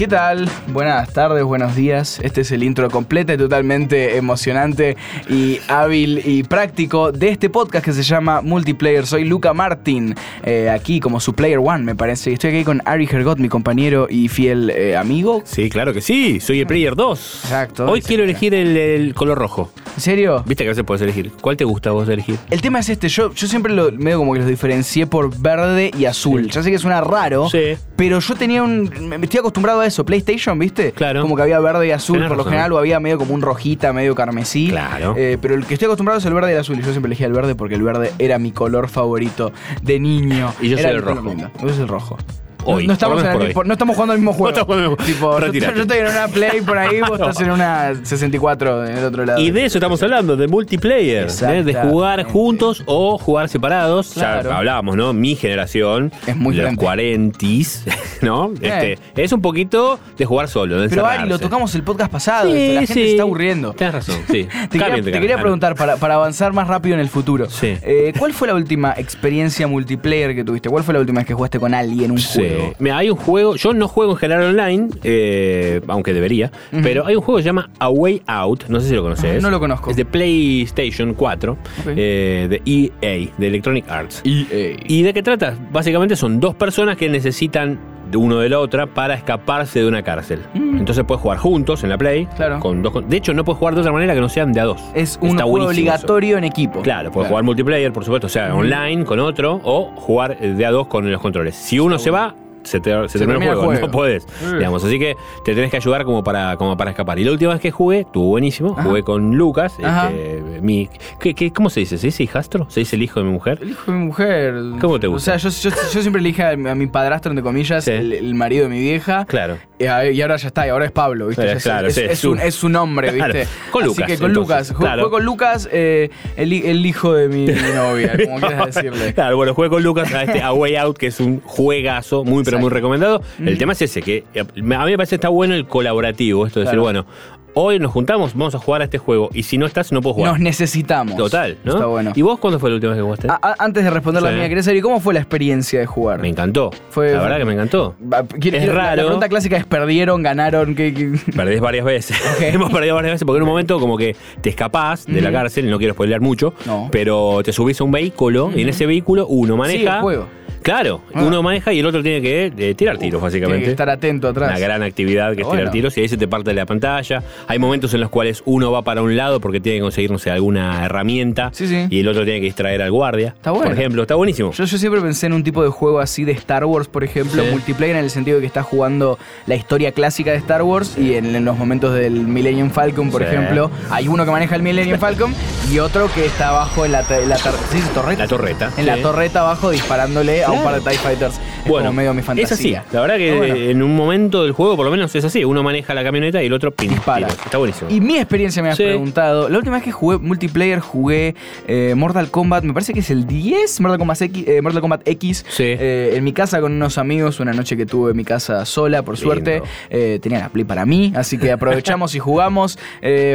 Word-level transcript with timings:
¿Qué 0.00 0.08
tal? 0.08 0.48
Buenas 0.68 1.12
tardes, 1.12 1.44
buenos 1.44 1.76
días. 1.76 2.20
Este 2.22 2.40
es 2.40 2.50
el 2.52 2.62
intro 2.62 2.88
completo 2.88 3.34
y 3.34 3.36
totalmente 3.36 4.16
emocionante 4.16 4.96
y 5.28 5.60
hábil 5.68 6.22
y 6.24 6.42
práctico 6.42 7.12
de 7.12 7.28
este 7.28 7.50
podcast 7.50 7.84
que 7.84 7.92
se 7.92 8.02
llama 8.02 8.40
Multiplayer. 8.40 9.06
Soy 9.06 9.24
Luca 9.24 9.52
Martin, 9.52 10.14
eh, 10.42 10.70
aquí 10.70 11.00
como 11.00 11.20
su 11.20 11.34
Player 11.34 11.58
One, 11.58 11.84
me 11.84 11.94
parece. 11.94 12.32
Estoy 12.32 12.48
aquí 12.48 12.64
con 12.64 12.80
Ari 12.86 13.06
Hergot, 13.12 13.36
mi 13.38 13.50
compañero 13.50 14.06
y 14.08 14.28
fiel 14.28 14.70
eh, 14.70 14.96
amigo. 14.96 15.42
Sí, 15.44 15.68
claro 15.68 15.92
que 15.92 16.00
sí. 16.00 16.40
Soy 16.40 16.60
el 16.60 16.66
Player 16.66 16.96
2. 16.96 17.40
Exacto. 17.44 17.84
Hoy 17.84 18.00
quiero 18.00 18.24
elegir 18.24 18.54
el, 18.54 18.74
el 18.78 19.12
color 19.14 19.36
rojo. 19.36 19.70
¿En 19.96 20.00
serio? 20.00 20.42
Viste 20.46 20.64
que 20.64 20.68
a 20.68 20.72
veces 20.72 20.84
puedes 20.84 21.02
elegir. 21.02 21.30
¿Cuál 21.42 21.58
te 21.58 21.64
gusta 21.64 21.90
a 21.90 21.92
vos 21.92 22.08
elegir? 22.08 22.38
El 22.48 22.62
tema 22.62 22.78
es 22.78 22.88
este, 22.88 23.10
yo, 23.10 23.34
yo 23.34 23.46
siempre 23.46 23.74
lo, 23.74 23.92
medio 23.92 24.16
como 24.16 24.32
que 24.32 24.38
los 24.38 24.48
diferencié 24.48 25.06
por 25.06 25.38
verde 25.38 25.90
y 25.98 26.06
azul. 26.06 26.48
Ya 26.48 26.62
sé 26.62 26.70
que 26.70 26.78
suena 26.78 27.02
raro, 27.02 27.50
Sí. 27.50 27.76
pero 27.96 28.18
yo 28.20 28.34
tenía 28.34 28.62
un... 28.62 28.90
Me 29.10 29.16
estoy 29.16 29.40
acostumbrado 29.40 29.80
a 29.82 29.89
eso, 29.90 30.04
PlayStation, 30.04 30.58
¿viste? 30.58 30.92
Claro. 30.92 31.22
Como 31.22 31.36
que 31.36 31.42
había 31.42 31.60
verde 31.60 31.86
y 31.86 31.90
azul, 31.90 32.16
Tenés 32.16 32.28
por 32.28 32.36
lo 32.36 32.42
razón. 32.44 32.52
general, 32.52 32.72
o 32.72 32.78
había 32.78 32.98
medio 33.00 33.18
como 33.18 33.34
un 33.34 33.42
rojita, 33.42 33.92
medio 33.92 34.14
carmesí. 34.14 34.68
Claro. 34.70 35.14
Eh, 35.16 35.38
pero 35.40 35.54
el 35.54 35.66
que 35.66 35.74
estoy 35.74 35.86
acostumbrado 35.86 36.18
es 36.18 36.24
el 36.24 36.34
verde 36.34 36.50
y 36.50 36.54
el 36.54 36.60
azul, 36.60 36.76
y 36.78 36.82
yo 36.82 36.90
siempre 36.90 37.08
elegía 37.08 37.26
el 37.26 37.32
verde 37.32 37.54
porque 37.54 37.74
el 37.74 37.82
verde 37.82 38.12
era 38.18 38.38
mi 38.38 38.52
color 38.52 38.88
favorito 38.88 39.52
de 39.82 40.00
niño. 40.00 40.52
Y 40.60 40.68
yo 40.70 40.78
Era 40.78 40.88
soy 40.88 40.96
el 40.98 41.02
rojo. 41.02 41.22
Vos 41.60 41.70
sos 41.70 41.78
el 41.80 41.88
rojo. 41.88 42.16
Hoy, 42.64 42.86
no, 42.86 42.92
estamos 42.92 43.22
en 43.24 43.30
el 43.30 43.38
mismo- 43.38 43.64
no 43.64 43.72
estamos 43.72 43.96
jugando 43.96 44.12
al 44.12 44.18
mismo 44.18 44.32
juego. 44.32 44.48
estamos 44.50 44.66
jugando 44.76 44.96
tipo, 45.04 45.38
yo, 45.40 45.52
yo 45.52 45.82
estoy 45.82 45.98
en 45.98 46.06
una 46.06 46.28
Play 46.28 46.60
por 46.60 46.78
ahí, 46.78 47.00
vos 47.00 47.10
No. 47.20 47.28
estás 47.30 47.40
en 47.42 47.50
una 47.50 47.92
64 48.02 48.86
en 48.86 48.98
el 48.98 49.04
otro 49.04 49.24
lado. 49.24 49.40
Y 49.40 49.50
de 49.50 49.64
eso 49.66 49.78
estamos 49.78 50.02
hablando, 50.02 50.36
de 50.36 50.48
multiplayer, 50.48 51.28
¿eh? 51.48 51.62
de 51.62 51.74
jugar 51.74 52.24
juntos 52.24 52.82
o 52.86 53.18
jugar 53.18 53.48
separados. 53.48 54.12
Claro. 54.14 54.50
Ya 54.50 54.56
hablábamos, 54.58 54.96
¿no? 54.96 55.12
Mi 55.12 55.36
generación, 55.36 56.12
Es 56.26 56.36
muy 56.36 56.54
de 56.56 56.62
los 56.62 56.76
grande. 56.76 57.32
40s, 57.38 57.82
¿no? 58.22 58.52
Eh. 58.60 58.96
Este, 59.14 59.22
es 59.22 59.32
un 59.32 59.40
poquito 59.42 59.98
de 60.16 60.24
jugar 60.24 60.48
solo, 60.48 60.80
de 60.80 60.88
Pero 60.88 61.06
Ari, 61.06 61.28
lo 61.28 61.38
tocamos 61.38 61.74
el 61.74 61.82
podcast 61.82 62.10
pasado, 62.10 62.50
Sí, 62.52 62.68
la 62.74 62.80
gente 62.80 62.86
sí. 62.94 63.00
se 63.02 63.10
está 63.12 63.22
aburriendo. 63.22 63.72
Tienes 63.72 63.94
razón, 63.94 64.16
sí. 64.30 64.46
Te 64.70 64.78
quería, 64.78 65.02
te 65.02 65.12
quería 65.12 65.38
preguntar, 65.38 65.74
para, 65.74 65.96
para 65.96 66.14
avanzar 66.14 66.52
más 66.52 66.68
rápido 66.68 66.94
en 66.94 67.00
el 67.00 67.08
futuro, 67.08 67.48
Sí. 67.48 67.76
eh, 67.82 68.12
¿cuál 68.18 68.32
fue 68.32 68.48
la 68.48 68.54
última 68.54 68.94
experiencia 68.96 69.66
multiplayer 69.66 70.34
que 70.34 70.44
tuviste? 70.44 70.68
¿Cuál 70.68 70.84
fue 70.84 70.94
la 70.94 71.00
última 71.00 71.20
vez 71.20 71.26
que 71.26 71.34
jugaste 71.34 71.58
con 71.58 71.74
alguien 71.74 72.10
un 72.10 72.18
Sí. 72.18 72.42
Juego? 72.56 72.74
Mira, 72.78 72.98
hay 72.98 73.10
un 73.10 73.16
juego, 73.16 73.56
yo 73.56 73.72
no 73.74 73.88
juego 73.88 74.12
en 74.12 74.18
general 74.18 74.44
online, 74.44 74.88
eh, 75.02 75.80
aunque 75.88 76.12
debería, 76.12 76.50
pero 76.82 77.06
hay 77.06 77.16
un 77.16 77.22
juego 77.22 77.38
que 77.38 77.42
se 77.42 77.48
llama 77.48 77.70
A 77.78 77.88
Way 77.90 78.22
Out, 78.26 78.64
no 78.68 78.80
sé 78.80 78.88
si 78.88 78.94
lo 78.94 79.02
conoces. 79.02 79.42
No 79.42 79.50
lo 79.50 79.60
conozco. 79.60 79.90
Es 79.90 79.96
de 79.96 80.04
PlayStation 80.04 81.14
4, 81.14 81.56
eh, 81.88 82.46
de 82.48 82.62
EA, 82.64 83.30
de 83.36 83.46
Electronic 83.46 83.88
Arts. 83.88 84.22
EA. 84.24 84.76
¿Y 84.86 85.02
de 85.02 85.12
qué 85.12 85.22
trata? 85.22 85.56
Básicamente 85.72 86.16
son 86.16 86.40
dos 86.40 86.54
personas 86.54 86.96
que 86.96 87.08
necesitan 87.08 87.78
de 88.10 88.16
uno 88.16 88.38
de 88.38 88.48
la 88.48 88.58
otra 88.58 88.86
para 88.86 89.14
escaparse 89.14 89.80
de 89.80 89.86
una 89.88 90.02
cárcel. 90.02 90.40
Entonces 90.54 91.04
puedes 91.04 91.22
jugar 91.22 91.38
juntos 91.38 91.82
en 91.84 91.90
la 91.90 91.98
Play. 91.98 92.24
Mm. 92.26 92.36
Claro. 92.36 92.60
Con 92.60 92.82
dos, 92.82 93.08
de 93.08 93.16
hecho, 93.16 93.32
no 93.34 93.44
puedes 93.44 93.58
jugar 93.58 93.74
de 93.74 93.80
otra 93.80 93.92
manera 93.92 94.14
que 94.14 94.20
no 94.20 94.28
sean 94.28 94.52
de 94.52 94.60
a 94.60 94.64
dos. 94.64 94.82
Es 94.94 95.18
un 95.20 95.30
Está 95.30 95.42
juego 95.44 95.66
buenísimo 95.66 95.88
eso. 95.88 95.94
obligatorio 95.96 96.38
en 96.38 96.44
equipo. 96.44 96.80
Claro, 96.82 97.10
puedes 97.10 97.28
jugar 97.28 97.44
multiplayer, 97.44 97.92
por 97.92 98.04
supuesto, 98.04 98.26
o 98.26 98.30
sea, 98.30 98.54
online 98.54 99.04
con 99.04 99.20
otro, 99.20 99.60
o 99.62 99.92
jugar 99.96 100.36
eh, 100.40 100.48
de 100.48 100.66
a 100.66 100.70
dos 100.70 100.86
con 100.88 101.10
los 101.10 101.20
controles. 101.20 101.54
Si 101.54 101.78
uno 101.78 101.98
se 101.98 102.10
va, 102.10 102.34
se, 102.62 102.80
te, 102.80 102.90
se 103.08 103.18
termina 103.18 103.38
termina 103.38 103.52
el 103.52 103.58
el 103.58 103.64
juego, 103.64 103.80
no 103.80 103.90
podés. 103.90 104.26
Mm. 104.44 104.58
Digamos, 104.58 104.84
así 104.84 104.98
que 104.98 105.16
te 105.44 105.54
tenés 105.54 105.70
que 105.70 105.76
ayudar 105.78 106.04
como 106.04 106.22
para, 106.24 106.56
como 106.56 106.76
para 106.76 106.90
escapar. 106.90 107.18
Y 107.18 107.24
la 107.24 107.32
última 107.32 107.52
vez 107.52 107.60
que 107.60 107.70
jugué, 107.70 108.00
estuvo 108.00 108.26
buenísimo, 108.26 108.72
Ajá. 108.72 108.82
jugué 108.82 109.02
con 109.02 109.36
Lucas, 109.36 109.74
este, 109.78 110.60
mi, 110.62 110.88
¿qué, 111.20 111.34
qué- 111.34 111.52
cómo 111.52 111.70
se 111.70 111.80
dice? 111.80 111.98
¿Se 111.98 112.06
dice 112.08 112.22
hijastro? 112.22 112.66
¿Se 112.70 112.80
dice 112.80 112.96
el 112.96 113.02
hijo 113.02 113.20
de 113.20 113.26
mi 113.26 113.32
mujer? 113.32 113.58
El 113.62 113.70
hijo 113.70 113.90
de 113.92 113.98
mi 113.98 114.04
mujer. 114.06 114.54
¿Cómo 114.80 114.98
te 115.00 115.06
gusta? 115.06 115.34
O 115.34 115.38
sea, 115.38 115.50
yo, 115.50 115.70
yo, 115.70 115.76
yo 115.92 116.00
siempre 116.02 116.20
elige 116.20 116.42
a, 116.44 116.56
mi- 116.56 116.86
padrastro, 116.86 117.30
entre 117.32 117.42
comillas, 117.42 117.84
Sí. 117.84 117.92
el, 117.92 118.12
el 118.12 118.34
marido 118.34 118.64
de 118.64 118.70
mi 118.70 118.80
vieja. 118.80 119.24
Claro. 119.26 119.58
Y 119.78 119.84
a- 119.86 120.10
y 120.10 120.20
ahora 120.20 120.36
ya 120.36 120.48
está, 120.48 120.66
y 120.66 120.70
ahora 120.70 120.84
es 120.84 120.92
Pablo, 120.92 121.28
¿viste? 121.28 121.44
Ya 121.46 121.52
es- 121.52 121.62
claro, 121.62 121.88
es, 121.88 121.94
sí, 121.94 122.02
es 122.02 122.10
es 122.12 122.24
un, 122.24 122.32
un- 122.32 122.40
es 122.40 122.54
su 122.54 122.68
nombre, 122.68 123.12
Claro. 123.12 123.32
¿viste? 123.34 123.48
Con 123.70 123.82
Así 123.84 123.88
Lucas, 123.90 124.06
que 124.06 124.18
con 124.18 124.30
entonces, 124.30 124.50
Lucas. 124.50 124.74
Ju- 124.74 124.78
claro. 124.78 125.02
Fue 125.02 125.10
con 125.10 125.24
Lucas, 125.24 125.68
eh, 125.72 126.10
el 126.36 126.52
hijo 126.86 127.14
de 127.14 127.28
mi 127.28 127.46
novia, 127.46 128.16
como 128.24 128.40
quieras 128.46 128.74
decirle. 128.74 129.14
Claro, 129.14 129.36
bueno, 129.36 129.54
jugué 129.54 129.68
con 129.68 129.82
Lucas 129.82 130.12
a 130.12 130.24
este 130.24 130.42
A 130.42 130.52
Way 130.52 130.76
Out, 130.76 130.98
que 130.98 131.06
es 131.06 131.20
un 131.20 131.40
juegazo 131.40 132.24
muy, 132.24 132.42
pero 132.50 132.60
muy 132.60 132.70
recomendado. 132.70 133.22
El 133.44 133.58
tema 133.58 133.72
es 133.72 133.82
ese, 133.82 134.02
que 134.02 134.24
eh, 134.34 134.40
a 134.40 134.44
mí 134.54 134.62
me 134.90 134.96
parece 134.96 135.10
que 135.10 135.14
está 135.16 135.28
bueno 135.28 135.54
el 135.54 135.66
colaborativo, 135.66 136.46
esto 136.46 136.60
de 136.60 136.66
decir, 136.66 136.78
bueno, 136.80 137.06
hoy 137.52 137.80
nos 137.80 137.90
juntamos, 137.90 138.32
vamos 138.34 138.54
a 138.54 138.58
jugar 138.58 138.80
a 138.80 138.84
este 138.84 138.98
juego, 138.98 139.28
y 139.32 139.42
si 139.42 139.58
no 139.58 139.66
estás, 139.66 139.90
no 139.90 140.00
puedo 140.00 140.14
jugar. 140.14 140.32
Nos 140.32 140.40
necesitamos. 140.40 141.16
Total, 141.16 141.56
¿no? 141.64 141.72
Está 141.74 141.86
bueno. 141.86 142.12
¿Y 142.14 142.22
vos 142.22 142.38
cuándo 142.38 142.60
fue 142.60 142.70
la 142.70 142.76
última 142.76 142.92
vez 142.92 142.98
que 142.98 143.02
jugaste? 143.02 143.28
A- 143.28 143.56
antes 143.58 143.82
de 143.82 143.90
responder 143.90 144.22
la 144.22 144.28
Sí. 144.30 144.36
mía, 144.36 144.48
quería 144.48 144.62
saber, 144.62 144.76
¿y 144.78 144.80
cómo 144.82 145.00
fue 145.00 145.14
la 145.14 145.20
experiencia 145.20 145.80
de 145.80 145.86
jugar? 145.86 146.20
me 146.20 146.28
encantó. 146.28 146.70
Fue- 146.90 147.12
la 147.12 147.20
verdad 147.22 147.38
que 147.38 147.44
me 147.44 147.54
encantó. 147.54 147.96
Es 148.00 148.38
quiero- 148.40 148.58
la- 148.58 148.64
La 148.66 148.74
raro. 148.90 149.02
pregunta 149.02 149.28
clásica 149.28 149.56
es: 149.56 149.64
¿perdieron, 149.66 150.22
ganaron? 150.22 150.74
¿Qué, 150.76 150.94
qué? 150.94 151.12
Perdés 151.34 151.60
varias 151.60 151.84
veces. 151.84 152.16
Hemos 152.40 152.70
perdido 152.70 152.94
varias 152.94 153.14
veces 153.14 153.26
porque 153.26 153.38
en 153.38 153.42
un 153.42 153.48
momento 153.48 153.80
como 153.80 153.96
que 153.96 154.14
te 154.40 154.50
escapás 154.50 155.06
de 155.06 155.20
la 155.20 155.32
cárcel, 155.32 155.68
no 155.68 155.78
quiero 155.78 155.94
spoilear 155.94 156.20
mucho, 156.20 156.54
No. 156.66 156.88
pero 156.92 157.40
te 157.42 157.52
subís 157.52 157.80
a 157.80 157.84
un 157.84 157.90
vehículo 157.90 158.52
y 158.54 158.62
en 158.62 158.68
ese 158.68 158.86
vehículo 158.86 159.26
uno 159.26 159.56
maneja. 159.56 159.96
el 159.96 160.02
juego. 160.02 160.26
Claro, 160.62 161.00
Ah. 161.14 161.22
uno 161.24 161.42
maneja 161.42 161.72
y 161.72 161.78
el 161.80 161.86
otro 161.86 162.02
tiene 162.02 162.20
que 162.20 162.46
eh, 162.56 162.74
tirar 162.74 162.98
tiros, 162.98 163.20
Tiene 163.20 163.22
básicamente. 163.22 163.64
que 163.64 163.70
estar 163.70 163.88
atento 163.90 164.28
atrás. 164.28 164.50
Una 164.50 164.58
gran 164.58 164.82
actividad 164.82 165.34
que 165.34 165.42
es 165.42 165.50
tirar 165.50 165.70
tiros 165.70 165.96
y 165.96 166.02
ahí 166.02 166.08
se 166.08 166.16
te 166.16 166.28
parte 166.28 166.52
la 166.54 166.66
pantalla. 166.66 167.22
Hay 167.48 167.58
momentos 167.58 167.92
en 167.94 168.00
los 168.00 168.10
cuales 168.10 168.42
uno 168.44 168.70
va 168.72 168.82
para 168.82 169.02
un 169.02 169.16
lado 169.16 169.40
porque 169.40 169.60
tiene 169.60 169.78
que 169.78 169.82
conseguir, 169.82 170.10
no 170.10 170.18
sé, 170.18 170.30
alguna 170.30 170.84
herramienta 170.84 171.50
Sí, 171.52 171.66
sí. 171.66 171.86
y 171.90 172.00
el 172.00 172.08
otro 172.08 172.24
tiene 172.24 172.40
que 172.40 172.46
distraer 172.46 172.82
al 172.82 172.90
guardia. 172.90 173.28
Está 173.36 173.50
bueno. 173.50 173.66
Por 173.66 173.78
ejemplo, 173.78 174.02
está 174.02 174.14
buenísimo. 174.14 174.52
Yo, 174.52 174.64
yo 174.64 174.78
siempre 174.78 175.00
pensé 175.00 175.26
en 175.26 175.32
un 175.32 175.42
tipo 175.44 175.62
de 175.62 175.70
juego 175.70 176.00
así 176.00 176.24
de 176.24 176.32
Star 176.32 176.64
Wars, 176.64 176.88
por 176.88 177.04
ejemplo, 177.04 177.42
Sí. 177.42 177.50
multiplayer 177.50 177.96
en 177.96 178.04
el 178.04 178.10
sentido 178.10 178.36
de 178.36 178.40
que 178.42 178.46
estás 178.46 178.66
jugando 178.66 179.18
la 179.46 179.54
historia 179.54 179.92
clásica 179.92 180.30
de 180.32 180.36
Star 180.38 180.62
Wars 180.62 180.96
y 180.98 181.14
en, 181.14 181.34
en 181.34 181.44
los 181.44 181.56
momentos 181.56 181.94
del 181.94 182.12
Millennium 182.12 182.70
Falcon, 182.70 183.10
por 183.10 183.22
ejemplo, 183.22 183.70
hay 183.90 184.08
uno 184.08 184.24
que 184.24 184.30
maneja 184.30 184.56
el 184.56 184.62
Millennium 184.62 184.98
Falcon 184.98 185.34
y 185.72 185.78
otro 185.78 186.10
que 186.14 186.26
está 186.26 186.48
abajo 186.50 186.84
en 186.84 186.92
la, 186.92 187.02
te- 187.02 187.26
la 187.26 187.36
tor- 187.38 187.54
¿sí, 187.70 187.78
es 187.78 187.88
torreta. 187.94 188.22
La 188.24 188.28
torreta. 188.28 188.70
En 188.76 188.86
la 188.86 188.96
torreta 188.98 189.40
abajo 189.40 189.70
disparándole 189.70 190.44
a 190.44 190.49
un 190.52 190.62
par 190.62 190.74
de 190.74 190.80
TIE 190.80 190.98
Fighters. 190.98 191.34
Es 191.64 191.70
como 191.70 191.92
medio 191.92 192.14
mi 192.14 192.22
fantasía. 192.22 192.44
Es 192.46 192.52
así. 192.52 192.76
La 192.92 193.00
verdad 193.02 193.16
que 193.16 193.34
bueno. 193.36 193.54
en 193.54 193.82
un 193.82 193.94
momento 193.96 194.42
del 194.42 194.52
juego, 194.52 194.76
por 194.76 194.84
lo 194.84 194.90
menos 194.90 195.14
es 195.14 195.24
así. 195.24 195.44
Uno 195.44 195.62
maneja 195.62 195.94
la 195.94 196.02
camioneta 196.02 196.42
y 196.42 196.46
el 196.46 196.52
otro 196.52 196.70
pin, 196.72 196.90
Dispara. 196.90 197.26
Está 197.28 197.58
buenísimo. 197.58 197.90
Y 197.90 198.00
mi 198.00 198.16
experiencia 198.16 198.62
me 198.62 198.70
has 198.70 198.76
Sí. 198.76 198.84
preguntado. 198.84 199.48
La 199.48 199.58
última 199.58 199.76
vez 199.76 199.84
que 199.84 199.92
jugué 199.92 200.18
multiplayer 200.18 200.80
jugué 200.80 201.34
eh, 201.66 201.94
Mortal 201.96 202.30
Kombat, 202.30 202.64
me 202.64 202.72
parece 202.72 202.92
que 202.92 203.00
es 203.00 203.10
el 203.10 203.26
10, 203.26 203.80
Mortal 203.80 203.98
Kombat 203.98 204.20
X, 204.22 204.44
eh, 204.48 204.62
Mortal 204.62 204.80
Kombat 204.80 205.06
X 205.08 205.44
Sí. 205.48 205.64
eh, 205.66 206.12
en 206.14 206.24
mi 206.24 206.32
casa 206.32 206.60
con 206.60 206.72
unos 206.72 206.98
amigos, 206.98 207.40
una 207.40 207.52
noche 207.52 207.76
que 207.76 207.86
tuve 207.86 208.10
en 208.12 208.16
mi 208.16 208.24
casa 208.24 208.64
sola, 208.64 209.02
por 209.02 209.16
suerte. 209.16 209.62
Lindo. 209.90 210.20
Tenía 210.20 210.38
la 210.40 210.48
Play 210.48 210.64
para 210.64 210.84
mí, 210.86 211.12
así 211.16 211.38
que 211.38 211.52
aprovechamos 211.52 212.14
y 212.14 212.18
jugamos. 212.18 212.78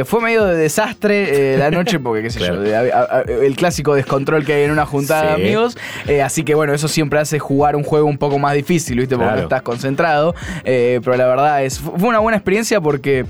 Fue 0.04 0.20
medio 0.20 0.44
de 0.44 0.56
desastre 0.56 1.56
la 1.58 1.70
noche, 1.70 1.98
porque 2.00 2.22
qué 2.22 2.30
sé 2.30 2.38
Claro. 2.38 2.56
yo, 2.56 2.60
de- 2.62 2.76
a- 2.76 2.80
a- 3.00 3.20
el 3.22 3.56
clásico 3.56 3.94
descontrol 3.94 4.44
que 4.44 4.52
hay 4.54 4.62
en 4.64 4.70
una 4.70 4.86
juntada 4.86 5.22
Sí. 5.36 5.42
de 5.42 5.46
amigos. 5.48 5.78
Así 6.24 6.42
que 6.44 6.54
bueno, 6.54 6.72
eso 6.74 6.88
siempre 6.88 7.05
hace 7.14 7.38
jugar 7.38 7.76
un 7.76 7.82
juego 7.84 8.06
un 8.06 8.18
poco 8.18 8.38
más 8.38 8.54
difícil, 8.54 8.98
¿viste? 8.98 9.14
Porque 9.14 9.26
Claro. 9.26 9.36
no 9.38 9.42
estás 9.44 9.62
concentrado. 9.62 10.34
Eh, 10.64 11.00
pero 11.04 11.16
la 11.16 11.26
verdad 11.26 11.64
es, 11.64 11.78
fue 11.78 12.08
una 12.08 12.18
buena 12.18 12.36
experiencia 12.36 12.80
porque 12.80 13.24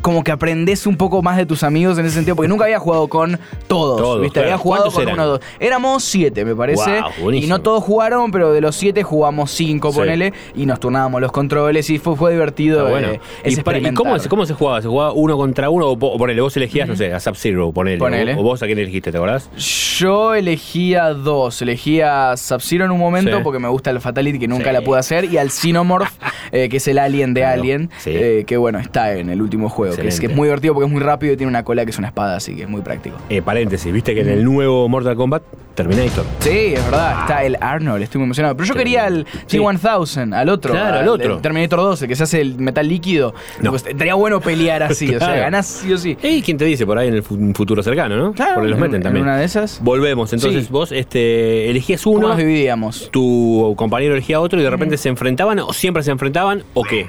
como 0.00 0.24
que 0.24 0.32
aprendes 0.32 0.86
un 0.86 0.96
poco 0.96 1.22
más 1.22 1.36
de 1.36 1.44
tus 1.46 1.62
amigos 1.62 1.98
en 1.98 2.06
ese 2.06 2.14
sentido, 2.14 2.34
porque 2.34 2.48
nunca 2.48 2.64
había 2.64 2.78
jugado 2.78 3.08
con 3.08 3.38
todos, 3.68 4.00
Todos, 4.00 4.20
¿viste? 4.22 4.34
claro. 4.40 4.48
Había 4.48 4.58
jugado 4.58 4.84
¿Cuántos 4.84 4.94
con 4.94 5.02
eran? 5.02 5.14
uno 5.14 5.22
o 5.24 5.26
dos. 5.32 5.40
Éramos 5.60 6.04
siete, 6.04 6.44
me 6.44 6.54
parece. 6.56 7.00
Y 7.32 7.46
no 7.46 7.60
todos 7.60 7.84
jugaron, 7.84 8.30
pero 8.30 8.52
de 8.52 8.60
los 8.60 8.74
siete 8.74 9.02
jugamos 9.02 9.50
cinco, 9.50 9.92
Sí. 9.92 9.98
ponele, 9.98 10.32
y 10.54 10.64
nos 10.66 10.80
turnábamos 10.80 11.20
los 11.20 11.30
controles 11.32 11.90
y 11.90 11.98
fue, 11.98 12.16
fue 12.16 12.32
divertido. 12.32 12.78
Está 12.80 12.90
bueno. 12.90 13.08
eh, 13.12 13.20
¿Y, 13.44 13.56
para- 13.56 13.78
¿y 13.78 13.92
cómo, 13.94 14.18
se- 14.18 14.28
cómo 14.28 14.46
se 14.46 14.54
jugaba? 14.54 14.80
¿Se 14.80 14.88
jugaba 14.88 15.12
uno 15.12 15.36
contra 15.36 15.68
uno? 15.68 15.88
O, 15.88 15.98
po- 15.98 16.16
ponele, 16.16 16.40
vos 16.40 16.56
elegías, 16.56 16.88
no 16.88 16.96
sé, 16.96 17.12
a 17.12 17.20
Sub-Zero, 17.20 17.70
ponele. 17.72 17.98
Ponele. 17.98 18.34
O, 18.34 18.40
o 18.40 18.42
vos 18.42 18.62
a 18.62 18.66
quién 18.66 18.78
elegiste, 18.78 19.10
¿te 19.12 19.18
acordás? 19.18 19.50
Yo 19.98 20.34
elegía 20.34 21.10
dos. 21.12 21.60
Elegía 21.62 22.36
Sub-Zero 22.36 22.84
en 22.86 22.90
un 22.92 22.98
momento 22.98 23.36
Sí. 23.36 23.42
porque 23.44 23.58
me 23.58 23.68
gusta 23.68 23.90
el 23.90 24.00
Fatality 24.00 24.38
que 24.38 24.48
nunca 24.48 24.70
Sí. 24.70 24.72
la 24.72 24.80
pude 24.82 24.98
hacer. 24.98 25.26
Y 25.26 25.36
al 25.38 25.50
Xenomorph, 25.50 26.10
eh, 26.52 26.68
que 26.68 26.78
es 26.78 26.88
el 26.88 26.98
alien 26.98 27.34
de 27.34 27.42
Claro, 27.42 27.60
Alien, 27.60 27.90
eh, 28.06 28.44
que 28.46 28.56
bueno, 28.56 28.78
está 28.78 29.12
en 29.14 29.28
el 29.30 29.42
último 29.42 29.68
juego. 29.68 29.81
Que 29.90 29.94
es, 29.94 29.96
que 29.96 30.08
es 30.08 30.14
Excelente. 30.14 30.36
muy 30.36 30.46
divertido 30.48 30.74
porque 30.74 30.86
es 30.86 30.92
muy 30.92 31.02
rápido 31.02 31.32
y 31.32 31.36
tiene 31.36 31.48
una 31.50 31.64
cola 31.64 31.84
que 31.84 31.90
es 31.90 31.98
una 31.98 32.08
espada, 32.08 32.36
así 32.36 32.54
que 32.54 32.62
es 32.62 32.68
muy 32.68 32.80
práctico. 32.82 33.16
Eh, 33.28 33.42
paréntesis, 33.42 33.92
viste 33.92 34.14
que 34.14 34.20
en 34.22 34.28
el 34.28 34.44
nuevo 34.44 34.88
Mortal 34.88 35.16
Kombat, 35.16 35.42
Terminator. 35.74 36.24
Sí, 36.40 36.74
es 36.74 36.84
verdad, 36.84 37.20
está 37.22 37.44
el 37.44 37.56
Arnold, 37.60 38.02
estoy 38.02 38.18
muy 38.18 38.26
emocionado. 38.26 38.54
Pero 38.56 38.66
yo 38.68 38.74
quería 38.74 39.06
al 39.06 39.26
Sí. 39.46 39.56
T-1000, 39.58 40.34
al 40.34 40.48
otro. 40.50 40.72
Claro, 40.72 40.98
al 40.98 41.08
otro. 41.08 41.36
el 41.36 41.40
Terminator 41.40 41.78
12, 41.80 42.06
que 42.08 42.14
se 42.16 42.22
hace 42.24 42.40
el 42.42 42.58
metal 42.58 42.86
líquido. 42.86 43.34
No. 43.62 43.70
Pues, 43.70 43.86
estaría 43.86 44.14
bueno 44.14 44.40
pelear 44.40 44.82
así, 44.82 45.14
o 45.14 45.18
sea, 45.18 45.34
ganás 45.34 45.66
sí 45.66 45.92
o 45.92 45.96
sí. 45.98 46.16
¿Y 46.22 46.42
quién 46.42 46.58
te 46.58 46.64
dice 46.66 46.84
por 46.84 46.98
ahí 46.98 47.08
en 47.08 47.14
el 47.14 47.22
futuro 47.22 47.82
cercano, 47.82 48.16
no? 48.16 48.32
Claro, 48.34 48.54
Porque 48.56 48.68
los 48.68 48.76
en- 48.76 48.82
meten 48.82 48.96
en 48.96 49.02
también. 49.02 49.24
una 49.24 49.36
de 49.38 49.44
esas. 49.44 49.80
Volvemos, 49.82 50.32
entonces 50.32 50.64
Sí. 50.66 50.72
vos 50.72 50.92
este, 50.92 51.70
elegías 51.70 52.02
¿Cómo 52.02 52.16
uno, 52.16 52.28
nos 52.28 52.36
dividíamos? 52.36 53.08
tu 53.10 53.72
compañero 53.76 54.12
elegía 54.14 54.40
otro 54.40 54.60
y 54.60 54.62
de 54.62 54.70
repente 54.70 54.96
se 54.98 55.08
enfrentaban 55.08 55.58
o 55.60 55.72
siempre 55.72 56.02
se 56.02 56.10
enfrentaban 56.10 56.64
o 56.74 56.82
qué. 56.84 57.06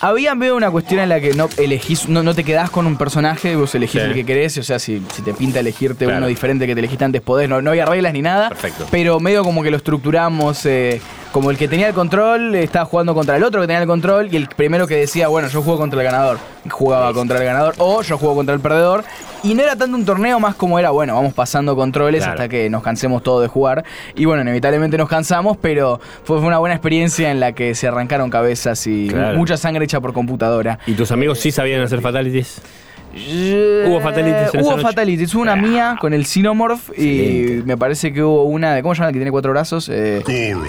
Había 0.00 0.34
veo 0.34 0.56
una 0.56 0.70
cuestión 0.70 1.00
en 1.00 1.08
la 1.08 1.20
que 1.20 1.34
no 1.34 1.48
elegís, 1.56 2.08
no, 2.08 2.22
no 2.22 2.34
te 2.34 2.44
quedás 2.44 2.70
con 2.70 2.86
un 2.86 2.96
personaje, 2.96 3.56
vos 3.56 3.74
elegís 3.74 4.00
Sí. 4.02 4.06
el 4.08 4.14
que 4.14 4.24
querés, 4.24 4.56
o 4.58 4.62
sea, 4.62 4.78
si, 4.78 5.02
si 5.14 5.22
te 5.22 5.34
pinta 5.34 5.60
elegirte 5.60 6.04
Claro. 6.04 6.18
uno 6.18 6.26
diferente 6.28 6.66
que 6.66 6.74
te 6.74 6.80
elegiste 6.80 7.04
antes, 7.04 7.20
podés, 7.20 7.48
no, 7.48 7.60
no 7.60 7.70
había 7.70 7.84
reglas 7.86 8.12
ni 8.12 8.22
nada. 8.22 8.48
Perfecto. 8.50 8.86
Pero 8.90 9.20
medio 9.20 9.42
como 9.44 9.62
que 9.62 9.70
lo 9.70 9.76
estructuramos 9.76 10.64
eh, 10.66 11.00
como 11.32 11.50
el 11.50 11.56
que 11.56 11.68
tenía 11.68 11.86
el 11.88 11.94
control 11.94 12.54
estaba 12.56 12.84
jugando 12.84 13.14
contra 13.14 13.36
el 13.36 13.44
otro 13.44 13.60
que 13.60 13.66
tenía 13.68 13.80
el 13.82 13.86
control 13.86 14.28
y 14.32 14.36
el 14.36 14.48
primero 14.48 14.86
que 14.86 14.96
decía, 14.96 15.28
bueno, 15.28 15.48
yo 15.48 15.62
juego 15.62 15.78
contra 15.78 16.00
el 16.00 16.04
ganador, 16.04 16.38
jugaba 16.68 17.12
contra 17.12 17.38
el 17.38 17.44
ganador 17.44 17.74
o 17.78 18.02
yo 18.02 18.18
juego 18.18 18.34
contra 18.34 18.54
el 18.54 18.60
perdedor. 18.60 19.04
Y 19.42 19.54
no 19.54 19.62
era 19.62 19.74
tanto 19.76 19.96
un 19.96 20.04
torneo 20.04 20.38
más 20.40 20.54
como 20.54 20.78
era, 20.78 20.90
bueno, 20.90 21.14
vamos 21.14 21.32
pasando 21.32 21.74
controles 21.76 22.20
Claro. 22.24 22.32
hasta 22.32 22.48
que 22.48 22.68
nos 22.68 22.82
cansemos 22.82 23.22
todos 23.22 23.42
de 23.42 23.48
jugar. 23.48 23.84
Y 24.16 24.24
bueno, 24.24 24.42
inevitablemente 24.42 24.98
nos 24.98 25.08
cansamos, 25.08 25.56
pero 25.56 26.00
fue, 26.24 26.38
una 26.40 26.58
buena 26.58 26.74
experiencia 26.74 27.30
en 27.30 27.38
la 27.40 27.52
que 27.52 27.74
se 27.74 27.86
arrancaron 27.88 28.28
cabezas 28.28 28.86
y 28.86 29.08
Claro. 29.08 29.38
mucha 29.38 29.56
sangre 29.56 29.84
hecha 29.84 30.00
por 30.00 30.12
computadora. 30.12 30.78
¿Y 30.86 30.94
tus 30.94 31.10
amigos 31.12 31.38
sí 31.38 31.52
sabían 31.52 31.80
hacer 31.80 32.00
fatalities? 32.00 32.60
¿Hubo 33.12 34.00
fatalities 34.00 34.54
en 34.54 34.60
Hubo 34.60 34.72
esa 34.72 34.80
fatalities. 34.82 35.34
Hubo 35.34 35.42
una 35.42 35.56
mía 35.56 35.96
con 36.00 36.12
el 36.14 36.24
Xenomorph 36.26 36.90
y 36.96 37.20
Excelente. 37.20 37.66
me 37.66 37.76
parece 37.76 38.12
que 38.12 38.22
hubo 38.22 38.44
una 38.44 38.74
de. 38.74 38.82
¿Cómo 38.82 38.94
se 38.94 39.00
llama? 39.00 39.12
Que 39.12 39.18
tiene 39.18 39.30
cuatro 39.30 39.50
brazos. 39.50 39.88
Eh, 39.92 40.22
Goro 40.24 40.60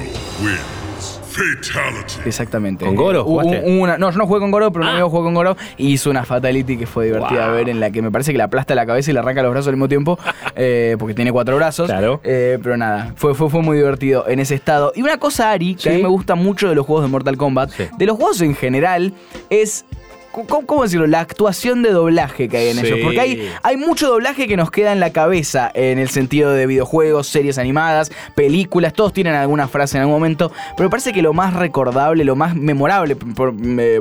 wins. 0.42 1.20
Fatality. 1.32 2.28
exactamente. 2.28 2.84
¿Con 2.86 2.94
Goro 2.96 3.24
hubo 3.26 3.40
una- 3.40 3.98
no, 3.98 4.12
yo 4.12 4.18
no 4.18 4.28
jugué 4.28 4.42
con 4.42 4.52
Goro, 4.52 4.70
pero 4.74 4.84
un 4.84 4.90
Ah. 4.90 4.94
amigo 4.94 5.10
jugó 5.10 5.24
con 5.24 5.34
Goro 5.34 5.56
y 5.78 5.94
hizo 5.94 6.10
una 6.10 6.26
fatality 6.26 6.78
que 6.78 6.86
fue 6.86 7.06
divertida 7.06 7.46
Wow. 7.46 7.50
a 7.50 7.56
ver, 7.56 7.70
en 7.70 7.80
la 7.80 7.90
que 7.90 8.02
me 8.02 8.12
parece 8.12 8.34
que 8.34 8.38
le 8.38 8.44
aplasta 8.44 8.76
la 8.76 8.86
cabeza 8.86 9.12
y 9.12 9.14
le 9.14 9.20
arranca 9.22 9.42
los 9.42 9.52
brazos 9.52 9.70
al 9.70 9.76
mismo 9.76 9.88
tiempo, 9.88 10.20
eh, 10.58 10.98
porque 11.00 11.14
tiene 11.14 11.32
cuatro 11.32 11.56
brazos. 11.56 11.88
Claro. 11.88 12.20
Eh, 12.26 12.60
pero 12.62 12.76
nada, 12.76 13.14
fue, 13.16 13.34
fue, 13.34 13.50
fue 13.50 13.62
muy 13.62 13.78
divertido 13.78 14.28
en 14.28 14.40
ese 14.40 14.56
estado. 14.56 14.92
Y 14.94 15.04
una 15.04 15.18
cosa, 15.20 15.52
Ari, 15.52 15.76
que 15.76 15.88
a 15.88 15.92
mí 15.94 16.00
Sí. 16.00 16.04
me 16.04 16.10
gusta 16.10 16.36
mucho 16.36 16.68
de 16.68 16.76
los 16.76 16.86
juegos 16.86 17.06
de 17.06 17.10
Mortal 17.10 17.38
Kombat, 17.38 17.72
Sí. 17.72 17.84
de 17.98 18.06
los 18.06 18.18
juegos 18.18 18.42
en 18.42 18.54
general, 18.54 19.14
es. 19.50 19.86
¿Cómo, 20.32 20.66
cómo 20.66 20.84
decirlo? 20.84 21.08
La 21.08 21.20
actuación 21.20 21.82
de 21.84 21.92
doblaje 21.92 22.48
que 22.48 22.58
hay 22.58 22.68
en 22.70 22.78
Sí. 22.78 22.88
ellos. 22.88 23.00
Porque 23.04 23.20
hay, 23.20 23.52
hay 23.64 23.78
mucho 23.78 24.08
doblaje 24.08 24.48
que 24.48 24.56
nos 24.58 24.72
queda 24.72 24.92
en 24.94 25.00
la 25.00 25.12
cabeza 25.12 25.70
en 25.74 26.00
el 26.00 26.10
sentido 26.10 26.52
de 26.52 26.66
videojuegos, 26.68 27.28
series 27.28 27.58
animadas, 27.58 28.12
películas, 28.36 28.94
todos 28.94 29.14
tienen 29.14 29.34
alguna 29.36 29.68
frase 29.68 29.98
en 29.98 30.02
algún 30.02 30.16
momento, 30.16 30.52
pero 30.78 30.88
me 30.88 30.92
parece 30.92 31.14
que 31.14 31.22
lo 31.22 31.34
más 31.34 31.54
recordable, 31.54 32.24
lo 32.24 32.36
más 32.36 32.56
memorable, 32.56 33.16
por, 33.16 33.54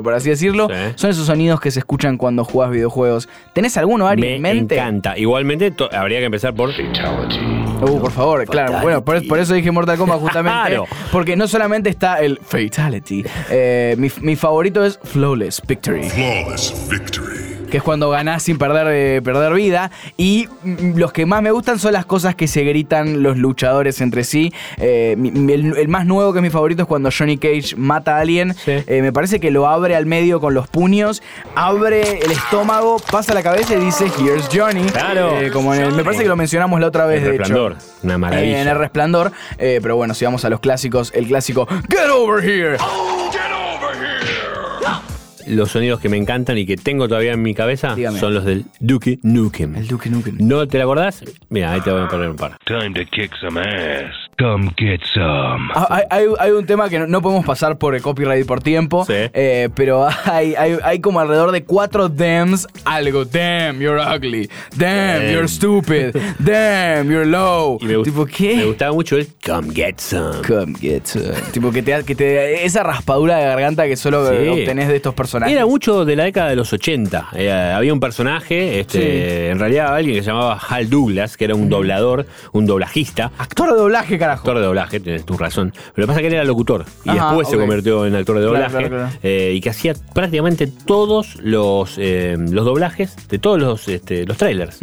por 0.03 0.13
así 0.13 0.29
decirlo, 0.29 0.67
Sí. 0.69 0.75
son 0.95 1.09
esos 1.09 1.25
sonidos 1.25 1.59
que 1.59 1.71
se 1.71 1.79
escuchan 1.79 2.17
cuando 2.17 2.43
jugás 2.45 2.71
videojuegos. 2.71 3.27
¿Tenés 3.53 3.75
alguno, 3.77 4.07
Ari, 4.07 4.21
Me 4.21 4.35
en 4.35 4.41
mente? 4.41 4.75
encanta. 4.75 5.17
Igualmente, 5.17 5.73
habría 5.91 6.19
que 6.19 6.25
empezar 6.25 6.53
por 6.53 6.71
Uh, 7.81 7.99
por 7.99 8.11
favor, 8.11 8.45
claro. 8.45 8.79
Bueno, 8.83 9.03
por, 9.03 9.25
por 9.27 9.39
eso 9.39 9.53
dije 9.55 9.71
Mortal 9.71 9.97
Kombat 9.97 10.19
justamente. 10.19 10.59
Claro. 10.67 10.85
Porque 11.11 11.35
no 11.35 11.47
solamente 11.47 11.89
está 11.89 12.19
el 12.19 12.39
Fatality, 12.43 13.25
eh, 13.49 13.95
mi, 13.97 14.09
mi 14.21 14.35
favorito 14.35 14.85
es 14.85 14.99
Flawless 15.03 15.61
Victory. 15.67 16.01
Flawless 16.25 16.87
victory. 16.87 17.41
que 17.71 17.77
es 17.77 17.83
cuando 17.83 18.09
ganás 18.09 18.43
sin 18.43 18.57
perder, 18.59 18.87
eh, 18.91 19.21
perder 19.23 19.53
vida. 19.53 19.89
Y 20.17 20.47
mm, 20.61 20.97
los 20.97 21.11
que 21.13 21.25
más 21.25 21.41
me 21.41 21.49
gustan 21.51 21.79
son 21.79 21.93
las 21.93 22.05
cosas 22.05 22.35
que 22.35 22.47
se 22.47 22.63
gritan 22.63 23.23
los 23.23 23.37
luchadores 23.37 24.01
entre 24.01 24.23
sí. 24.25 24.53
Eh, 24.77 25.15
mi- 25.17 25.31
mi- 25.31 25.53
el, 25.53 25.77
el 25.77 25.87
más 25.87 26.05
nuevo 26.05 26.31
que 26.33 26.39
es 26.39 26.43
mi 26.43 26.49
favorito 26.51 26.81
es 26.83 26.87
cuando 26.87 27.09
Johnny 27.17 27.37
Cage 27.37 27.75
mata 27.77 28.17
a 28.17 28.19
alguien. 28.19 28.53
Sí. 28.53 28.71
Eh, 28.85 29.01
me 29.01 29.11
parece 29.13 29.39
que 29.39 29.49
lo 29.51 29.67
abre 29.67 29.95
al 29.95 30.05
medio 30.05 30.39
con 30.41 30.53
los 30.53 30.67
puños, 30.67 31.23
abre 31.55 32.19
el 32.19 32.31
estómago, 32.31 32.97
pasa 33.09 33.33
la 33.33 33.41
cabeza 33.41 33.73
y 33.73 33.79
dice, 33.79 34.11
Here's 34.19 34.47
Johnny. 34.53 34.83
Claro. 34.91 35.39
Eh, 35.39 35.49
como 35.49 35.73
en 35.73 35.81
el- 35.81 35.93
me 35.93 36.03
parece 36.03 36.21
que 36.23 36.29
lo 36.29 36.35
mencionamos 36.35 36.79
la 36.81 36.87
otra 36.87 37.05
vez, 37.07 37.19
el 37.23 37.31
de 37.31 37.37
resplandor. 37.37 37.71
hecho. 37.71 37.81
Una 38.03 38.13
Eh, 38.13 38.17
maravilla. 38.17 38.61
En 38.61 38.67
el 38.67 38.77
resplandor. 38.77 39.31
Eh, 39.57 39.79
pero 39.81 39.95
bueno, 39.95 40.13
si 40.13 40.25
vamos 40.25 40.43
a 40.45 40.49
los 40.49 40.59
clásicos, 40.59 41.11
el 41.15 41.25
clásico 41.25 41.65
Get 41.89 42.09
over 42.13 42.43
here. 42.47 42.77
Los 45.47 45.71
sonidos 45.71 45.99
que 45.99 46.09
me 46.09 46.17
encantan 46.17 46.57
y 46.57 46.65
que 46.65 46.77
tengo 46.77 47.07
todavía 47.07 47.33
en 47.33 47.41
mi 47.41 47.53
cabeza 47.53 47.95
Dígame. 47.95 48.19
son 48.19 48.33
los 48.33 48.45
del 48.45 48.65
Duke 48.79 49.19
Nukem. 49.23 49.75
El 49.75 49.87
Duke 49.87 50.09
Nukem. 50.09 50.37
¿No 50.39 50.67
te 50.67 50.77
la 50.77 50.83
acordás? 50.85 51.23
Mira, 51.49 51.71
ahí 51.73 51.81
te 51.81 51.91
voy 51.91 52.01
a 52.01 52.07
poner 52.07 52.29
un 52.29 52.35
par. 52.35 52.57
Time 52.65 52.91
to 52.93 53.09
kick 53.11 53.31
some 53.39 53.59
ass. 53.59 54.13
Come 54.41 54.71
get 54.77 55.01
some. 55.13 55.69
Ah, 55.75 55.87
Hay, 55.91 56.03
hay- 56.09 56.33
hay 56.39 56.51
un 56.51 56.65
tema 56.65 56.89
que 56.89 56.97
no, 56.97 57.05
no 57.05 57.21
podemos 57.21 57.45
pasar 57.45 57.77
por 57.77 57.93
el 57.93 58.01
copyright 58.01 58.45
por 58.47 58.61
tiempo, 58.61 59.05
Sí. 59.05 59.13
eh, 59.33 59.69
pero 59.75 60.07
hay, 60.25 60.55
hay- 60.55 60.77
hay 60.83 60.99
como 60.99 61.19
alrededor 61.19 61.51
de 61.51 61.63
cuatro 61.63 62.09
damns 62.09 62.67
algo. 62.85 63.23
Damn, 63.25 63.79
you're 63.79 64.01
ugly. 64.01 64.49
Damn, 64.75 65.19
Damn. 65.21 65.31
you're 65.31 65.47
stupid. 65.47 66.15
Damn, 66.39 67.11
you're 67.11 67.25
low. 67.25 67.77
Y 67.81 67.85
me, 67.85 68.03
tipo, 68.03 68.25
¿qué? 68.25 68.55
me 68.55 68.65
gustaba 68.65 68.93
mucho 68.93 69.15
el 69.17 69.27
Come 69.45 69.73
Get 69.75 69.99
Some. 69.99 70.41
Come 70.47 70.73
get 70.79 71.05
some. 71.05 71.33
tipo, 71.51 71.71
que 71.71 71.83
te, 71.83 72.03
que 72.03 72.15
te 72.15 72.65
esa 72.65 72.81
raspadura 72.83 73.37
de 73.37 73.45
garganta 73.45 73.85
que 73.85 73.95
solo 73.95 74.27
Sí. 74.31 74.47
obtenés 74.47 74.87
de 74.87 74.95
estos 74.95 75.13
personajes. 75.13 75.53
Era 75.55 75.65
mucho 75.67 76.03
de 76.05 76.15
la 76.15 76.23
década 76.23 76.49
de 76.49 76.55
los 76.55 76.73
80. 76.73 77.27
Eh, 77.35 77.51
había 77.51 77.93
un 77.93 77.99
personaje, 77.99 78.79
este, 78.79 78.99
Sí. 78.99 79.49
en 79.51 79.59
realidad 79.59 79.93
alguien 79.93 80.15
que 80.15 80.23
se 80.23 80.27
llamaba 80.31 80.57
Hal 80.67 80.89
Douglas, 80.89 81.37
que 81.37 81.45
era 81.45 81.53
un 81.53 81.69
doblador, 81.69 82.25
un 82.53 82.65
doblajista. 82.65 83.31
Actor 83.37 83.71
de 83.73 83.77
doblaje, 83.77 84.17
carajo. 84.17 84.30
Actor 84.33 84.57
de 84.59 84.65
doblaje, 84.65 84.99
tienes 84.99 85.25
tu 85.25 85.37
razón. 85.37 85.71
Pero 85.73 85.91
lo 85.95 86.03
que 86.03 86.07
pasa 86.07 86.19
es 86.19 86.21
que 86.23 86.27
él 86.27 86.33
era 86.33 86.43
locutor 86.43 86.85
y 87.05 87.09
Ajá, 87.09 87.25
después 87.27 87.47
se 87.49 87.57
convirtió 87.57 88.05
en 88.05 88.15
actor 88.15 88.37
de 88.39 88.43
doblaje 88.43 88.69
claro, 88.77 88.87
claro. 88.89 89.09
eh, 89.23 89.53
y 89.55 89.61
que 89.61 89.69
hacía 89.69 89.93
prácticamente 90.13 90.67
todos 90.67 91.35
los, 91.41 91.95
eh, 91.97 92.35
los 92.39 92.65
doblajes 92.65 93.15
de 93.29 93.39
todos 93.39 93.59
los, 93.59 93.87
este, 93.87 94.25
los 94.25 94.37
trailers. 94.37 94.79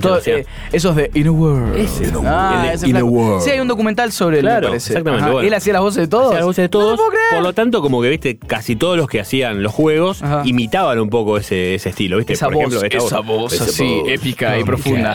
Todo, 0.00 0.18
eh, 0.26 0.46
esos 0.72 0.96
de 0.96 1.10
In 1.14 1.28
a 1.28 1.30
World. 1.32 1.76
Ese. 1.76 2.12
Ah, 2.24 2.70
ese 2.72 2.88
In 2.88 2.96
a. 2.96 3.04
World. 3.04 3.42
Sí, 3.42 3.50
hay 3.50 3.60
un 3.60 3.68
documental 3.68 4.12
sobre 4.12 4.38
él, 4.38 4.44
Claro, 4.44 4.68
parece. 4.68 4.92
exactamente, 4.92 5.30
bueno. 5.30 5.46
Él 5.46 5.54
hacía 5.54 5.72
las 5.74 5.82
voces 5.82 6.02
de 6.02 6.08
todos. 6.08 6.26
Hacía 6.28 6.36
las 6.38 6.46
voces 6.46 6.62
de 6.62 6.66
No 6.66 6.70
todos. 6.70 6.90
te 6.92 6.96
puedo 6.96 7.10
creer. 7.10 7.24
Por 7.34 7.42
lo 7.42 7.52
tanto, 7.52 7.82
como 7.82 8.00
que 8.02 8.08
viste, 8.08 8.38
casi 8.38 8.76
todos 8.76 8.96
los 8.96 9.08
que 9.08 9.20
hacían 9.20 9.62
los 9.62 9.72
juegos 9.72 10.22
Ajá. 10.22 10.42
imitaban 10.44 10.98
un 11.00 11.10
poco 11.10 11.36
ese, 11.38 11.74
ese 11.74 11.90
estilo, 11.90 12.16
¿viste? 12.18 12.32
Esa 12.34 12.46
Por 12.46 12.54
voz, 12.54 12.74
ejemplo, 12.74 12.98
esa 13.06 13.20
voz 13.20 13.52
esa 13.52 13.64
así, 13.64 14.00
voz. 14.00 14.08
épica 14.08 14.58
y 14.58 14.64
profunda. 14.64 15.14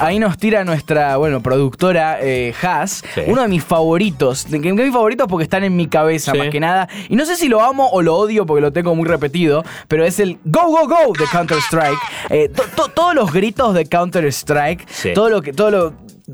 ahí 0.00 0.18
nos 0.18 0.38
tira 0.38 0.64
nuestra, 0.64 1.16
bueno, 1.18 1.40
productora 1.42 2.18
Haas, 2.62 3.02
Sí. 3.14 3.22
uno 3.26 3.42
de 3.42 3.48
mis 3.48 3.64
favoritos, 3.64 4.50
de 4.50 4.60
que, 4.60 4.68
que 4.74 4.82
mis 4.84 4.92
favoritos 4.92 5.26
porque 5.28 5.44
están 5.44 5.64
en 5.64 5.74
mi 5.76 5.86
cabeza 5.86 6.32
Sí. 6.32 6.38
más 6.38 6.48
que 6.48 6.60
nada. 6.60 6.88
Y 7.08 7.16
no 7.16 7.24
sé 7.24 7.36
si 7.36 7.48
lo 7.48 7.62
amo 7.62 7.88
o 7.90 8.02
lo 8.02 8.16
odio 8.16 8.46
porque 8.46 8.60
lo 8.60 8.72
tengo 8.72 8.94
muy 8.94 9.06
repetido, 9.06 9.64
pero 9.88 10.04
es 10.04 10.18
el 10.20 10.38
Go, 10.44 10.62
Go, 10.66 10.86
Go 10.88 11.12
de 11.18 11.24
Counter-Strike. 11.30 11.98
Eh, 12.30 12.48
to- 12.48 12.64
to- 12.74 12.88
todos 12.88 13.14
los 13.14 13.32
gritos 13.32 13.74
de 13.74 13.86
Counter-Strike, 13.86 14.86
Sí. 14.88 15.12
todo 15.14 15.28
lo 15.28 15.42
que... 15.42 15.52
Todo 15.52 15.70
lo, 15.70 15.92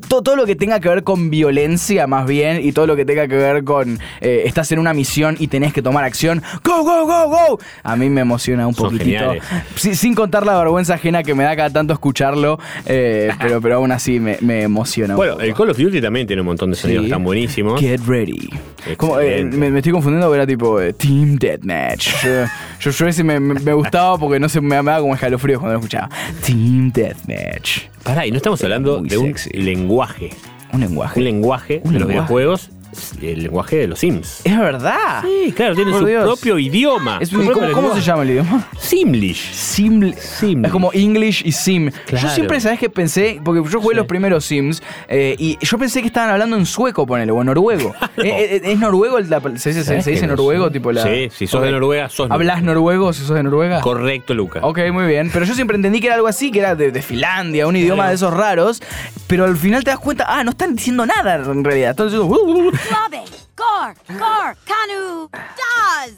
to- 0.08 0.22
todo 0.22 0.36
lo 0.36 0.46
que 0.46 0.56
tenga 0.56 0.80
que 0.80 0.88
ver 0.88 1.02
con 1.02 1.30
violencia 1.30 2.06
más 2.06 2.26
bien 2.26 2.60
y 2.64 2.72
todo 2.72 2.86
lo 2.86 2.96
que 2.96 3.04
tenga 3.04 3.28
que 3.28 3.36
ver 3.36 3.64
con 3.64 3.98
eh, 4.20 4.42
estás 4.46 4.70
en 4.72 4.78
una 4.78 4.92
misión 4.94 5.36
y 5.38 5.48
tenés 5.48 5.72
que 5.72 5.82
tomar 5.82 6.04
acción. 6.04 6.42
¡Go, 6.64 6.82
go, 6.82 7.06
go, 7.06 7.28
go! 7.28 7.58
A 7.82 7.96
mí 7.96 8.08
me 8.08 8.20
emociona 8.22 8.66
un 8.66 8.74
Son 8.74 8.90
poquitito. 8.90 9.34
sin 9.76 10.14
contar 10.14 10.46
la 10.46 10.56
vergüenza 10.58 10.94
ajena 10.94 11.22
que 11.22 11.34
me 11.34 11.44
da 11.44 11.54
cada 11.56 11.70
tanto 11.70 11.92
escucharlo, 11.92 12.58
eh, 12.86 13.30
pero, 13.40 13.60
pero 13.60 13.76
aún 13.76 13.92
así 13.92 14.18
me, 14.20 14.38
me 14.40 14.62
emociona. 14.62 15.14
un 15.14 15.16
Bueno, 15.18 15.32
poco. 15.34 15.44
el 15.44 15.54
Call 15.54 15.70
of 15.70 15.76
Duty 15.78 16.00
también 16.00 16.26
tiene 16.26 16.40
un 16.42 16.46
montón 16.46 16.70
de 16.70 16.76
sonidos 16.76 17.02
Sí. 17.02 17.06
están 17.06 17.24
buenísimos. 17.24 17.80
Get 17.80 18.00
ready. 18.06 18.48
Como, 18.96 19.18
eh, 19.20 19.44
me, 19.44 19.70
me 19.70 19.78
estoy 19.78 19.92
confundiendo, 19.92 20.34
era 20.34 20.46
tipo 20.46 20.78
Team 20.96 21.36
Deathmatch. 21.36 22.08
Yo, 22.24 22.44
yo, 22.80 22.90
yo 22.90 23.06
ese 23.06 23.22
me, 23.24 23.38
me- 23.40 23.54
me 23.60 23.72
gustaba 23.72 24.18
porque 24.18 24.40
no 24.40 24.48
sé, 24.48 24.60
me, 24.60 24.68
me 24.82 24.90
daba 24.90 25.00
como 25.00 25.14
escalofríos 25.14 25.60
cuando 25.60 25.74
lo 25.74 25.80
escuchaba. 25.80 26.08
Team 26.44 26.90
Deathmatch. 26.92 27.91
Pará, 28.02 28.26
y 28.26 28.30
no 28.30 28.36
estamos 28.36 28.62
hablando 28.64 29.00
de 29.00 29.16
un 29.16 29.26
sexy. 29.26 29.50
lenguaje. 29.50 30.30
Un 30.72 30.80
lenguaje. 30.80 31.20
Un 31.20 31.24
lenguaje 31.24 31.82
Un 31.84 31.92
de 31.92 31.98
los 32.00 32.08
videojuegos, 32.08 32.70
el 33.20 33.42
lenguaje 33.44 33.76
de 33.76 33.86
los 33.88 33.98
Sims. 33.98 34.40
es 34.44 34.58
verdad. 34.58 35.22
Sí, 35.22 35.52
claro, 35.52 35.74
tiene 35.74 35.90
Por 35.90 36.00
su 36.00 36.06
Dios. 36.06 36.24
propio 36.24 36.58
idioma. 36.58 37.18
Es- 37.20 37.28
su 37.30 37.36
¿cómo, 37.38 37.50
propio 37.52 37.72
cómo 37.72 37.94
se 37.94 38.00
llama 38.00 38.22
el 38.22 38.30
idioma? 38.30 38.68
Simlish. 38.78 39.52
Sim, 39.52 40.12
Sim. 40.14 40.64
Es 40.64 40.70
como 40.72 40.90
English 40.92 41.42
y 41.44 41.52
Sim. 41.52 41.90
Yo 42.08 42.28
siempre, 42.28 42.60
¿sabes 42.60 42.78
qué 42.78 42.90
pensé? 42.90 43.40
Porque 43.44 43.62
yo 43.70 43.80
jugué 43.80 43.94
Sí. 43.94 43.96
los 43.98 44.06
primeros 44.06 44.44
Sims 44.44 44.82
eh, 45.08 45.34
y 45.38 45.58
yo 45.60 45.78
pensé 45.78 46.00
que 46.00 46.06
estaban 46.08 46.30
hablando 46.30 46.56
en 46.56 46.66
sueco, 46.66 47.06
ponele, 47.06 47.32
o 47.32 47.40
en 47.40 47.46
noruego. 47.46 47.94
¿Es, 48.16 48.50
es- 48.52 48.62
es 48.64 48.78
noruego? 48.78 49.18
el- 49.18 49.30
la- 49.30 49.40
¿Se 49.40 49.70
dice, 49.70 49.72
se 49.80 49.84
¿Sabés 49.84 50.04
dice 50.04 50.20
que 50.20 50.26
no 50.26 50.32
noruego? 50.36 50.66
sé? 50.66 50.72
Tipo 50.72 50.92
la, 50.92 51.02
Sí, 51.02 51.28
si 51.34 51.46
sos 51.46 51.62
de. 51.62 51.70
Noruega, 51.72 52.08
sos 52.08 52.30
¿Hablas 52.30 52.62
noruego 52.62 53.12
si 53.12 53.20
sos 53.24 53.34
de 53.36 53.42
Noruega? 53.42 53.80
Correcto, 53.80 54.34
Luca. 54.34 54.60
Ok, 54.62 54.78
muy 54.92 55.06
bien. 55.06 55.30
Pero 55.32 55.44
yo 55.46 55.54
siempre 55.54 55.76
entendí 55.76 56.00
que 56.00 56.06
era 56.08 56.16
algo 56.16 56.28
así, 56.28 56.50
que 56.50 56.58
era 56.58 56.74
de, 56.74 56.90
de 56.92 57.02
Finlandia, 57.02 57.66
un 57.66 57.76
idioma 57.76 57.94
Claro. 58.02 58.08
de 58.10 58.14
esos 58.16 58.34
raros. 58.34 58.82
Pero 59.26 59.44
al 59.46 59.56
final 59.56 59.82
te 59.84 59.90
das 59.90 59.98
cuenta, 59.98 60.26
ah, 60.28 60.44
no 60.44 60.50
están 60.50 60.74
diciendo 60.76 61.06
nada 61.06 61.36
en 61.36 61.64
realidad. 61.64 61.90
Están 61.90 62.06
diciendo. 62.08 62.26
"Uh, 62.26 62.70
Love 62.70 62.74
it. 62.74 62.80
Gore, 62.90 63.94
Gore, 64.08 64.56
Kanu, 64.66 65.28
Daz, 65.32 66.10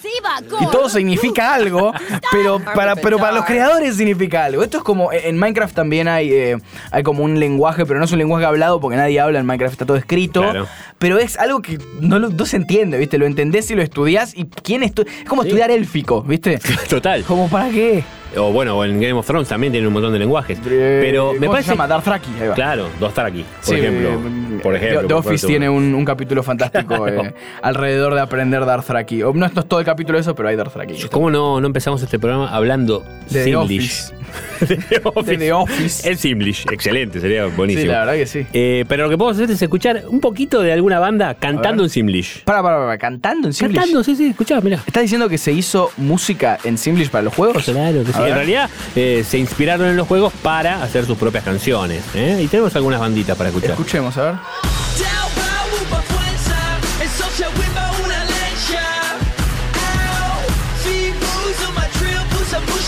Siva, 0.00 0.40
Gore. 0.48 0.64
Y 0.64 0.70
todo 0.70 0.88
significa 0.88 1.54
algo, 1.54 1.92
pero 2.32 2.58
para, 2.58 2.96
pero 2.96 3.18
para 3.18 3.32
los 3.32 3.44
creadores 3.44 3.96
significa 3.96 4.44
algo. 4.46 4.62
Esto 4.62 4.78
es 4.78 4.82
como, 4.84 5.12
en 5.12 5.38
Minecraft 5.38 5.74
también 5.74 6.08
hay, 6.08 6.32
eh, 6.32 6.56
hay 6.90 7.02
como 7.02 7.22
un 7.22 7.38
lenguaje, 7.38 7.84
pero 7.86 7.98
no 7.98 8.04
es 8.06 8.12
un 8.12 8.18
lenguaje 8.18 8.44
hablado 8.46 8.80
porque 8.80 8.96
nadie 8.96 9.20
habla 9.20 9.38
en 9.40 9.46
Minecraft, 9.46 9.72
está 9.72 9.86
todo 9.86 9.96
escrito. 9.98 10.40
Claro. 10.42 10.66
Pero 10.98 11.18
es 11.18 11.38
algo 11.38 11.60
que 11.62 11.78
no, 12.00 12.18
lo- 12.18 12.30
no 12.30 12.46
se 12.46 12.56
entiende, 12.56 12.98
¿viste? 12.98 13.18
Lo 13.18 13.26
entendés 13.26 13.70
y 13.70 13.74
lo 13.74 13.82
estudiás 13.82 14.34
y 14.36 14.44
quién 14.46 14.82
estu 14.82 15.02
Es 15.02 15.28
como 15.28 15.42
Sí. 15.42 15.48
estudiar 15.48 15.70
élfico, 15.70 16.22
¿viste? 16.22 16.58
Total. 16.88 17.22
Como 17.24 17.48
para 17.48 17.70
qué. 17.70 18.02
O 18.36 18.52
bueno, 18.52 18.76
o 18.78 18.84
en 18.84 19.00
Game 19.00 19.14
of 19.14 19.26
Thrones 19.26 19.48
también 19.48 19.72
tienen 19.72 19.88
un 19.88 19.92
montón 19.92 20.12
de 20.12 20.18
lenguajes. 20.18 20.58
Pero 20.64 21.32
me 21.32 21.38
¿Cómo 21.40 21.52
parece. 21.52 21.70
se 21.70 21.76
llama? 21.76 21.88
Dothraki, 21.88 22.30
ahí 22.40 22.48
va. 22.48 22.54
Claro, 22.54 22.86
Dothraki, 23.00 23.42
por 23.42 23.64
Sí, 23.64 23.74
ejemplo. 23.74 24.08
eh, 24.10 24.60
por 24.62 24.74
ejemplo. 24.76 25.08
The, 25.08 25.14
Office 25.14 25.46
tiene 25.46 25.68
un, 25.68 25.94
un 25.94 26.04
capítulo 26.04 26.42
fantástico 26.42 27.08
eh, 27.08 27.34
alrededor 27.62 28.14
de 28.14 28.20
aprender 28.20 28.64
Dothraki. 28.64 29.22
O 29.24 29.32
no, 29.32 29.48
no 29.48 29.60
es 29.60 29.66
todo 29.68 29.80
el 29.80 29.86
capítulo 29.86 30.18
eso, 30.18 30.34
pero 30.34 30.48
hay 30.48 30.56
Dothraki. 30.56 31.08
¿Cómo 31.10 31.30
no, 31.30 31.60
no 31.60 31.66
empezamos 31.66 32.02
este 32.02 32.18
programa 32.18 32.48
hablando 32.54 33.04
De? 33.30 33.56
Office. 33.56 34.14
De 34.60 34.76
The 34.88 35.00
Office. 35.04 35.30
De 35.30 35.38
The 35.38 35.52
Office. 35.52 36.08
El 36.08 36.18
Simlish, 36.18 36.64
excelente, 36.70 37.20
sería 37.20 37.46
buenísimo. 37.46 37.82
Sí, 37.82 37.88
la 37.88 37.98
verdad 38.00 38.14
que 38.14 38.26
sí. 38.26 38.46
Eh, 38.52 38.84
pero 38.88 39.04
lo 39.04 39.10
que 39.10 39.18
podemos 39.18 39.36
hacer 39.36 39.54
es 39.54 39.62
escuchar 39.62 40.04
un 40.08 40.20
poquito 40.20 40.62
de 40.62 40.72
alguna 40.72 40.98
banda 40.98 41.34
cantando 41.34 41.84
en 41.84 41.90
Simlish. 41.90 42.44
Para, 42.44 42.62
para, 42.62 42.78
para, 42.78 42.98
cantando 42.98 43.48
en 43.48 43.54
Simlish. 43.54 43.76
Cantando, 43.76 44.04
sí, 44.04 44.16
sí, 44.16 44.26
escuchá, 44.26 44.60
mirá. 44.60 44.82
¿Estás 44.86 45.02
diciendo 45.02 45.28
que 45.28 45.38
se 45.38 45.52
hizo 45.52 45.90
música 45.96 46.58
en 46.64 46.78
Simlish 46.78 47.10
para 47.10 47.22
los 47.22 47.34
juegos? 47.34 47.64
Claro 47.64 48.04
que 48.04 48.12
sí. 48.12 48.18
En 48.18 48.34
realidad 48.34 48.70
eh, 48.96 49.24
se 49.26 49.38
inspiraron 49.38 49.88
en 49.88 49.96
los 49.96 50.06
juegos 50.06 50.32
para 50.42 50.82
hacer 50.82 51.04
sus 51.04 51.16
propias 51.16 51.44
canciones. 51.44 52.02
¿eh? 52.14 52.40
Y 52.42 52.46
tenemos 52.48 52.74
algunas 52.76 53.00
banditas 53.00 53.36
para 53.36 53.50
escuchar. 53.50 53.72
Escuchemos, 53.72 54.16
a 54.16 54.24
ver. 54.24 54.34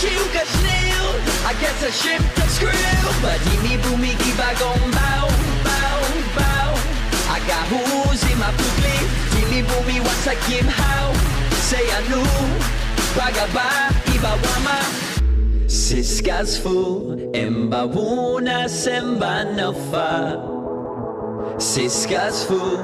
Who. 0.03 0.82
I 1.53 1.61
guess 1.61 1.83
I 1.83 1.91
shift 1.91 2.35
the 2.35 2.47
screw, 2.49 2.71
but 3.21 3.39
me 3.61 3.77
boomy 3.77 4.17
keep 4.23 4.39
I 4.41 4.53
gon' 4.57 4.89
bow, 4.89 5.29
bow, 5.61 5.99
bow. 6.33 6.69
I 7.29 7.37
got 7.45 7.67
who's 7.69 8.23
in 8.31 8.39
my 8.39 8.49
public, 8.57 9.05
me 9.51 9.61
boomy 9.61 10.01
I 10.25 10.33
give 10.49 10.65
how. 10.65 11.13
Say 11.69 11.85
I 11.93 12.01
knew, 12.09 12.25
bagaba, 13.13 13.93
ibawama. 14.15 14.79
Siskas 15.67 16.57
fu, 16.59 17.29
embabuna 17.33 18.67
sembanofa. 18.67 20.09
Siskas 21.57 22.47
fu, 22.47 22.81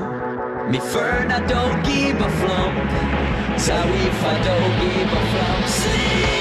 mi 0.70 0.78
ferna 0.78 1.40
don't 1.50 1.82
give 1.84 2.22
a 2.22 2.30
flump. 2.40 2.78
Zawifa 3.58 4.34
don't 4.46 4.74
give 4.80 5.12
a 5.12 5.22
flump. 5.32 5.66
Sleep. 5.66 6.39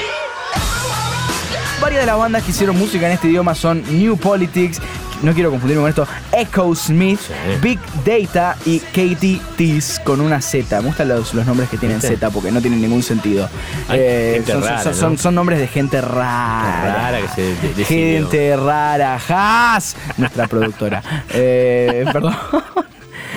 Varias 1.81 2.01
de 2.03 2.07
las 2.07 2.19
bandas 2.19 2.43
que 2.43 2.51
hicieron 2.51 2.77
música 2.77 3.07
en 3.07 3.13
este 3.13 3.29
idioma 3.29 3.55
son 3.55 3.83
New 3.99 4.17
Politics, 4.17 4.81
no 5.23 5.33
quiero 5.33 5.51
confundirme 5.51 5.83
con 5.83 5.89
esto, 5.89 6.07
Echo 6.33 6.75
Smith, 6.75 7.21
Big 7.63 7.79
Data 8.05 8.57
y 8.67 8.81
Katie 8.81 9.41
Tees 9.57 10.01
con 10.05 10.21
una 10.21 10.41
Z. 10.43 10.81
Me 10.81 10.89
gustan 10.89 11.09
los, 11.09 11.33
los 11.35 11.47
nombres 11.47 11.69
que 11.69 11.79
tienen. 11.79 12.01
Z 12.01 12.31
porque 12.31 12.51
no 12.51 12.61
tienen 12.61 12.81
ningún 12.83 13.03
sentido. 13.03 13.49
Eh, 13.91 14.43
Ay, 14.45 14.53
son, 14.53 14.63
rara, 14.63 14.83
son- 14.83 14.93
¿no? 14.93 14.99
son- 14.99 15.19
son 15.19 15.35
nombres 15.37 15.61
de 15.61 15.69
gente 15.69 16.01
rara. 16.01 16.95
Rara 17.13 17.21
que 17.21 17.29
se 17.29 17.43
de-. 17.75 17.85
Gente 17.85 18.57
rara, 18.57 19.19
Haas, 19.29 19.97
nuestra 20.17 20.47
productora. 20.49 21.03
Eh, 21.33 22.05
perdón. 22.13 22.35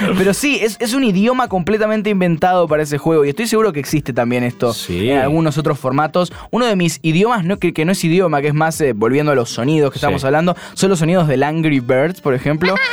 Pero 0.18 0.34
sí, 0.34 0.60
es, 0.62 0.78
es 0.80 0.94
un 0.94 1.04
idioma 1.04 1.48
completamente 1.48 2.10
inventado 2.10 2.68
para 2.68 2.84
ese 2.84 2.98
juego 2.98 3.26
y 3.26 3.30
estoy 3.30 3.48
seguro 3.48 3.72
que 3.74 3.80
existe 3.80 4.14
también 4.14 4.44
esto 4.44 4.74
Sí. 4.74 5.10
en 5.10 5.20
algunos 5.20 5.58
otros 5.58 5.80
formatos. 5.80 6.32
Uno 6.52 6.66
de 6.66 6.76
mis 6.76 7.00
idiomas, 7.02 7.44
no, 7.46 7.58
que, 7.58 7.74
que 7.74 7.86
no 7.86 7.92
es 7.92 8.04
idioma, 8.04 8.42
que 8.42 8.48
es 8.50 8.54
más 8.54 8.80
eh, 8.82 8.94
volviendo 8.94 9.32
a 9.32 9.36
los 9.36 9.50
sonidos 9.50 9.92
que 9.92 9.98
estamos 9.98 10.24
hablando, 10.24 10.56
son 10.74 10.90
los 10.90 11.00
sonidos 11.00 11.28
del 11.28 11.44
Angry 11.44 11.80
Birds, 11.80 12.22
por 12.22 12.34
ejemplo. 12.34 12.76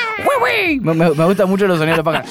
Me, 0.82 0.94
me- 0.94 1.10
me 1.10 1.24
gustan 1.24 1.48
mucho 1.48 1.66
los 1.66 1.78
sonidos 1.78 1.98
de 1.98 2.02
los 2.02 2.04
pájaros. 2.04 2.30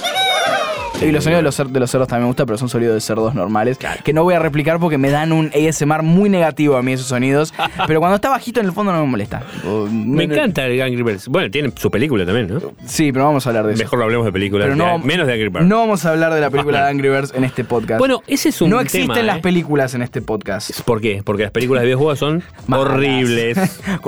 Y 1.01 1.11
los 1.11 1.23
sonidos 1.23 1.39
de 1.39 1.43
los, 1.43 1.59
cer- 1.59 1.67
de 1.69 1.79
los 1.79 1.91
cerdos 1.91 2.07
también 2.07 2.23
me 2.23 2.27
gustan, 2.29 2.45
pero 2.47 2.57
son 2.57 2.69
sonidos 2.69 2.95
de 2.95 3.01
cerdos 3.01 3.35
normales. 3.35 3.77
Que 4.03 4.13
no 4.13 4.23
voy 4.23 4.33
a 4.33 4.39
replicar 4.39 4.79
porque 4.79 4.97
me 4.97 5.11
dan 5.11 5.31
un 5.31 5.51
ASMR 5.53 6.01
muy 6.01 6.27
negativo 6.29 6.75
a 6.75 6.81
mí 6.81 6.93
esos 6.93 7.05
sonidos. 7.07 7.53
pero 7.87 7.99
cuando 7.99 8.15
está 8.15 8.29
bajito 8.29 8.59
en 8.59 8.65
el 8.65 8.71
fondo 8.71 8.91
no 8.91 9.01
me 9.01 9.07
molesta. 9.11 9.43
Me 9.91 10.25
no- 10.27 10.33
encanta 10.33 10.65
el 10.65 10.81
Angry 10.81 11.03
Birds. 11.03 11.27
Bueno, 11.27 11.51
tiene 11.51 11.71
su 11.75 11.91
película 11.91 12.25
también, 12.25 12.47
¿no? 12.47 12.59
Sí, 12.85 13.11
pero 13.11 13.25
vamos 13.25 13.45
a 13.45 13.49
hablar 13.51 13.67
de 13.67 13.73
eso. 13.73 13.83
Mejor 13.83 13.99
lo 13.99 14.05
hablemos 14.05 14.25
de 14.25 14.31
películas. 14.31 14.65
Pero 14.65 14.75
no, 14.75 14.97
de- 14.99 15.05
menos 15.05 15.27
de 15.27 15.33
Angry 15.33 15.49
Birds. 15.49 15.65
No 15.67 15.77
vamos 15.77 16.03
a 16.05 16.09
hablar 16.09 16.33
de 16.33 16.41
la 16.41 16.49
película 16.49 16.83
de 16.85 16.89
Angry 16.89 17.09
Birds 17.09 17.31
en 17.35 17.43
este 17.43 17.63
podcast. 17.63 17.99
Bueno, 17.99 18.21
ese 18.25 18.49
es 18.49 18.59
un 18.61 18.71
No 18.71 18.79
existen 18.79 19.07
tema, 19.13 19.21
las 19.23 19.37
¿eh? 19.37 19.41
películas 19.41 19.93
en 19.93 20.01
este 20.01 20.21
podcast. 20.21 20.81
¿Por 20.81 20.99
qué? 20.99 21.21
Porque 21.23 21.43
las 21.43 21.51
películas 21.51 21.81
de 21.81 21.87
videojuegos 21.87 22.17
son 22.17 22.41
horribles. 22.71 23.57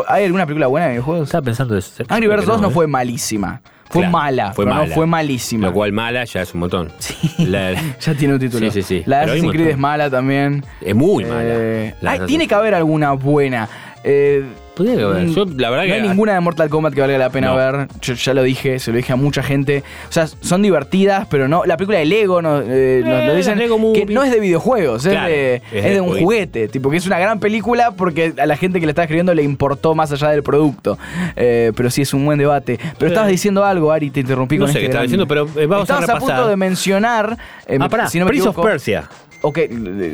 ¿Hay 0.08 0.26
alguna 0.26 0.46
película 0.46 0.68
buena 0.68 0.88
de 0.88 0.94
videojuegos? 0.94 1.28
Estaba 1.28 1.44
pensando 1.44 1.78
eso. 1.78 2.04
Angry 2.08 2.28
Birds 2.28 2.44
Creo 2.46 2.54
2 2.56 2.58
que 2.58 2.62
no 2.64 2.70
¿eh? 2.70 2.74
fue 2.74 2.88
malísima. 2.88 3.62
Fue 3.90 4.02
Claro, 4.04 4.12
mala, 4.12 4.54
fue 4.54 4.66
pero 4.66 4.76
mala. 4.76 4.88
no 4.88 4.94
fue 4.94 5.08
malísima. 5.08 5.68
Lo 5.68 5.74
cual 5.74 5.92
mala 5.92 6.24
ya 6.24 6.42
es 6.44 6.54
un 6.54 6.60
montón. 6.60 6.92
Sí. 7.00 7.16
La- 7.48 7.74
ya 8.00 8.14
tiene 8.14 8.36
un 8.36 8.40
título. 8.40 8.70
Sí, 8.72 8.84
sí, 8.84 8.98
sí. 9.00 9.04
La 9.08 9.20
de 9.20 9.24
Assassin's 9.26 9.52
Creed 9.52 9.68
es 9.70 9.78
mala 9.80 10.10
también. 10.12 10.64
es 10.80 10.94
muy 10.96 11.26
mala. 11.26 11.42
Eh, 11.44 11.96
ay, 12.06 12.20
tiene 12.28 12.48
que 12.48 12.54
haber 12.54 12.76
alguna 12.76 13.14
buena. 13.14 13.68
Eh, 14.04 14.44
Podría 14.76 15.06
haber. 15.08 15.28
Yo, 15.28 15.44
la 15.58 15.70
verdad 15.72 15.84
no 15.84 15.88
que. 15.90 15.94
hay 15.94 16.02
ninguna 16.08 16.34
de 16.36 16.40
Mortal 16.40 16.70
Kombat 16.70 16.94
que 16.94 17.02
valga 17.02 17.18
la 17.18 17.30
pena 17.30 17.48
No. 17.48 17.56
ver. 17.58 17.88
Yo 18.02 18.14
ya 18.14 18.34
lo 18.34 18.44
dije, 18.44 18.80
se 18.80 18.92
lo 18.92 18.98
dije 18.98 19.12
a 19.12 19.18
mucha 19.18 19.44
gente. 19.44 19.84
O 20.08 20.12
sea, 20.14 20.26
son 20.28 20.62
divertidas, 20.62 21.28
pero 21.30 21.50
no. 21.50 21.66
La 21.66 21.76
película 21.76 21.98
de 22.00 22.06
Lego 22.06 22.42
nos, 22.42 22.64
eh, 22.66 23.02
nos 23.04 23.26
lo 23.26 23.34
Eh, 23.34 23.36
dicen 23.36 23.58
Lego 23.58 23.76
que 23.76 23.82
Movie. 23.82 24.06
no 24.06 24.24
es 24.24 24.32
de 24.32 24.40
videojuegos, 24.40 25.04
Claro, 25.04 25.28
es, 25.28 25.34
de, 25.34 25.56
es 25.56 25.64
es 25.74 25.84
de 25.84 25.90
de 25.96 26.00
un 26.02 26.08
juguete. 26.08 26.24
juguete. 26.24 26.68
Tipo, 26.70 26.90
que 26.90 26.96
es 26.96 27.06
una 27.08 27.20
gran 27.20 27.42
película 27.42 27.92
porque 27.92 28.34
a 28.42 28.46
la 28.46 28.56
gente 28.56 28.80
que 28.80 28.86
le 28.86 28.92
está 28.92 29.02
escribiendo 29.04 29.34
le 29.34 29.44
importó 29.44 29.96
más 29.96 30.14
allá 30.14 30.30
del 30.30 30.44
producto. 30.44 30.98
Eh, 31.36 31.74
pero 31.76 31.90
sí 31.90 32.04
es 32.04 32.14
un 32.14 32.24
buen 32.26 32.40
debate. 32.40 32.80
Pero 32.98 33.10
estabas 33.10 33.30
diciendo 33.30 33.66
algo, 33.66 33.92
Ari, 33.92 34.12
te 34.12 34.22
interrumpí 34.22 34.58
No 34.58 34.64
con 34.64 34.72
sé 34.72 34.80
este 34.80 34.80
qué 34.80 34.86
estaba 34.86 35.02
gran- 35.04 35.08
diciendo, 35.08 35.28
pero, 35.28 35.62
eh, 35.62 35.66
vamos 35.66 35.90
a 35.90 35.94
Estabas 35.96 36.04
a, 36.10 36.14
repasar. 36.14 36.36
punto 36.38 36.48
de 36.52 36.56
mencionar. 36.56 37.38
eh, 37.68 37.78
Ah, 37.82 37.90
pará, 37.90 38.08
si 38.08 38.18
no 38.18 38.24
me 38.24 38.30
Prince 38.30 38.48
of 38.48 38.56
equivoco- 38.56 38.66
Persia. 38.70 39.10
Ok, 39.42 39.60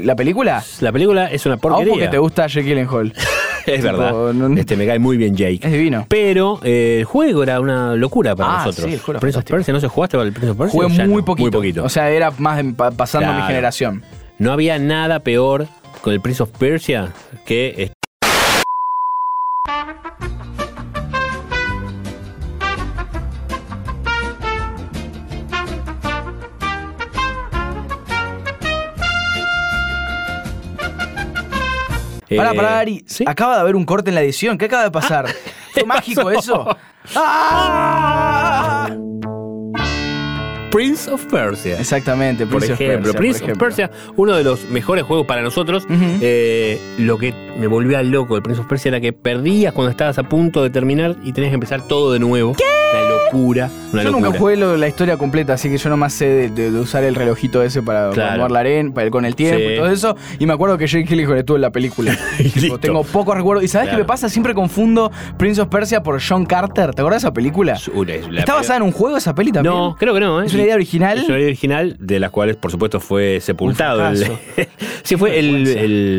¿la 0.03 0.15
película? 0.15 0.63
La 0.81 0.91
película 0.91 1.27
es 1.31 1.45
una 1.45 1.53
A 1.53 1.57
vos 1.57 1.61
porque 1.61 1.85
porquería. 1.85 2.09
te 2.09 2.17
gusta 2.17 2.47
Jake 2.47 2.63
Gyllenhaal. 2.67 3.13
Es 3.73 3.81
Tipo, 3.81 3.97
verdad. 3.97 4.33
no- 4.33 4.57
Este 4.59 4.75
me 4.75 4.85
cae 4.85 4.99
muy 4.99 5.17
bien 5.17 5.35
Jake. 5.35 5.59
Es 5.61 5.71
divino. 5.71 6.05
Pero 6.09 6.59
eh, 6.63 6.97
el 6.99 7.05
juego 7.05 7.43
era 7.43 7.59
una 7.59 7.95
locura 7.95 8.35
para 8.35 8.61
Ah, 8.61 8.65
nosotros. 8.65 8.85
sí, 8.87 8.93
el 8.93 8.99
juego 8.99 9.19
Prince 9.19 9.39
of. 9.39 9.45
Persia, 9.45 9.73
¿no 9.73 9.79
se 9.79 9.87
jugaste 9.87 10.17
para 10.17 10.27
el 10.27 10.33
Prince 10.33 10.51
of 10.51 10.57
Persia? 10.57 10.71
Jugué 10.81 11.07
muy 11.07 11.17
no? 11.21 11.25
poquito. 11.25 11.43
Muy 11.43 11.51
poquito. 11.51 11.83
O 11.83 11.89
sea, 11.89 12.09
era 12.09 12.31
más 12.37 12.63
pasando 12.95 13.33
mi 13.33 13.41
generación. 13.43 14.03
no 14.37 14.51
había 14.51 14.77
nada 14.79 15.19
peor 15.19 15.67
con 16.01 16.13
el 16.13 16.21
Prince 16.21 16.43
of 16.43 16.49
Persia 16.57 17.11
que 17.45 17.91
Pará, 32.37 32.51
Eh, 32.51 32.55
pará, 32.55 32.79
Ari. 32.79 33.03
¿sí? 33.07 33.23
Acaba 33.27 33.55
de 33.55 33.61
haber 33.61 33.75
un 33.75 33.85
corte 33.85 34.09
en 34.09 34.15
la 34.15 34.21
edición. 34.21 34.57
¿Qué 34.57 34.65
acaba 34.65 34.83
de 34.83 34.91
pasar? 34.91 35.25
¿Fue 35.73 35.83
mágico 35.85 36.29
eso? 36.31 36.75
¡Ah! 37.15 38.89
Prince 40.75 41.09
of 41.09 41.23
Persia. 41.27 41.79
Exactamente, 41.79 42.45
Por 42.45 42.57
Prince 42.57 42.73
of 42.73 42.81
ejemplo, 42.81 43.13
Persia, 43.13 43.17
Prince 43.17 43.39
por 43.39 43.43
of 43.43 43.49
ejemplo. 43.49 43.65
Persia, 43.67 43.91
uno 44.17 44.33
de 44.35 44.43
los 44.43 44.65
mejores 44.69 45.05
juegos 45.05 45.25
para 45.25 45.41
nosotros. 45.41 45.87
Eh, 45.89 46.77
lo 46.97 47.17
que 47.17 47.33
me 47.57 47.67
volvía 47.67 48.03
loco 48.03 48.33
del 48.33 48.43
Prince 48.43 48.59
of 48.59 48.67
Persia 48.67 48.89
era 48.89 48.99
que 48.99 49.13
perdías 49.13 49.71
cuando 49.71 49.91
estabas 49.91 50.17
a 50.17 50.23
punto 50.23 50.61
de 50.63 50.69
terminar 50.69 51.15
y 51.23 51.31
tenías 51.31 51.51
que 51.51 51.55
empezar 51.55 51.81
todo 51.87 52.11
de 52.11 52.19
nuevo. 52.19 52.55
Una 52.93 53.09
locura. 53.09 53.69
Una 53.93 54.03
Yo 54.03 54.09
locura. 54.11 54.27
nunca 54.27 54.39
jugué 54.39 54.55
lo- 54.57 54.77
la 54.77 54.87
historia 54.87 55.17
completa, 55.17 55.53
así 55.53 55.69
que 55.69 55.77
yo 55.77 55.89
nomás 55.89 56.13
sé 56.13 56.27
de, 56.27 56.49
de- 56.49 56.71
de 56.71 56.79
usar 56.79 57.03
el 57.03 57.15
relojito 57.15 57.61
ese 57.63 57.81
para 57.81 58.09
Claro. 58.11 58.47
la 58.49 58.59
arena, 58.59 58.93
para- 58.93 59.09
con 59.09 59.25
el 59.25 59.35
tiempo 59.35 59.69
y 59.69 59.75
todo 59.77 59.89
eso. 59.89 60.15
Y 60.39 60.45
me 60.45 60.53
acuerdo 60.53 60.77
que 60.77 60.87
Jake 60.87 61.05
Gyllenhaal 61.05 61.39
estuvo 61.39 61.55
en 61.57 61.61
la 61.61 61.71
película. 61.71 62.17
Tipo, 62.53 62.77
tengo 62.79 63.03
pocos 63.03 63.35
recuerdos. 63.35 63.63
¿Y 63.63 63.67
sabes 63.69 63.87
Claro. 63.87 63.97
qué 63.99 64.03
me 64.03 64.07
pasa? 64.07 64.27
Siempre 64.29 64.53
confundo 64.53 65.11
Prince 65.37 65.61
of 65.61 65.69
Persia 65.69 66.03
por 66.03 66.21
John 66.21 66.45
Carter. 66.45 66.93
¿Te 66.93 67.01
acuerdas 67.01 67.21
de 67.23 67.27
esa 67.27 67.33
película? 67.33 67.73
Es 67.73 67.87
una- 67.87 68.13
es 68.13 68.25
¿Está 68.37 68.55
basada 68.55 68.77
en 68.77 68.83
un 68.83 68.91
juego 68.91 69.15
esa 69.17 69.33
peli 69.33 69.51
también? 69.51 69.73
No, 69.73 69.95
creo 69.97 70.13
que 70.13 70.19
no. 70.19 70.41
¿eh? 70.41 70.45
¿Es 70.45 70.53
una 70.53 70.63
idea 70.65 70.75
original? 70.75 71.17
Es 71.19 71.25
una 71.29 71.37
idea 71.37 71.47
original, 71.47 71.95
de 71.99 72.19
las 72.19 72.29
cuales, 72.31 72.55
por 72.57 72.69
supuesto, 72.71 72.99
fue 72.99 73.39
sepultado. 73.41 74.07
El- 74.07 74.25
sí, 75.03 75.15
fue 75.15 75.39
el, 75.39 75.65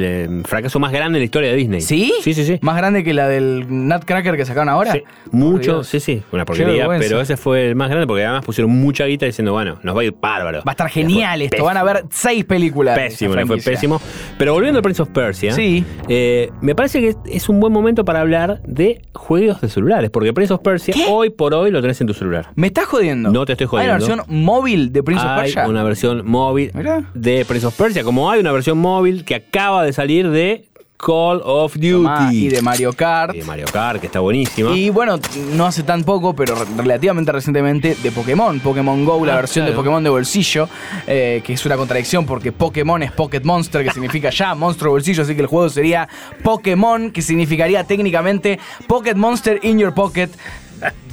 eh, 0.04 0.28
fracaso 0.44 0.78
más 0.78 0.92
grande 0.92 1.18
en 1.18 1.20
la 1.20 1.24
historia 1.24 1.50
de 1.50 1.56
Disney. 1.56 1.80
¿Sí? 1.80 2.12
Sí, 2.22 2.34
sí, 2.34 2.44
sí. 2.44 2.58
¿Más 2.62 2.76
grande 2.76 3.04
que 3.04 3.12
la 3.14 3.28
del 3.28 3.66
Nutcracker 3.68 4.36
que 4.36 4.44
sacaron 4.44 4.68
ahora? 4.68 4.92
Sí, 4.92 5.02
mucho, 5.30 5.84
sí, 5.84 6.00
sí, 6.00 6.22
una 6.32 6.44
porquería, 6.44 6.88
pero 6.98 7.20
ese 7.20 7.36
fue 7.36 7.68
el 7.68 7.74
más 7.76 7.88
grande 7.88 8.06
porque 8.06 8.24
además 8.24 8.44
pusieron 8.44 8.70
mucha 8.72 9.04
guita 9.06 9.26
diciendo, 9.26 9.52
bueno, 9.52 9.78
nos 9.82 9.96
va 9.96 10.00
a 10.00 10.04
ir 10.04 10.14
bárbaro. 10.20 10.58
Va 10.66 10.70
a 10.70 10.72
estar 10.72 10.88
genial 10.88 11.42
esto. 11.42 11.64
Van 11.64 11.76
a 11.76 11.82
ver 11.82 12.04
seis 12.10 12.44
películas. 12.44 12.96
Pésimo, 12.98 13.34
fue 13.46 13.58
pésimo. 13.58 14.00
Pero 14.38 14.52
volviendo 14.52 14.78
al 14.78 14.82
Prince 14.82 15.02
of 15.02 15.08
Persia, 15.10 15.52
Sí. 15.52 15.84
eh, 16.08 16.50
me 16.60 16.74
parece 16.74 17.00
que 17.00 17.14
es 17.26 17.48
un 17.48 17.60
buen 17.60 17.72
momento 17.72 18.04
para 18.04 18.20
hablar 18.20 18.60
de 18.66 19.02
juegos 19.14 19.60
de 19.60 19.68
celulares, 19.68 20.10
porque 20.10 20.32
Prince 20.32 20.52
of 20.54 20.60
Persia 20.60 20.94
hoy 21.08 21.30
por 21.30 21.54
hoy 21.54 21.70
lo 21.70 21.80
tenés 21.80 22.00
en 22.00 22.06
tu 22.06 22.14
celular. 22.14 22.50
¿Me 22.54 22.68
estás 22.68 22.84
jodiendo? 22.86 23.30
No 23.30 23.44
te 23.44 23.52
estoy 23.52 23.66
¿Hay 23.80 23.86
una 23.88 23.98
jodiendo. 23.98 24.16
versión 24.24 24.35
móvil 24.44 24.92
de 24.92 25.02
Prince 25.02 25.24
of 25.24 25.30
hay 25.30 25.40
Persia? 25.42 25.66
una 25.68 25.82
versión 25.82 26.26
móvil 26.26 26.70
Mirá. 26.74 27.02
de 27.14 27.44
Prince 27.44 27.66
of 27.66 27.76
Persia, 27.76 28.04
como 28.04 28.30
hay 28.30 28.40
una 28.40 28.52
versión 28.52 28.78
móvil 28.78 29.24
que 29.24 29.34
acaba 29.34 29.82
de 29.84 29.92
salir 29.92 30.30
de 30.30 30.68
Call 30.98 31.42
of 31.44 31.74
Duty. 31.74 31.90
Tomá, 31.92 32.30
y 32.32 32.48
de 32.48 32.62
Mario 32.62 32.90
Kart. 32.94 33.34
Y 33.34 33.40
de 33.40 33.44
Mario 33.44 33.66
Kart, 33.70 34.00
que 34.00 34.06
está 34.06 34.20
buenísima. 34.20 34.74
Y 34.74 34.88
bueno, 34.88 35.18
no 35.54 35.66
hace 35.66 35.82
tan 35.82 36.04
poco, 36.04 36.34
pero 36.34 36.54
re- 36.54 36.64
relativamente 36.78 37.30
recientemente, 37.32 37.94
de 38.02 38.10
Pokémon. 38.10 38.58
Pokémon 38.60 39.04
Go, 39.04 39.26
la 39.26 39.34
Ah, 39.34 39.36
versión 39.36 39.66
de. 39.66 39.72
Pokémon 39.72 40.02
de 40.02 40.08
bolsillo, 40.08 40.66
eh, 41.06 41.42
que 41.44 41.52
es 41.52 41.66
una 41.66 41.76
contradicción 41.76 42.24
porque 42.24 42.50
Pokémon 42.50 43.02
es 43.02 43.12
Pocket 43.12 43.42
Monster, 43.44 43.84
que 43.84 43.90
significa 43.90 44.30
ya 44.30 44.54
monstruo 44.54 44.92
bolsillo, 44.92 45.22
así 45.22 45.34
que 45.34 45.42
el 45.42 45.48
juego 45.48 45.68
sería 45.68 46.08
Pokémon, 46.42 47.10
que 47.10 47.20
significaría 47.20 47.84
técnicamente 47.84 48.58
Pocket 48.86 49.16
Monster 49.16 49.60
in 49.64 49.78
your 49.78 49.92
pocket. 49.92 50.30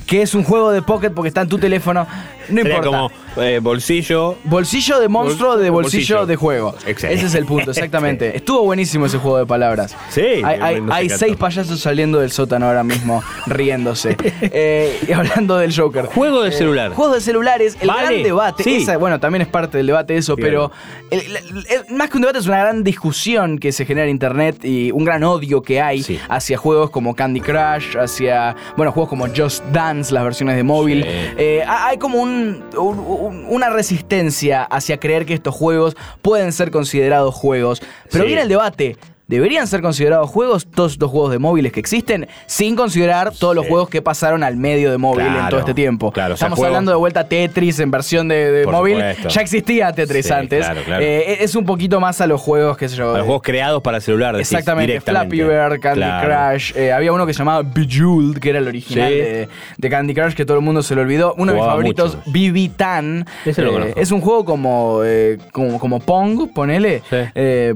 Que 0.06 0.22
es 0.22 0.34
un 0.36 0.44
juego 0.44 0.72
de 0.72 0.82
Pocket 0.82 1.12
porque 1.12 1.30
está 1.30 1.42
en 1.42 1.48
tu 1.48 1.58
teléfono. 1.58 2.06
No 2.50 2.62
Sería 2.62 2.78
importa. 2.78 3.10
como 3.36 3.44
eh, 3.44 3.60
bolsillo. 3.62 4.38
Bolsillo 4.44 5.00
de 5.00 5.08
monstruo 5.08 5.52
Bol- 5.56 5.62
de 5.62 5.70
bolsillo, 5.70 6.16
bolsillo. 6.18 6.26
de 6.26 6.36
juego. 6.36 6.76
Excelente. 6.86 7.14
Ese 7.20 7.26
es 7.28 7.36
el 7.36 7.46
punto, 7.46 7.72
exactamente. 7.72 8.36
Estuvo 8.38 8.64
buenísimo 8.64 9.06
ese 9.08 9.18
juego 9.18 9.38
de 9.40 9.46
palabras. 9.46 9.96
Sí, 10.10 10.22
Hay, 10.22 10.60
hay- 10.62 10.84
hay 10.92 11.10
seis 11.10 11.36
payasos 11.36 11.80
saliendo 11.80 12.20
del 12.20 12.32
sótano 12.32 12.68
ahora 12.68 12.84
mismo, 12.84 13.24
riéndose. 13.48 14.18
Eh, 14.56 15.00
y 15.08 15.12
hablando 15.14 15.58
del 15.58 15.74
Joker. 15.76 16.06
Juego 16.06 16.44
de 16.44 16.52
celular. 16.52 16.92
Juegos 16.94 17.16
de 17.16 17.22
celulares, 17.22 17.78
el 17.82 17.88
Vale, 17.88 18.02
gran 18.08 18.24
debate. 18.24 18.64
sí. 18.64 18.76
esa- 18.78 18.98
bueno, 18.98 19.20
también 19.20 19.42
es 19.42 19.48
parte 19.48 19.78
del 19.78 19.88
debate 19.88 20.16
eso, 20.18 20.36
Bien. 20.36 20.48
pero 20.48 20.72
el- 21.10 21.22
el- 21.22 21.66
el- 21.88 21.96
más 21.96 22.10
que 22.10 22.18
un 22.18 22.22
debate 22.22 22.40
es 22.40 22.46
una 22.48 22.60
gran 22.60 22.84
discusión 22.84 23.58
que 23.58 23.72
se 23.72 23.86
genera 23.86 24.06
en 24.06 24.12
internet 24.12 24.64
y 24.64 24.92
un 24.92 25.06
gran 25.06 25.24
odio 25.24 25.62
que 25.62 25.82
hay 25.82 26.04
Sí. 26.04 26.20
hacia 26.30 26.58
juegos 26.58 26.90
como 26.90 27.16
Candy 27.16 27.42
Crush, 27.42 27.98
hacia, 27.98 28.56
bueno, 28.78 28.92
juegos 28.92 29.10
como 29.10 29.28
Just 29.36 29.64
Dance, 29.72 30.14
las 30.14 30.24
versiones 30.24 30.56
de 30.56 30.64
móvil. 30.64 31.04
Sí. 31.04 31.10
Eh, 31.38 31.64
ha- 31.66 31.88
hay 31.88 31.98
como 31.98 32.22
un- 32.22 32.33
un- 32.34 32.64
un- 32.78 33.46
una 33.50 33.70
resistencia 33.70 34.64
hacia 34.64 35.00
creer 35.00 35.26
que 35.26 35.34
estos 35.34 35.54
juegos 35.56 35.96
pueden 36.22 36.52
ser 36.52 36.72
considerados 36.72 37.34
juegos. 37.36 37.82
Pero 38.12 38.24
Sí. 38.24 38.28
viene 38.28 38.42
el 38.44 38.50
debate. 38.50 38.98
¿Deberían 39.34 39.68
ser 39.68 39.82
considerados 39.82 40.30
juegos 40.30 40.68
todos 40.68 40.94
estos 40.94 41.10
juegos 41.10 41.32
de 41.32 41.40
móviles 41.40 41.72
que 41.72 41.80
existen? 41.80 42.28
Sin 42.46 42.76
considerar 42.76 43.32
todos 43.34 43.56
los 43.56 43.66
juegos 43.68 43.90
que 43.90 44.02
pasaron 44.02 44.44
al 44.44 44.56
medio 44.58 44.92
de 44.92 44.98
móvil 44.98 45.26
en 45.26 45.50
todo 45.50 45.60
este 45.60 45.74
tiempo. 45.74 46.12
claro, 46.12 46.36
o 46.36 46.38
sea, 46.38 46.48
Estamos 46.48 46.66
hablando 46.66 46.92
de 46.92 46.98
vuelta 46.98 47.28
Tetris 47.28 47.80
en 47.80 47.92
versión 47.92 48.28
de, 48.28 48.66
móvil. 48.70 48.96
supuesto. 48.98 49.30
Ya 49.30 49.42
existía 49.42 49.92
Tetris 49.94 50.28
Sí, 50.28 50.34
antes. 50.34 50.66
claro, 50.66 50.82
claro. 50.86 51.04
Eh, 51.04 51.38
es 51.44 51.56
un 51.56 51.66
poquito 51.66 52.00
más 52.00 52.22
a 52.22 52.28
los 52.28 52.40
juegos, 52.42 52.78
qué 52.78 52.88
sé 52.90 52.96
yo. 52.96 53.10
A 53.10 53.14
los 53.14 53.20
eh, 53.22 53.26
juegos 53.26 53.42
creados 53.44 53.82
para 53.82 54.00
celular. 54.00 54.36
decís, 54.36 54.52
Exactamente. 54.52 55.02
Flappy 55.02 55.42
Bird, 55.42 55.80
Candy. 55.80 56.06
Crush. 56.24 56.72
eh, 56.76 56.92
había 56.92 57.12
uno 57.12 57.26
que 57.26 57.34
se 57.34 57.40
llamaba 57.40 57.64
Bejeweled, 57.64 58.40
que 58.40 58.50
era 58.52 58.60
el 58.60 58.68
original 58.68 59.10
Sí. 59.10 59.16
de, 59.16 59.50
de 59.78 59.90
Candy 59.90 60.14
Crush, 60.14 60.34
que 60.34 60.46
todo 60.46 60.58
el 60.58 60.64
mundo 60.64 60.82
se 60.84 60.96
lo 60.96 61.02
olvidó. 61.02 61.34
Uno 61.38 61.52
de 61.52 61.58
mis 61.58 61.66
favoritos. 61.68 62.18
BB 62.26 62.70
Tan. 62.76 63.26
Eh, 63.46 63.94
es 63.98 64.12
un 64.12 64.22
juego 64.22 64.46
como, 64.46 65.02
eh, 65.04 65.38
como, 65.52 65.80
como 65.80 66.00
Pong, 66.00 66.50
ponele. 66.54 67.02
Sí. 67.10 67.18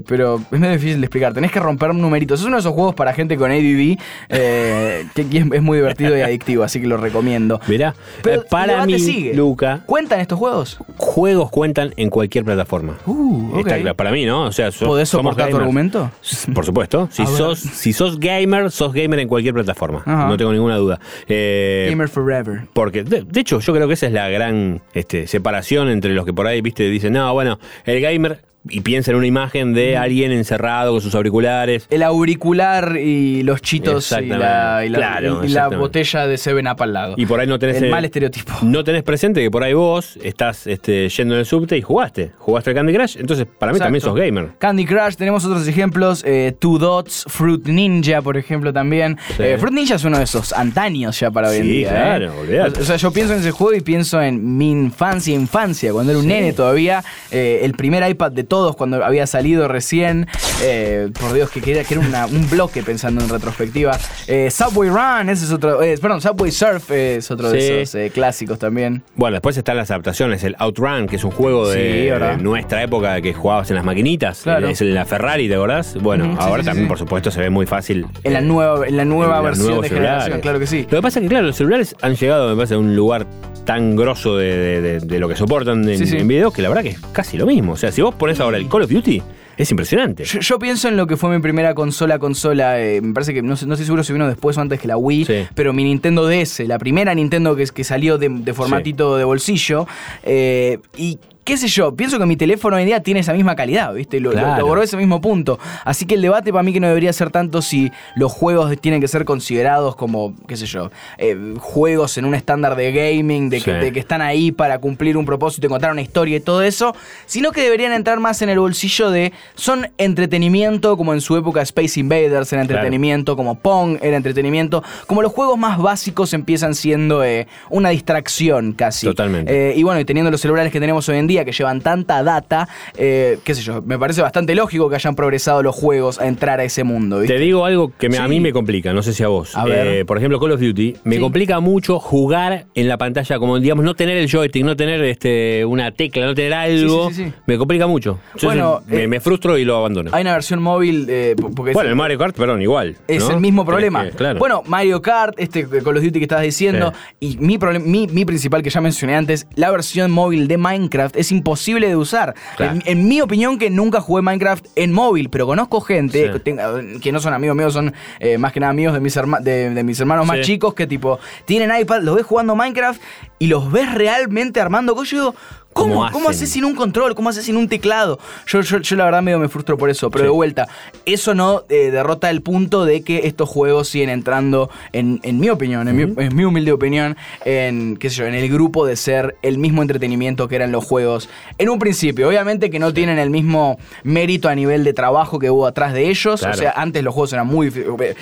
pero 0.07 0.41
es 0.51 0.59
medio 0.59 0.73
difícil 0.73 0.99
de 1.01 1.05
explicar. 1.05 1.33
Tenés 1.33 1.46
que 1.51 1.59
romper 1.59 1.93
numeritos. 1.93 2.39
Es 2.39 2.45
uno 2.45 2.55
de 2.57 2.61
esos 2.61 2.73
juegos 2.73 2.95
para 2.95 3.13
gente 3.13 3.37
con 3.37 3.51
ADD 3.51 3.97
eh, 4.29 5.05
que, 5.13 5.21
es, 5.21 5.45
es 5.51 5.61
muy 5.61 5.77
divertido 5.77 6.17
y 6.17 6.21
adictivo, 6.21 6.63
así 6.63 6.79
que 6.81 6.87
lo 6.87 6.97
recomiendo. 6.97 7.59
Mirá, 7.67 7.95
Pero 8.23 8.41
eh, 8.41 8.45
para 8.49 8.85
mí, 8.85 8.99
sigue. 8.99 9.33
Luca, 9.33 9.81
¿Cuentan 9.85 10.19
estos 10.19 10.37
juegos? 10.39 10.77
juegos 10.97 11.49
cuentan 11.49 11.93
en 11.97 12.09
cualquier 12.09 12.45
plataforma. 12.45 12.97
Uh, 13.05 13.51
ok. 13.53 13.57
Está 13.59 13.79
claro, 13.79 13.95
para 13.95 14.11
mí, 14.11 14.25
¿no? 14.25 14.43
O 14.45 14.51
sea, 14.51 14.71
so- 14.71 14.85
¿Podés 14.87 15.09
soportar 15.09 15.49
tu 15.49 15.57
argumento? 15.57 16.11
Por 16.53 16.65
supuesto. 16.65 17.09
Si 17.17 17.25
sos, 17.25 17.59
si 17.59 17.93
sos 17.93 18.19
gamer, 18.19 18.69
sos 18.71 18.93
gamer 18.93 19.19
en 19.19 19.27
cualquier 19.27 19.53
plataforma. 19.53 20.03
Ajá. 20.05 20.27
No 20.27 20.37
tengo 20.37 20.53
ninguna 20.53 20.75
duda. 20.77 20.99
Eh, 21.27 21.87
Gamer 21.89 22.07
Forever. 22.09 22.61
Porque, 22.73 23.03
de, 23.03 23.23
de 23.23 23.39
hecho, 23.39 23.59
yo 23.59 23.73
creo 23.73 23.87
que 23.87 23.95
esa 23.95 24.05
es 24.07 24.13
la 24.13 24.29
gran 24.29 24.81
este, 24.93 25.25
separación 25.27 25.89
entre 25.89 26.13
los 26.13 26.25
que 26.25 26.33
por 26.33 26.45
ahí, 26.47 26.61
viste, 26.61 26.83
dicen, 26.89 27.13
no, 27.13 27.33
bueno, 27.33 27.59
el 27.85 28.01
gamer 28.01 28.41
y 28.69 28.81
piensa 28.81 29.11
en 29.11 29.17
una 29.17 29.27
imagen 29.27 29.73
de 29.73 29.97
alguien 29.97 30.31
encerrado 30.31 30.91
con 30.93 31.01
sus 31.01 31.13
auriculares. 31.15 31.87
El 31.89 32.03
auricular 32.03 32.97
y 32.97 33.43
los 33.43 33.61
chitos 33.61 34.11
y 34.11 34.15
la, 34.27 34.81
Exactamente. 34.81 34.85
y 34.85 34.89
la- 34.89 34.97
Claro, 34.97 35.27
y 35.27 35.31
la 35.31 35.43
exactamente. 35.45 35.77
botella 35.77 36.27
de 36.27 36.37
Seven 36.37 36.67
Up 36.67 36.81
al 36.83 36.93
lado. 36.93 37.13
Y 37.17 37.25
por 37.25 37.39
ahí 37.39 37.47
no 37.47 37.57
tenés 37.59 37.77
el 37.77 37.85
eh, 37.85 37.89
mal 37.89 38.05
estereotipo. 38.05 38.53
No 38.61 38.83
tenés 38.83 39.03
presente 39.03 39.41
que 39.41 39.49
por 39.51 39.63
ahí 39.63 39.73
vos 39.73 40.17
estás 40.23 40.67
este, 40.67 41.07
yendo 41.09 41.33
en 41.35 41.39
el 41.41 41.45
subte 41.45 41.77
y 41.77 41.81
jugaste. 41.81 42.31
Jugaste 42.37 42.71
al 42.71 42.75
Candy 42.75 42.93
Crush, 42.93 43.17
entonces 43.17 43.45
para 43.57 43.73
mí 43.73 43.79
también 43.79 44.01
sos 44.01 44.15
gamer. 44.15 44.49
Candy 44.57 44.85
Crush, 44.85 45.15
tenemos 45.15 45.45
otros 45.45 45.67
ejemplos. 45.67 46.23
eh, 46.25 46.53
Two 46.59 46.77
Dots, 46.77 47.25
Fruit 47.27 47.65
Ninja, 47.67 48.21
por 48.21 48.37
ejemplo, 48.37 48.73
también. 48.73 49.17
Sí. 49.35 49.43
Eh, 49.43 49.57
Fruit 49.57 49.73
Ninja 49.73 49.95
es 49.95 50.03
uno 50.03 50.17
de 50.17 50.23
esos 50.23 50.53
antaños 50.53 51.19
ya 51.19 51.31
para 51.31 51.49
hoy 51.49 51.57
en 51.57 51.63
Sí, 51.63 51.69
día. 51.69 51.89
claro, 51.89 52.33
¿eh? 52.49 52.61
O 52.61 52.83
sea, 52.83 52.95
yo 52.97 53.11
pienso 53.11 53.33
en 53.33 53.39
ese 53.39 53.51
juego 53.51 53.75
y 53.75 53.81
pienso 53.81 54.21
en 54.21 54.57
mi 54.57 54.71
infancia, 54.71 55.33
infancia, 55.33 55.91
cuando 55.93 56.11
era 56.11 56.19
un 56.19 56.27
nene 56.27 56.53
todavía. 56.53 57.03
eh, 57.31 57.61
el 57.63 57.73
primer 57.73 58.07
iPad 58.09 58.31
de 58.31 58.43
todos, 58.57 58.75
cuando 58.75 59.03
había 59.05 59.27
salido 59.27 59.67
recién. 59.67 60.27
eh, 60.63 61.09
por 61.19 61.33
Dios, 61.33 61.51
que, 61.51 61.61
que 61.61 61.71
era, 61.73 61.83
que 61.83 61.93
era 61.93 62.01
una- 62.03 62.25
un 62.25 62.49
bloque 62.49 62.81
pensando 62.81 63.23
en 63.23 63.29
retrospectiva. 63.29 63.95
Eh, 64.25 64.49
Subway 64.49 64.89
Run, 64.89 65.29
ese 65.29 65.45
es 65.45 65.51
otro. 65.51 65.83
eh, 65.83 65.95
perdón, 66.01 66.19
Subway 66.19 66.49
Surf 66.51 66.89
es 66.89 67.29
otro 67.29 67.51
de 67.51 67.83
esos 67.83 68.11
clásicos 68.11 68.57
también. 68.57 69.03
Bueno, 69.15 69.35
después 69.35 69.55
están 69.55 69.77
las 69.77 69.91
adaptaciones. 69.91 70.43
El 70.43 70.55
Outrun, 70.57 71.05
que 71.07 71.17
es 71.17 71.23
un 71.23 71.29
juego 71.29 71.71
Sí, 71.71 71.77
de, 71.77 72.37
nuestra 72.41 72.81
época 72.81 73.21
que 73.21 73.33
jugabas 73.35 73.69
en 73.69 73.75
las 73.75 73.85
maquinitas. 73.85 74.41
Claro. 74.41 74.67
Es 74.67 74.81
en 74.81 74.95
la 74.95 75.05
Ferrari, 75.05 75.47
¿te 75.47 75.53
acordás? 75.53 75.95
Bueno, 76.01 76.35
ahora 76.39 76.63
sí, 76.63 76.67
también, 76.69 76.87
por 76.87 76.97
supuesto, 76.97 77.29
se 77.29 77.39
ve 77.39 77.51
muy 77.51 77.67
fácil. 77.67 78.07
En 78.23 78.33
la 78.33 78.41
nueva, 78.41 78.87
en 78.87 78.97
la 78.97 79.05
nueva 79.05 79.37
en 79.37 79.43
versión 79.43 79.67
de 79.81 79.89
celulares. 79.89 79.91
generación, 80.23 80.41
claro 80.41 80.59
que 80.59 80.65
sí. 80.65 80.87
Lo 80.89 80.97
que 80.97 81.01
pasa 81.03 81.19
es 81.19 81.23
que, 81.23 81.29
claro, 81.29 81.45
los 81.45 81.55
celulares 81.55 81.95
han 82.01 82.15
llegado, 82.15 82.49
me 82.49 82.55
parece, 82.55 82.73
a 82.73 82.79
un 82.79 82.95
lugar 82.95 83.27
tan 83.65 83.97
grosso 83.97 84.37
de, 84.37 84.99
de- 85.01 85.19
lo 85.19 85.27
que 85.27 85.35
soportan 85.35 85.87
en, 85.89 86.01
en 86.01 86.27
videos 86.27 86.53
que 86.53 86.61
la 86.61 86.69
verdad 86.69 86.83
que 86.83 86.91
es 86.91 86.99
casi 87.11 87.37
lo 87.37 87.45
mismo. 87.45 87.73
O 87.73 87.75
sea, 87.75 87.91
si 87.91 88.01
vos 88.01 88.15
pones 88.15 88.39
ahora 88.47 88.57
el 88.57 88.67
Call 88.67 88.81
of 88.83 88.89
Duty, 88.91 89.21
es 89.57 89.71
impresionante. 89.71 90.23
Yo, 90.23 90.39
yo 90.39 90.59
pienso 90.59 90.87
en 90.87 90.97
lo 90.97 91.07
que 91.07 91.17
fue 91.17 91.29
mi 91.35 91.41
primera 91.41 91.73
consola, 91.73 92.19
consola, 92.19 92.79
eh, 92.81 93.01
me 93.01 93.13
parece 93.13 93.33
que 93.33 93.41
no, 93.41 93.55
sé- 93.55 93.65
no 93.65 93.73
estoy 93.73 93.85
seguro 93.85 94.03
si 94.03 94.13
vino 94.13 94.27
después 94.27 94.57
o 94.57 94.61
antes 94.61 94.79
que 94.79 94.87
la 94.87 94.97
Wii, 94.97 95.25
Sí. 95.25 95.47
pero 95.55 95.73
mi 95.73 95.83
Nintendo 95.83 96.27
DS, 96.27 96.65
la 96.67 96.77
primera 96.79 97.13
Nintendo 97.15 97.55
que, 97.55 97.65
que 97.65 97.83
salió 97.83 98.17
de, 98.17 98.29
de 98.29 98.53
formatito 98.53 99.17
de 99.17 99.23
bolsillo, 99.23 99.87
eh, 100.23 100.79
y 100.97 101.19
qué 101.47 101.55
sé 101.55 101.69
yo, 101.69 101.95
pienso 101.95 102.19
que 102.19 102.25
mi 102.25 102.35
teléfono 102.35 102.75
hoy 102.75 102.81
en 102.81 102.87
día 102.89 103.01
tiene 103.01 103.21
esa 103.21 103.31
misma 103.31 103.55
calidad, 103.55 103.93
¿viste? 103.93 104.19
Lo, 104.19 104.31
lo- 104.33 104.37
Claro. 104.39 104.65
logró 104.67 104.83
ese 104.83 104.97
mismo 104.97 105.21
punto. 105.21 105.57
Así 105.85 106.05
que 106.05 106.15
el 106.15 106.21
debate 106.21 106.51
para 106.51 106.61
mí 106.61 106.73
que 106.73 106.81
no 106.81 106.87
debería 106.87 107.13
ser 107.13 107.29
tanto 107.31 107.61
si 107.61 107.89
los 108.17 108.33
juegos 108.33 108.75
tienen 108.81 108.99
que 108.99 109.07
ser 109.07 109.23
considerados 109.23 109.95
como, 109.95 110.33
qué 110.45 110.57
sé 110.57 110.65
yo, 110.65 110.91
eh, 111.17 111.37
juegos 111.57 112.17
en 112.17 112.25
un 112.25 112.35
estándar 112.35 112.75
de 112.75 112.91
gaming, 112.91 113.49
de 113.49 113.61
que, 113.61 113.71
Sí. 113.71 113.77
de 113.79 113.93
que 113.93 113.99
están 113.99 114.21
ahí 114.21 114.51
para 114.51 114.79
cumplir 114.79 115.15
un 115.15 115.25
propósito 115.25 115.67
y 115.67 115.69
contar 115.69 115.91
una 115.91 116.01
historia 116.01 116.35
y 116.35 116.41
todo 116.41 116.61
eso, 116.63 116.93
sino 117.25 117.53
que 117.53 117.61
deberían 117.61 117.93
entrar 117.93 118.19
más 118.19 118.41
en 118.41 118.49
el 118.49 118.59
bolsillo 118.59 119.09
de 119.09 119.31
son 119.55 119.87
entretenimiento, 119.97 120.97
como 120.97 121.13
en 121.13 121.21
su 121.21 121.37
época 121.37 121.61
Space 121.61 121.97
Invaders 121.99 122.51
era 122.51 122.61
entretenimiento, 122.61 123.37
como 123.37 123.55
Pong 123.55 123.97
era 124.01 124.17
entretenimiento, 124.17 124.83
como 125.05 125.21
los 125.21 125.31
juegos 125.31 125.57
más 125.57 125.77
básicos 125.77 126.33
empiezan 126.33 126.75
siendo 126.75 127.23
eh, 127.23 127.47
una 127.69 127.89
distracción 127.89 128.73
casi. 128.73 129.07
Totalmente. 129.07 129.71
Eh, 129.71 129.73
y 129.77 129.83
bueno, 129.83 130.01
y 130.01 130.05
teniendo 130.05 130.29
los 130.29 130.41
celulares 130.41 130.73
que 130.73 130.79
tenemos 130.81 131.07
hoy 131.07 131.17
en 131.17 131.27
día 131.27 131.36
que 131.45 131.51
llevan 131.51 131.81
tanta 131.81 132.23
data, 132.23 132.67
eh, 132.97 133.39
qué 133.43 133.55
sé 133.55 133.61
yo, 133.61 133.81
me 133.81 133.97
parece 133.99 134.21
bastante 134.21 134.55
lógico 134.55 134.89
que 134.89 134.95
hayan 134.95 135.15
progresado 135.15 135.63
los 135.63 135.75
juegos 135.75 136.19
a 136.19 136.27
entrar 136.27 136.59
a 136.59 136.63
ese 136.63 136.83
mundo. 136.83 137.19
¿viste? 137.19 137.35
Te 137.35 137.39
digo 137.39 137.65
algo 137.65 137.91
que 137.97 138.09
me- 138.09 138.17
a 138.17 138.27
mí 138.27 138.39
me 138.39 138.51
complica, 138.53 138.93
no 138.93 139.01
sé 139.03 139.13
si 139.13 139.23
a 139.23 139.27
vos. 139.27 139.55
A 139.55 139.65
ver. 139.65 139.87
Eh, 139.87 140.05
por 140.05 140.17
ejemplo, 140.17 140.39
Call 140.39 140.51
of 140.51 140.61
Duty, 140.61 140.95
me 141.03 141.15
Sí. 141.15 141.21
complica 141.21 141.59
mucho 141.59 141.99
jugar 141.99 142.65
en 142.75 142.87
la 142.87 142.97
pantalla, 142.97 143.39
como 143.39 143.59
digamos, 143.59 143.83
no 143.85 143.95
tener 143.95 144.17
el 144.17 144.29
joystick, 144.31 144.63
no 144.65 144.75
tener 144.75 145.03
este, 145.03 145.65
una 145.65 145.91
tecla, 145.91 146.25
no 146.25 146.33
tener 146.35 146.53
algo. 146.53 147.09
Sí, 147.09 147.15
sí, 147.15 147.23
sí, 147.25 147.29
sí. 147.29 147.35
Me 147.45 147.57
complica 147.57 147.87
mucho. 147.87 148.19
Bueno, 148.43 148.81
me, 148.87 149.03
eh, 149.03 149.07
me 149.07 149.19
frustro 149.19 149.57
y 149.57 149.65
lo 149.65 149.77
abandono. 149.77 150.11
Hay 150.13 150.21
una 150.21 150.33
versión 150.33 150.61
móvil, 150.61 151.07
porque 151.55 151.73
Bueno, 151.73 151.89
el 151.89 151.95
Mario 151.95 152.17
Kart, 152.17 152.35
perdón, 152.35 152.61
igual. 152.61 152.95
Es 153.07 153.23
¿no? 153.27 153.31
el 153.35 153.39
mismo 153.39 153.65
problema. 153.65 154.05
que- 154.05 154.11
claro. 154.11 154.39
Bueno, 154.39 154.63
Mario 154.65 155.01
Kart, 155.01 155.35
este 155.37 155.67
Call 155.67 155.97
of 155.97 156.03
Duty 156.03 156.19
que 156.19 156.23
estabas 156.25 156.43
diciendo, 156.43 156.93
y 157.19 157.37
mi, 157.37 157.57
mi, 157.83 158.07
mi 158.07 158.25
principal 158.25 158.61
que 158.63 158.69
ya 158.69 158.81
mencioné 158.81 159.15
antes, 159.15 159.47
la 159.55 159.71
versión 159.71 160.11
móvil 160.11 160.47
de 160.47 160.57
Minecraft 160.57 161.15
es 161.17 161.26
imposible 161.31 161.87
de 161.87 161.95
usar. 161.95 162.35
Claro. 162.55 162.73
En, 162.73 162.83
en 162.85 163.07
mi 163.07 163.21
opinión, 163.21 163.57
que 163.57 163.69
nunca 163.69 164.01
jugué 164.01 164.21
Minecraft 164.21 164.65
en 164.75 164.93
móvil, 164.93 165.29
pero 165.29 165.45
conozco 165.45 165.81
gente 165.81 166.31
Sí. 166.33 166.99
que, 167.01 167.11
no 167.11 167.19
son 167.19 167.33
amigos 167.33 167.55
míos, 167.55 167.73
son 167.73 167.93
eh, 168.19 168.37
más 168.37 168.51
que 168.53 168.59
nada 168.59 168.71
amigos 168.71 168.93
de 168.93 168.99
mis, 168.99 169.15
herma- 169.17 169.39
de, 169.39 169.69
de 169.71 169.83
mis 169.83 169.99
hermanos 169.99 170.25
más 170.25 170.41
chicos 170.41 170.73
que 170.73 170.87
tipo 170.87 171.19
tienen 171.45 171.71
iPad, 171.79 172.01
los 172.01 172.15
ves 172.15 172.25
jugando 172.25 172.55
Minecraft 172.55 173.01
y 173.39 173.47
los 173.47 173.71
ves 173.71 173.93
realmente 173.93 174.59
armando 174.61 174.95
cosas. 174.95 175.11
Yo 175.11 175.17
digo, 175.17 175.35
¿Cómo, 175.77 176.09
¿Cómo 176.11 176.29
haces 176.29 176.49
sin 176.49 176.65
un 176.65 176.75
control? 176.75 177.15
¿Cómo 177.15 177.29
haces 177.29 177.45
sin 177.45 177.57
un 177.57 177.67
teclado? 177.69 178.19
Yo, 178.47 178.61
yo, 178.61 178.79
yo 178.79 178.95
la 178.95 179.05
verdad 179.05 179.21
medio 179.21 179.39
me 179.39 179.47
frustro 179.49 179.77
por 179.77 179.89
eso, 179.89 180.09
pero 180.11 180.23
Sí. 180.23 180.27
de 180.27 180.31
vuelta, 180.31 180.67
eso 181.05 181.33
no 181.33 181.63
eh, 181.69 181.91
derrota 181.91 182.29
el 182.29 182.41
punto 182.41 182.85
de 182.85 183.01
que 183.01 183.27
estos 183.27 183.47
juegos 183.49 183.87
siguen 183.87 184.09
entrando, 184.09 184.69
en, 184.93 185.19
en 185.23 185.39
mi 185.39 185.49
opinión, 185.49 185.87
en, 185.87 185.95
mi, 185.95 186.23
en 186.23 186.35
mi 186.35 186.43
humilde 186.45 186.71
opinión, 186.71 187.15
en, 187.45 187.97
qué 187.97 188.09
sé 188.09 188.17
yo, 188.17 188.25
en 188.25 188.33
el 188.33 188.49
grupo 188.49 188.85
de 188.85 188.95
ser 188.95 189.35
el 189.41 189.57
mismo 189.57 189.81
entretenimiento 189.81 190.47
que 190.47 190.55
eran 190.55 190.71
los 190.71 190.83
juegos 190.85 191.29
en 191.57 191.69
un 191.69 191.79
principio. 191.79 192.27
Obviamente 192.27 192.69
que 192.69 192.79
no 192.79 192.93
tienen 192.93 193.19
el 193.19 193.29
mismo 193.29 193.77
mérito 194.03 194.49
a 194.49 194.55
nivel 194.55 194.83
de 194.83 194.93
trabajo 194.93 195.39
que 195.39 195.49
hubo 195.51 195.67
atrás 195.67 195.93
de 195.93 196.09
ellos. 196.09 196.39
Claro. 196.39 196.55
O 196.55 196.57
sea, 196.57 196.71
antes 196.75 197.03
los 197.03 197.13
juegos 197.13 197.33
eran 197.33 197.47
muy... 197.47 197.69
De, 197.69 198.15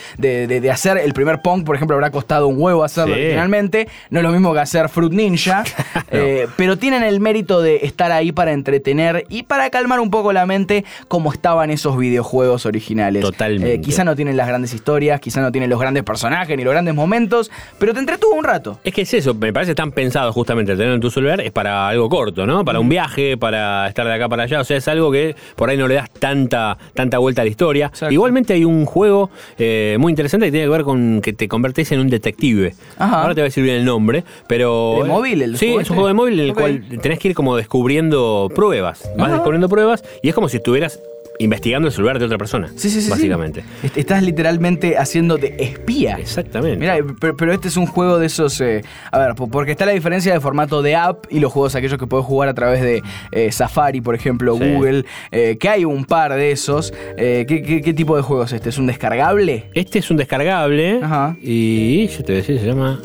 de- 0.48 0.60
de 0.62 0.72
hacer 0.72 0.98
el 0.98 1.13
primer 1.13 1.41
Pong, 1.41 1.63
por 1.63 1.76
ejemplo, 1.76 1.96
habrá 1.96 2.10
costado 2.12 2.48
un 2.48 2.60
huevo 2.60 2.84
hacerlo 2.84 3.13
Sí. 3.15 3.22
originalmente. 3.22 3.88
No 4.10 4.20
es 4.20 4.24
lo 4.24 4.32
mismo 4.32 4.54
que 4.54 4.60
hacer 4.60 4.89
Fruit 4.89 5.12
Ninja. 5.13 5.63
eh, 6.12 6.48
pero 6.58 6.78
tienen 6.78 7.04
el 7.04 7.20
mérito 7.20 7.44
propósito 7.45 7.62
de 7.62 7.86
estar 7.86 8.12
ahí 8.12 8.31
para 8.31 8.51
entretener 8.53 9.25
y 9.29 9.43
para 9.43 9.69
calmar 9.69 9.99
un 9.99 10.10
poco 10.10 10.34
la 10.34 10.45
mente 10.45 10.84
como 11.08 11.31
estaban 11.31 11.69
esos 11.71 11.97
videojuegos 11.97 12.65
originales. 12.65 13.21
Totalmente. 13.23 13.75
Eh, 13.75 13.81
quizá 13.81 14.03
no 14.03 14.15
tienen 14.15 14.38
las 14.38 14.47
grandes 14.47 14.73
historias, 14.73 15.19
quizá 15.19 15.41
no 15.41 15.51
tienen 15.51 15.69
los 15.69 15.79
grandes 15.79 16.03
personajes 16.03 16.58
ni 16.58 16.63
los 16.63 16.73
grandes 16.73 16.95
momentos, 16.95 17.51
pero 17.79 17.93
te 17.93 17.99
entretuvo 17.99 18.36
un 18.36 18.43
rato. 18.43 18.79
Es 18.84 18.93
que 18.93 19.01
es 19.01 19.13
eso, 19.13 19.34
me 19.34 19.53
parece 19.53 19.75
tan 19.75 19.91
pensado 19.91 20.31
justamente 20.34 20.73
tenerlo 20.73 20.95
en 20.95 21.01
tu 21.01 21.12
celular, 21.12 21.41
es 21.41 21.51
para 21.51 21.88
algo 21.88 22.10
corto, 22.10 22.45
¿no? 22.45 22.65
Para 22.65 22.79
un 22.79 22.89
viaje, 22.89 23.38
para 23.38 23.88
estar 23.88 24.05
de 24.05 24.13
acá 24.13 24.27
para 24.29 24.43
allá. 24.43 24.62
O 24.62 24.63
sea, 24.63 24.77
es 24.77 24.88
algo 24.88 25.12
que 25.12 25.36
por 25.55 25.69
ahí 25.69 25.77
no 25.77 25.88
le 25.88 25.95
das 25.95 26.10
tanta, 26.12 26.77
tanta 26.93 27.17
vuelta 27.19 27.41
a 27.41 27.45
la 27.45 27.51
historia. 27.51 27.88
Exacto. 27.88 28.13
Igualmente 28.13 28.53
hay 28.53 28.65
un 28.65 28.86
juego 28.86 29.29
eh, 29.58 29.97
muy 29.99 30.12
interesante 30.12 30.47
que 30.47 30.51
tiene 30.51 30.65
que 30.65 30.71
ver 30.71 30.84
con 30.84 31.21
que 31.21 31.34
te 31.34 31.47
convertís 31.47 31.91
en 31.91 31.99
un 31.99 32.10
detective. 32.10 32.73
Ajá. 32.97 33.21
Ahora 33.21 33.36
te 33.36 33.41
voy 33.41 33.45
a 33.45 33.49
decir 33.49 33.63
bien 33.63 33.77
el 33.77 33.86
nombre, 33.86 34.23
pero. 34.47 34.99
¿De 35.03 35.10
móvil 35.10 35.41
el 35.41 35.58
Sí, 35.58 35.67
juego 35.67 35.81
es 35.81 35.89
un 35.89 35.95
juego 35.95 36.08
de 36.08 36.13
móvil 36.13 36.39
en 36.39 36.45
el 36.47 36.53
cual 36.53 36.84
tenés 37.01 37.19
que 37.19 37.29
ir 37.29 37.35
como 37.36 37.56
descubriendo 37.56 38.50
pruebas. 38.56 39.04
Vas 39.17 39.28
Ajá. 39.28 39.34
descubriendo 39.36 39.69
pruebas 39.69 40.04
y 40.24 40.30
es 40.30 40.36
como 40.36 40.50
si 40.50 40.58
estuvieras 40.58 41.00
investigando 41.38 41.89
el 41.89 41.93
celular 41.93 42.17
de 42.17 42.24
otra 42.24 42.38
persona. 42.38 42.69
Sí, 42.78 42.89
sí, 42.89 43.02
sí. 43.02 43.10
Básicamente. 43.10 43.62
Est- 43.84 43.98
Estás 43.98 44.24
literalmente 44.24 44.98
haciéndote 44.98 45.62
espía. 45.62 46.15
Exactamente. 46.17 46.78
Mira, 46.78 46.95
pero, 47.19 47.36
pero 47.36 47.52
este 47.52 47.67
es 47.67 47.76
un 47.76 47.88
juego 47.88 48.17
de 48.19 48.28
esos. 48.28 48.62
eh, 48.62 48.84
a 49.12 49.19
ver, 49.19 49.36
po- 49.36 49.50
porque 49.50 49.71
está 49.71 49.86
la 49.86 49.91
diferencia 49.91 50.32
de 50.32 50.39
formato 50.39 50.82
de 50.82 50.95
app 50.95 51.26
y 51.30 51.39
los 51.41 51.52
juegos 51.52 51.76
aquellos 51.76 52.00
que 52.00 52.08
puedes 52.08 52.26
jugar 52.26 52.48
a 52.48 52.54
través 52.54 52.82
de 52.82 53.04
eh, 53.34 53.52
Safari, 53.52 54.00
por 54.00 54.15
ejemplo, 54.15 54.56
Sí. 54.58 54.63
Google, 54.63 55.04
eh, 55.32 55.58
que 55.60 55.67
hay 55.67 55.84
un 55.84 56.06
par 56.06 56.34
de 56.34 56.52
esos. 56.52 56.93
¿qué, 57.17 57.45
qué, 57.45 57.82
qué 57.82 57.93
tipo 57.93 58.15
de 58.15 58.21
juego 58.21 58.43
es 58.45 58.54
este? 58.54 58.69
¿Es 58.69 58.78
un 58.78 58.88
descargable? 58.88 59.65
Este 59.74 60.00
es 60.00 60.10
un 60.10 60.15
descargable 60.15 61.00
Ajá. 61.04 61.36
y 61.41 62.08
yo 62.08 62.17
te 62.24 62.32
voy 62.32 62.36
a 62.36 62.38
decir, 62.38 62.60
se 62.62 62.65
llama. 62.65 63.02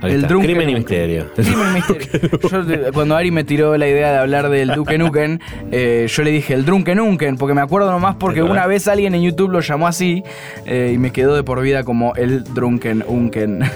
Ahí 0.00 0.12
El 0.12 0.22
Drunken 0.22 0.50
Crimen 0.50 0.70
y. 0.70 0.74
Misterio. 0.76 1.26
Crimen 1.34 1.66
y 1.68 1.74
Misterio. 1.92 2.38
Yo, 2.50 2.64
de- 2.64 2.92
cuando 2.92 3.16
Ari 3.16 3.30
me 3.30 3.44
tiró 3.44 3.76
la 3.76 3.88
idea 3.88 4.12
de 4.12 4.18
hablar 4.18 4.48
del 4.48 4.68
Duke 4.68 4.96
Nukem, 4.98 5.38
eh, 5.72 6.06
yo 6.08 6.22
le 6.22 6.30
dije 6.30 6.54
el 6.54 6.64
Drunken 6.64 6.98
Nukem, 6.98 7.36
porque 7.36 7.54
me 7.54 7.60
acuerdo 7.60 7.90
nomás 7.90 8.16
porque 8.16 8.42
una 8.42 8.66
vez 8.66 8.86
alguien 8.88 9.14
en 9.14 9.22
YouTube 9.22 9.50
lo 9.50 9.60
llamó 9.60 9.86
así 9.86 10.22
eh, 10.66 10.92
y 10.94 10.98
me 10.98 11.10
quedó 11.10 11.34
de 11.34 11.42
por 11.42 11.60
vida 11.60 11.82
como 11.84 12.14
el 12.14 12.44
Drunken 12.44 13.04
Unken. 13.06 13.60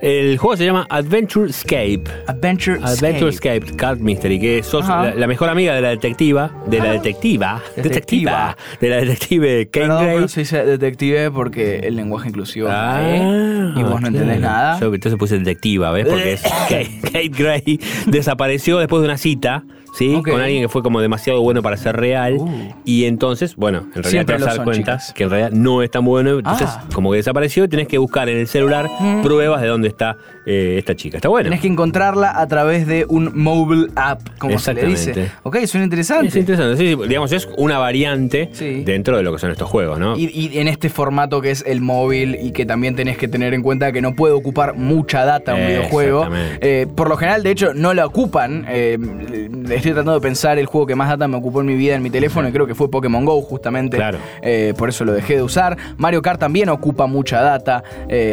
El 0.00 0.38
juego 0.38 0.56
se 0.56 0.64
llama 0.64 0.86
Adventure 0.90 1.50
Escape. 1.50 2.04
Adventure, 2.28 2.78
Adventure 2.84 3.30
Escape. 3.30 3.56
Escape 3.58 3.76
Card 3.76 3.98
Mystery, 3.98 4.38
que 4.38 4.62
sos 4.62 4.86
la, 4.88 5.12
la 5.14 5.26
mejor 5.26 5.48
amiga 5.48 5.74
de 5.74 5.80
la 5.80 5.88
detectiva, 5.90 6.52
de 6.66 6.78
la 6.78 6.92
detectiva, 6.92 7.60
Detectiva. 7.76 8.54
detectiva, 8.54 8.56
de 8.80 8.88
la 8.90 8.96
detective 8.96 9.68
Kane 9.70 9.86
Perdón, 9.86 10.04
Gray. 10.04 10.14
pero 10.16 10.28
se 10.28 10.40
dice 10.40 10.64
detective 10.64 11.30
porque 11.32 11.78
el 11.80 11.96
lenguaje 11.96 12.28
inclusivo. 12.28 12.68
Ah, 12.70 13.00
¿eh? 13.02 13.72
Y 13.76 13.82
vos 13.82 14.00
no 14.00 14.06
entendés 14.08 14.38
claro. 14.38 14.40
nada. 14.54 14.80
Yo 14.80 14.94
entonces 14.94 15.18
puse 15.18 15.38
detectiva, 15.38 15.90
¿ves? 15.90 16.06
Porque 16.06 16.32
es 16.34 16.42
Kate, 16.42 16.90
Kate 17.02 17.28
Gray 17.30 17.80
desapareció 18.06 18.78
después 18.78 19.02
de 19.02 19.08
una 19.08 19.18
cita, 19.18 19.64
¿sí? 19.94 20.20
Con 20.24 20.40
alguien 20.40 20.62
que 20.62 20.68
fue 20.68 20.82
como 20.82 21.00
demasiado 21.00 21.40
bueno 21.42 21.62
para 21.62 21.76
ser 21.76 21.96
real. 21.96 22.34
Uh. 22.38 22.48
Y 22.84 23.04
entonces, 23.04 23.56
bueno, 23.56 23.78
en 23.78 24.02
realidad 24.02 24.10
Siempre 24.10 24.36
te 24.36 24.42
vas 24.44 24.52
a 24.52 24.56
dar 24.56 24.64
cuenta 24.64 24.92
chicas. 24.98 25.12
que 25.14 25.24
en 25.24 25.30
realidad 25.30 25.50
no 25.52 25.82
es 25.82 25.90
tan 25.90 26.04
bueno. 26.04 26.38
Entonces, 26.38 26.68
Ah. 26.70 26.84
como 26.94 27.10
que 27.10 27.16
desapareció 27.18 27.64
y 27.64 27.68
tenés 27.68 27.88
que 27.88 27.98
buscar 27.98 28.28
en 28.28 28.38
el 28.38 28.46
celular 28.46 28.88
pruebas 29.22 29.60
de 29.62 29.68
dónde 29.68 29.88
está 29.88 30.16
eh, 30.50 30.78
esta 30.78 30.96
chica. 30.96 31.18
Está 31.18 31.28
bueno. 31.28 31.44
Tenés 31.48 31.60
que 31.60 31.68
encontrarla 31.68 32.32
a 32.40 32.46
través 32.46 32.86
de 32.86 33.04
un 33.08 33.30
mobile 33.34 33.88
app, 33.96 34.20
como 34.38 34.58
se 34.58 34.72
le 34.72 34.84
dice. 34.86 35.30
Ok, 35.42 35.58
suena 35.66 35.84
interesante. 35.84 36.28
Es 36.28 36.36
interesante, 36.36 36.76
sí, 36.78 36.94
sí, 36.96 37.08
digamos, 37.08 37.30
es 37.32 37.48
una 37.58 37.78
variante 37.78 38.48
Sí. 38.52 38.82
dentro 38.84 39.16
de 39.18 39.22
lo 39.22 39.32
que 39.32 39.38
son 39.38 39.50
estos 39.50 39.68
juegos, 39.68 39.98
¿no? 39.98 40.16
Y, 40.16 40.26
y 40.28 40.58
en 40.58 40.68
este 40.68 40.88
formato 40.88 41.40
que 41.42 41.50
es 41.50 41.62
el 41.66 41.80
móvil 41.82 42.36
y 42.40 42.52
que 42.52 42.64
también 42.64 42.96
tenés 42.96 43.18
que 43.18 43.28
tener 43.28 43.52
en 43.52 43.62
cuenta 43.62 43.92
que 43.92 44.00
no 44.00 44.14
puede 44.14 44.32
ocupar 44.34 44.74
mucha 44.74 45.24
data 45.24 45.54
un 45.54 45.60
Eh, 45.60 45.66
videojuego. 45.68 46.26
Eh, 46.60 46.86
por 46.96 47.08
lo 47.10 47.16
general, 47.18 47.42
de 47.42 47.50
hecho, 47.50 47.74
no 47.74 47.92
la 47.92 48.06
ocupan. 48.06 48.64
Eh, 48.68 48.96
estoy 49.64 49.92
tratando 49.92 50.14
de 50.14 50.20
pensar 50.20 50.58
el 50.58 50.64
juego 50.66 50.86
que 50.86 50.94
más 50.94 51.08
data 51.10 51.28
me 51.28 51.36
ocupó 51.36 51.60
en 51.60 51.66
mi 51.66 51.74
vida 51.74 51.94
en 51.94 52.02
mi 52.02 52.10
teléfono 52.10 52.48
y 52.48 52.52
creo 52.52 52.66
que 52.66 52.74
fue 52.74 52.90
Pokémon 52.90 53.24
Go, 53.24 53.42
justamente. 53.42 53.96
Claro. 53.98 54.18
Eh, 54.42 54.72
por 54.78 54.88
eso 54.88 55.04
lo 55.04 55.12
dejé 55.12 55.36
de 55.36 55.42
usar. 55.42 55.76
Mario 55.98 56.22
Kart 56.22 56.40
también 56.40 56.68
ocupa 56.70 57.06
mucha 57.06 57.42
data. 57.42 57.82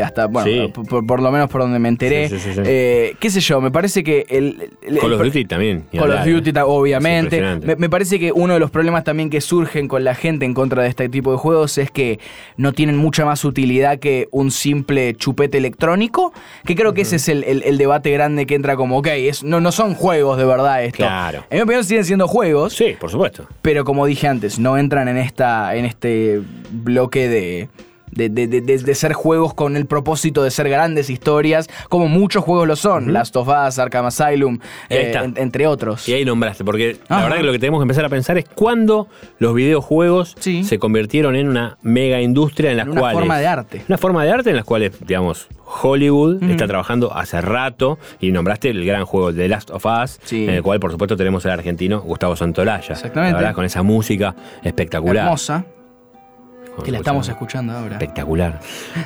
hasta, 0.04 0.28
bueno, 0.28 0.72
por- 0.72 1.06
por 1.06 1.22
lo 1.22 1.32
menos 1.32 1.50
por 1.50 1.62
donde 1.62 1.80
me 1.80 1.90
enteré. 1.90 2.05
Sí, 2.10 2.28
sí, 2.30 2.40
sí, 2.40 2.54
sí. 2.56 2.62
Eh, 2.66 3.16
qué 3.20 3.30
sé 3.30 3.40
yo, 3.40 3.62
me 3.62 3.72
parece 3.72 4.04
que 4.04 4.26
el. 4.30 4.70
el- 4.82 5.00
Call 5.00 5.14
of 5.14 5.22
Duty 5.24 5.46
también. 5.46 5.86
Call 5.92 6.12
of 6.12 6.26
Duty, 6.26 6.50
¿eh? 6.52 6.62
obviamente. 6.64 7.42
Me, 7.64 7.76
me 7.76 7.90
parece 7.90 8.20
que 8.20 8.32
uno 8.32 8.54
de 8.54 8.60
los 8.60 8.72
problemas 8.72 9.04
también 9.04 9.30
que 9.30 9.42
surgen 9.42 9.88
con 9.88 10.04
la 10.04 10.16
gente 10.16 10.46
en 10.46 10.54
contra 10.54 10.84
de 10.84 10.90
este 10.90 11.10
tipo 11.10 11.32
de 11.32 11.38
juegos 11.38 11.78
es 11.78 11.92
que 11.92 12.20
no 12.58 12.74
tienen 12.74 12.98
mucha 12.98 13.26
más 13.26 13.44
utilidad 13.46 14.00
que 14.00 14.28
un 14.32 14.52
simple 14.52 15.14
chupete 15.16 15.58
electrónico. 15.58 16.34
Que 16.66 16.76
creo 16.76 16.94
que 16.94 17.02
ese 17.02 17.18
es 17.18 17.30
el, 17.30 17.44
el- 17.44 17.64
el 17.64 17.78
debate 17.78 18.12
grande 18.12 18.46
que 18.46 18.56
entra 18.56 18.76
como, 18.76 18.98
ok, 19.00 19.08
es, 19.08 19.44
no, 19.44 19.60
no 19.62 19.72
son 19.72 19.94
juegos 19.96 20.38
de 20.38 20.46
verdad 20.46 20.84
esto. 20.84 20.98
Claro. 20.98 21.44
En 21.50 21.58
mi 21.58 21.62
opinión 21.64 21.84
siguen 21.84 22.06
siendo 22.06 22.28
juegos. 22.28 22.74
Sí, 22.74 22.96
por 23.00 23.10
supuesto. 23.10 23.48
Pero 23.62 23.84
como 23.86 24.06
dije 24.06 24.28
antes, 24.28 24.60
no 24.60 24.78
entran 24.78 25.08
en 25.08 25.18
esta. 25.18 25.76
en 25.76 25.86
este 25.86 26.42
bloque 26.72 27.28
de. 27.30 27.70
De, 28.12 28.30
de- 28.30 28.48
de- 28.48 28.62
de- 28.62 28.78
de 28.78 28.96
ser 28.96 29.12
juegos 29.14 29.54
con 29.54 29.76
el 29.76 29.88
propósito 29.88 30.42
de 30.44 30.52
ser 30.52 30.70
grandes 30.70 31.10
historias, 31.10 31.68
como 31.90 32.08
muchos 32.08 32.44
juegos 32.46 32.66
lo 32.68 32.76
son, 32.78 33.12
Last 33.12 33.36
of 33.36 33.50
Us, 33.50 33.78
Arkham 33.80 34.06
Asylum, 34.06 34.60
eh, 34.90 35.12
en- 35.22 35.34
entre 35.38 35.68
otros. 35.68 36.08
Y 36.08 36.14
ahí 36.14 36.24
nombraste, 36.24 36.64
porque 36.64 36.98
la 37.10 37.24
verdad 37.24 37.38
que 37.38 37.44
lo 37.44 37.52
que 37.52 37.60
tenemos 37.60 37.80
que 37.80 37.84
empezar 37.84 38.06
a 38.06 38.10
pensar 38.10 38.38
es 38.38 38.46
cuándo 38.56 39.08
los 39.40 39.54
videojuegos 39.54 40.36
Sí. 40.40 40.64
se 40.64 40.80
convirtieron 40.80 41.36
en 41.36 41.50
una 41.50 41.78
mega 41.82 42.22
industria 42.22 42.72
en 42.72 42.78
la 42.78 42.84
En 42.84 42.92
una 42.92 43.02
cual. 43.02 43.14
forma 43.16 43.38
de 43.40 43.48
arte. 43.48 43.82
Una 43.90 43.98
forma 43.98 44.24
de 44.24 44.32
arte 44.32 44.50
en 44.52 44.56
las 44.56 44.66
cuales, 44.66 44.94
digamos, 45.06 45.48
Hollywood 45.82 46.42
está 46.44 46.68
trabajando 46.68 47.14
hace 47.14 47.42
rato 47.42 47.98
y 48.22 48.32
nombraste 48.32 48.70
el 48.70 48.86
gran 48.86 49.04
juego 49.06 49.34
The 49.34 49.48
Last 49.50 49.72
of 49.72 49.86
Us, 49.86 50.20
Sí. 50.24 50.44
en 50.46 50.52
el 50.52 50.64
cual, 50.64 50.80
por 50.80 50.92
supuesto, 50.92 51.18
tenemos 51.18 51.46
al 51.46 51.52
argentino 51.54 52.00
Gustavo 52.02 52.36
Santolaya. 52.36 52.94
Exactamente. 52.94 53.34
La 53.34 53.40
verdad, 53.40 53.56
con 53.56 53.66
esa 53.66 53.84
música 53.84 54.36
espectacular. 54.64 55.26
hermosa, 55.26 55.66
que 56.84 56.92
la 56.92 56.98
estamos 57.00 57.28
escuchando. 57.30 57.74
ahora. 57.74 57.94
Espectacular. 57.94 58.60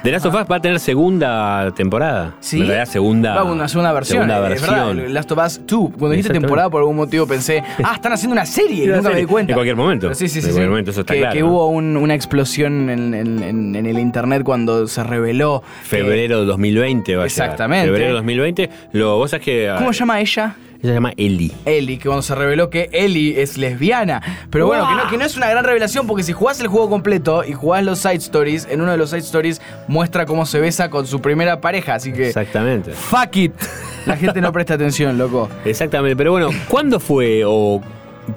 The 0.04 0.12
Last 0.12 0.26
of 0.26 0.34
Us 0.36 0.42
va 0.52 0.56
a 0.56 0.60
tener 0.62 0.80
segunda 0.80 1.72
temporada. 1.76 2.36
Sí. 2.40 2.62
En 2.62 2.68
realidad, 2.68 2.86
segunda. 2.86 3.36
Va, 3.36 3.44
una 3.44 3.68
segunda 3.68 3.92
versión. 3.94 4.24
Segunda 4.28 4.50
eh, 4.50 4.54
es 4.54 4.62
verdad, 4.62 4.86
versión. 4.88 5.14
Last 5.14 5.32
of 5.32 5.40
Us 5.46 5.62
2. 5.68 5.90
Cuando 5.98 6.10
dijiste 6.10 6.34
temporada, 6.34 6.70
por 6.70 6.80
algún 6.82 6.96
motivo 6.96 7.28
pensé, 7.28 7.64
ah, 7.84 7.94
están 7.96 8.14
haciendo 8.14 8.34
una 8.34 8.46
serie. 8.46 8.86
nunca 8.88 8.98
me 9.02 9.04
serie. 9.10 9.20
di 9.22 9.26
cuenta. 9.26 9.52
En 9.54 9.56
cualquier 9.56 9.76
momento. 9.76 10.08
Pero 10.08 10.16
Sí, 10.16 10.28
sí, 10.28 10.40
En 10.40 10.44
sí. 10.44 10.48
sí. 10.50 10.52
cualquier 10.54 10.70
momento, 10.70 10.92
eso 10.92 11.02
está 11.02 11.14
que, 11.14 11.20
claro, 11.20 11.34
que 11.34 11.40
¿no? 11.42 11.48
hubo 11.48 11.68
un- 11.68 11.98
una 11.98 12.16
explosión 12.16 12.90
en, 12.90 13.14
en- 13.14 13.44
en- 13.44 13.76
en 13.76 13.86
el 13.86 14.00
internet 14.00 14.44
cuando 14.44 14.88
se 14.88 15.04
reveló. 15.04 15.64
Febrero 15.84 16.40
de 16.42 16.46
2020 16.46 17.16
va 17.16 17.26
a 17.26 17.30
ser. 17.30 17.46
Exactamente. 17.46 17.88
Febrero 17.88 18.08
de 18.08 18.14
2020. 18.14 18.70
Lo, 18.94 19.18
vos 19.18 19.32
sabés 19.32 19.46
que. 19.46 19.74
¿Cómo 19.78 19.92
llama 19.92 20.20
ella? 20.20 20.56
Ella 20.82 20.90
se 20.92 20.94
llama 20.94 21.12
Ellie. 21.18 21.52
Ellie, 21.66 21.98
que 21.98 22.06
cuando 22.06 22.22
se 22.22 22.34
reveló 22.36 22.70
que 22.70 22.90
Ellie 22.94 23.42
es 23.42 23.58
lesbiana. 23.58 24.22
Pero 24.50 24.68
bueno, 24.68 24.88
que 24.88 24.96
no, 24.96 25.10
que 25.10 25.18
no 25.18 25.26
es 25.26 25.36
una 25.36 25.50
gran 25.50 25.64
revelación 25.66 26.08
porque 26.08 26.24
si 26.24 26.32
jugás 26.32 26.60
el 26.62 26.68
juego 26.68 26.90
completo 26.90 27.44
y 27.44 27.52
jugás 27.54 27.84
los 27.84 28.00
side 28.00 28.16
stories, 28.16 28.66
en 28.72 28.80
uno 28.82 28.92
de 28.92 28.98
los 28.98 29.10
side 29.10 29.20
stories 29.20 29.62
muestra 29.90 30.26
cómo 30.26 30.46
se 30.46 30.60
besa 30.62 30.90
con 30.90 31.06
su 31.06 31.20
primera 31.22 31.60
pareja. 31.60 31.96
Así 31.96 32.14
que. 32.14 32.28
Exactamente. 32.28 32.92
Fuck 32.92 33.36
it. 33.38 33.54
La 34.06 34.16
gente 34.16 34.40
no 34.40 34.54
presta 34.54 34.76
atención, 34.76 35.18
loco. 35.18 35.50
Exactamente. 35.66 36.16
Pero 36.16 36.32
bueno, 36.32 36.50
¿cuándo 36.70 37.00
fue 37.00 37.44
o. 37.46 37.82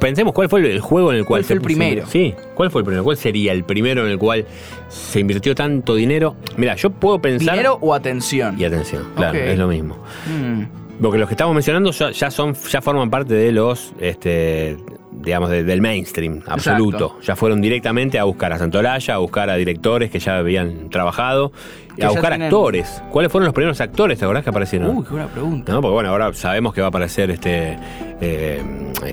Pensemos 0.01 0.33
cuál 0.33 0.49
fue 0.49 0.61
el 0.61 0.81
juego 0.81 1.13
en 1.13 1.19
el 1.19 1.25
cual 1.27 1.43
¿Cuál 1.43 1.45
fue 1.45 1.49
se 1.49 1.53
el 1.55 1.61
puso- 1.61 1.65
primero? 1.67 2.07
Sí, 2.07 2.35
¿cuál 2.55 2.71
fue 2.71 2.81
el 2.81 2.85
primero? 2.87 3.05
¿Cuál 3.05 3.19
sería 3.19 3.53
el 3.53 3.63
primero 3.63 4.05
en 4.07 4.11
el 4.11 4.19
cual 4.19 4.47
se 4.89 5.21
invirtió 5.21 5.55
tanto 5.55 5.95
dinero? 5.95 6.35
Mira, 6.57 6.77
yo 6.77 6.89
puedo 6.91 7.21
pensar. 7.21 7.51
¿Dinero 7.55 7.77
o 7.81 7.93
atención? 7.93 8.59
y 8.59 8.65
atención, 8.65 9.05
claro, 9.15 9.39
es 9.39 9.59
lo 9.59 9.69
mismo. 9.69 9.99
Mm. 10.27 10.63
Porque 11.03 11.19
los 11.19 11.29
que 11.29 11.35
estamos 11.35 11.53
mencionando 11.55 11.91
ya, 11.91 12.11
ya 12.13 12.31
son, 12.31 12.55
ya 12.55 12.81
forman 12.81 13.11
parte 13.11 13.35
de 13.35 13.51
los, 13.53 13.93
este, 13.99 14.77
digamos, 15.11 15.51
de- 15.51 15.65
del 15.65 15.81
mainstream 15.81 16.43
absoluto. 16.47 17.07
Exacto. 17.07 17.23
Ya 17.23 17.37
fueron 17.37 17.61
directamente 17.61 18.19
a 18.19 18.25
buscar 18.25 18.53
a 18.53 18.59
Santolaya, 18.59 19.15
a 19.15 19.19
buscar 19.19 19.51
a 19.51 19.57
directores 19.57 20.11
que 20.11 20.21
ya 20.21 20.39
habían 20.39 20.89
trabajado, 20.91 21.53
A 22.01 22.09
buscar 22.09 22.31
tienen- 22.33 22.43
actores. 22.43 23.03
¿Cuáles 23.11 23.31
fueron 23.31 23.47
los 23.47 23.55
primeros 23.55 23.81
actores, 23.81 24.19
te 24.19 24.25
acordás 24.25 24.45
que 24.45 24.51
aparecieron? 24.51 24.97
Uy, 24.97 25.05
qué 25.05 25.11
buena 25.11 25.27
pregunta. 25.29 25.73
No, 25.73 25.81
porque 25.81 25.93
bueno, 25.93 26.09
ahora 26.11 26.33
sabemos 26.35 26.73
que 26.75 26.81
va 26.81 26.87
a 26.87 26.89
aparecer 26.89 27.31
este 27.31 27.77
eh, 28.21 28.63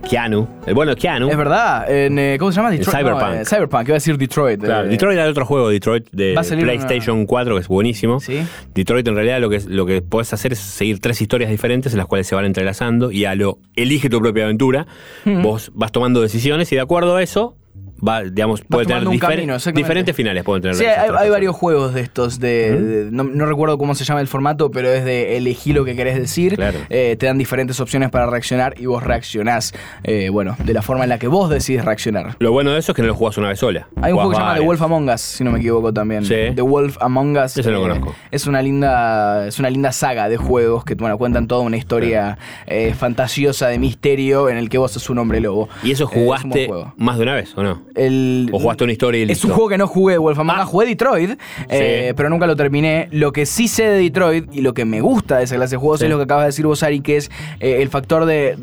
Keanu. 0.09 0.47
El 0.65 0.73
bueno 0.75 0.95
Keanu. 0.95 1.29
Es 1.29 1.37
verdad, 1.37 1.89
en, 1.91 2.19
eh, 2.19 2.37
¿cómo 2.39 2.51
se 2.51 2.57
llama? 2.57 2.71
Detroit. 2.71 2.97
Cyberpunk. 2.97 3.21
No, 3.21 3.33
eh, 3.41 3.45
Cyberpunk, 3.45 3.87
iba 3.87 3.93
a 3.93 3.97
decir 3.97 4.17
Detroit. 4.17 4.61
Claro, 4.61 4.85
eh, 4.87 4.89
Detroit 4.91 5.15
era 5.15 5.25
el 5.25 5.31
otro 5.31 5.45
juego, 5.45 5.69
Detroit 5.69 6.07
de 6.11 6.35
PlayStation 6.61 7.25
4, 7.25 7.55
que 7.55 7.61
es 7.61 7.67
buenísimo. 7.67 8.19
Sí. 8.19 8.39
Detroit 8.73 9.07
en 9.07 9.15
realidad 9.15 9.39
lo 9.39 9.49
que, 9.49 9.61
lo 9.67 9.85
que 9.85 10.01
puedes 10.01 10.31
hacer 10.33 10.53
es 10.53 10.59
seguir 10.59 10.99
tres 10.99 11.21
historias 11.21 11.49
diferentes 11.49 11.93
en 11.93 11.97
las 11.97 12.07
cuales 12.07 12.27
se 12.27 12.35
van 12.35 12.45
entrelazando 12.45 13.11
y 13.11 13.25
a 13.25 13.35
lo 13.35 13.59
elige 13.75 14.09
tu 14.09 14.19
propia 14.19 14.43
aventura. 14.45 14.85
Vos 15.25 15.71
vas 15.73 15.91
tomando 15.91 16.21
decisiones 16.21 16.71
y 16.71 16.75
de 16.75 16.81
acuerdo 16.81 17.15
a 17.15 17.23
eso 17.23 17.55
va, 18.05 18.23
digamos, 18.23 18.61
puede 18.61 18.85
tener 18.85 19.03
difer- 19.03 19.19
camino, 19.19 19.57
diferentes 19.73 20.15
finales. 20.15 20.43
Pueden 20.43 20.61
tener 20.61 20.75
Sí, 20.75 20.85
hay, 20.85 21.29
varios 21.29 21.55
juegos 21.55 21.93
de 21.93 22.01
estos, 22.01 22.39
de, 22.39 22.79
de- 22.81 23.11
no, 23.11 23.23
no 23.23 23.45
recuerdo 23.45 23.77
cómo 23.77 23.95
se 23.95 24.03
llama 24.03 24.21
el 24.21 24.27
formato, 24.27 24.71
pero 24.71 24.89
es 24.89 25.03
de 25.05 25.37
elegir 25.37 25.75
lo 25.75 25.85
que 25.85 25.95
querés 25.95 26.15
decir. 26.17 26.55
Claro. 26.55 26.79
Eh, 26.89 27.15
te 27.19 27.25
dan 27.25 27.37
diferentes 27.37 27.79
opciones 27.79 28.09
para 28.09 28.25
reaccionar 28.27 28.75
y 28.79 28.85
vos 28.85 29.03
reaccionás, 29.03 29.73
eh, 30.03 30.29
bueno, 30.29 30.55
de 30.63 30.73
la 30.73 30.81
forma 30.81 31.03
en 31.03 31.09
la 31.09 31.19
que 31.19 31.27
vos 31.27 31.49
decides 31.49 31.85
reaccionar. 31.85 32.35
Lo 32.39 32.51
bueno 32.51 32.71
de 32.71 32.79
eso 32.79 32.91
es 32.91 32.95
que 32.95 33.01
no 33.01 33.07
lo 33.09 33.15
jugás 33.15 33.37
una 33.37 33.49
vez 33.49 33.59
sola. 33.59 33.87
Hay 34.01 34.11
un 34.11 34.17
juego 34.17 34.31
que 34.31 34.35
se 34.37 34.41
llama 34.41 34.55
The. 34.55 34.61
Wolf 34.65 34.81
Among 34.81 35.09
Us, 35.09 35.21
si 35.21 35.43
no 35.43 35.51
me 35.51 35.59
equivoco 35.59 35.93
también. 35.93 36.25
Sí. 36.25 36.35
The 36.55 36.61
Wolf 36.61 36.97
Among 37.01 37.37
Us. 37.37 37.57
Ese 37.57 37.71
lo 37.71 37.81
conozco. 37.81 38.15
Es 38.31 38.47
una 38.47 38.61
linda, 38.61 39.47
es 39.47 39.59
una 39.59 39.69
linda 39.69 39.91
saga 39.91 40.29
de 40.29 40.37
juegos 40.37 40.83
que 40.85 40.95
bueno, 40.95 41.17
cuentan 41.17 41.47
toda 41.47 41.61
una 41.61 41.77
historia 41.77 42.37
eh, 42.67 42.93
fantasiosa 42.97 43.67
de 43.67 43.79
misterio 43.79 44.49
en 44.49 44.57
el 44.57 44.69
que 44.69 44.77
vos 44.77 44.91
sos 44.91 45.09
un 45.09 45.17
hombre 45.19 45.39
lobo. 45.39 45.69
¿Y 45.83 45.91
eso 45.91 46.05
Eh, 46.05 46.07
es 46.11 46.23
jugaste 46.23 46.69
más 46.97 47.17
de 47.17 47.23
una 47.23 47.35
vez 47.35 47.53
o 47.57 47.63
no? 47.63 47.81
El- 47.95 48.49
¿O 48.51 48.59
jugaste 48.59 48.83
una 48.83 48.93
historia 48.93 49.19
y 49.19 49.23
Es 49.23 49.27
listo? 49.29 49.47
un 49.47 49.53
juego 49.53 49.69
que 49.69 49.77
no 49.77 49.87
jugué, 49.87 50.17
Wolf 50.17 50.39
Among. 50.39 50.57
Ah. 50.59 50.65
Jugué 50.65 50.85
Detroit, 50.87 51.31
eh, 51.69 52.13
pero 52.15 52.29
nunca 52.29 52.47
lo 52.47 52.55
terminé. 52.55 53.07
Lo 53.11 53.31
que 53.31 53.45
sí 53.45 53.67
sé 53.67 53.83
de 53.85 53.99
Detroit 54.01 54.45
y 54.53 54.61
lo 54.61 54.73
que 54.73 54.85
me 54.85 55.01
gusta 55.01 55.37
de 55.37 55.43
esa 55.45 55.55
clase 55.55 55.75
de 55.75 55.77
juegos 55.79 55.99
Sí. 55.99 56.05
es 56.05 56.11
lo 56.11 56.17
que 56.17 56.23
acabas 56.23 56.43
de 56.43 56.47
decir 56.49 56.65
vos, 56.65 56.83
Ari, 56.83 57.01
que 57.01 57.17
es 57.17 57.29
eh, 57.59 57.77
el 57.81 57.89
factor 57.89 58.25
de. 58.25 58.57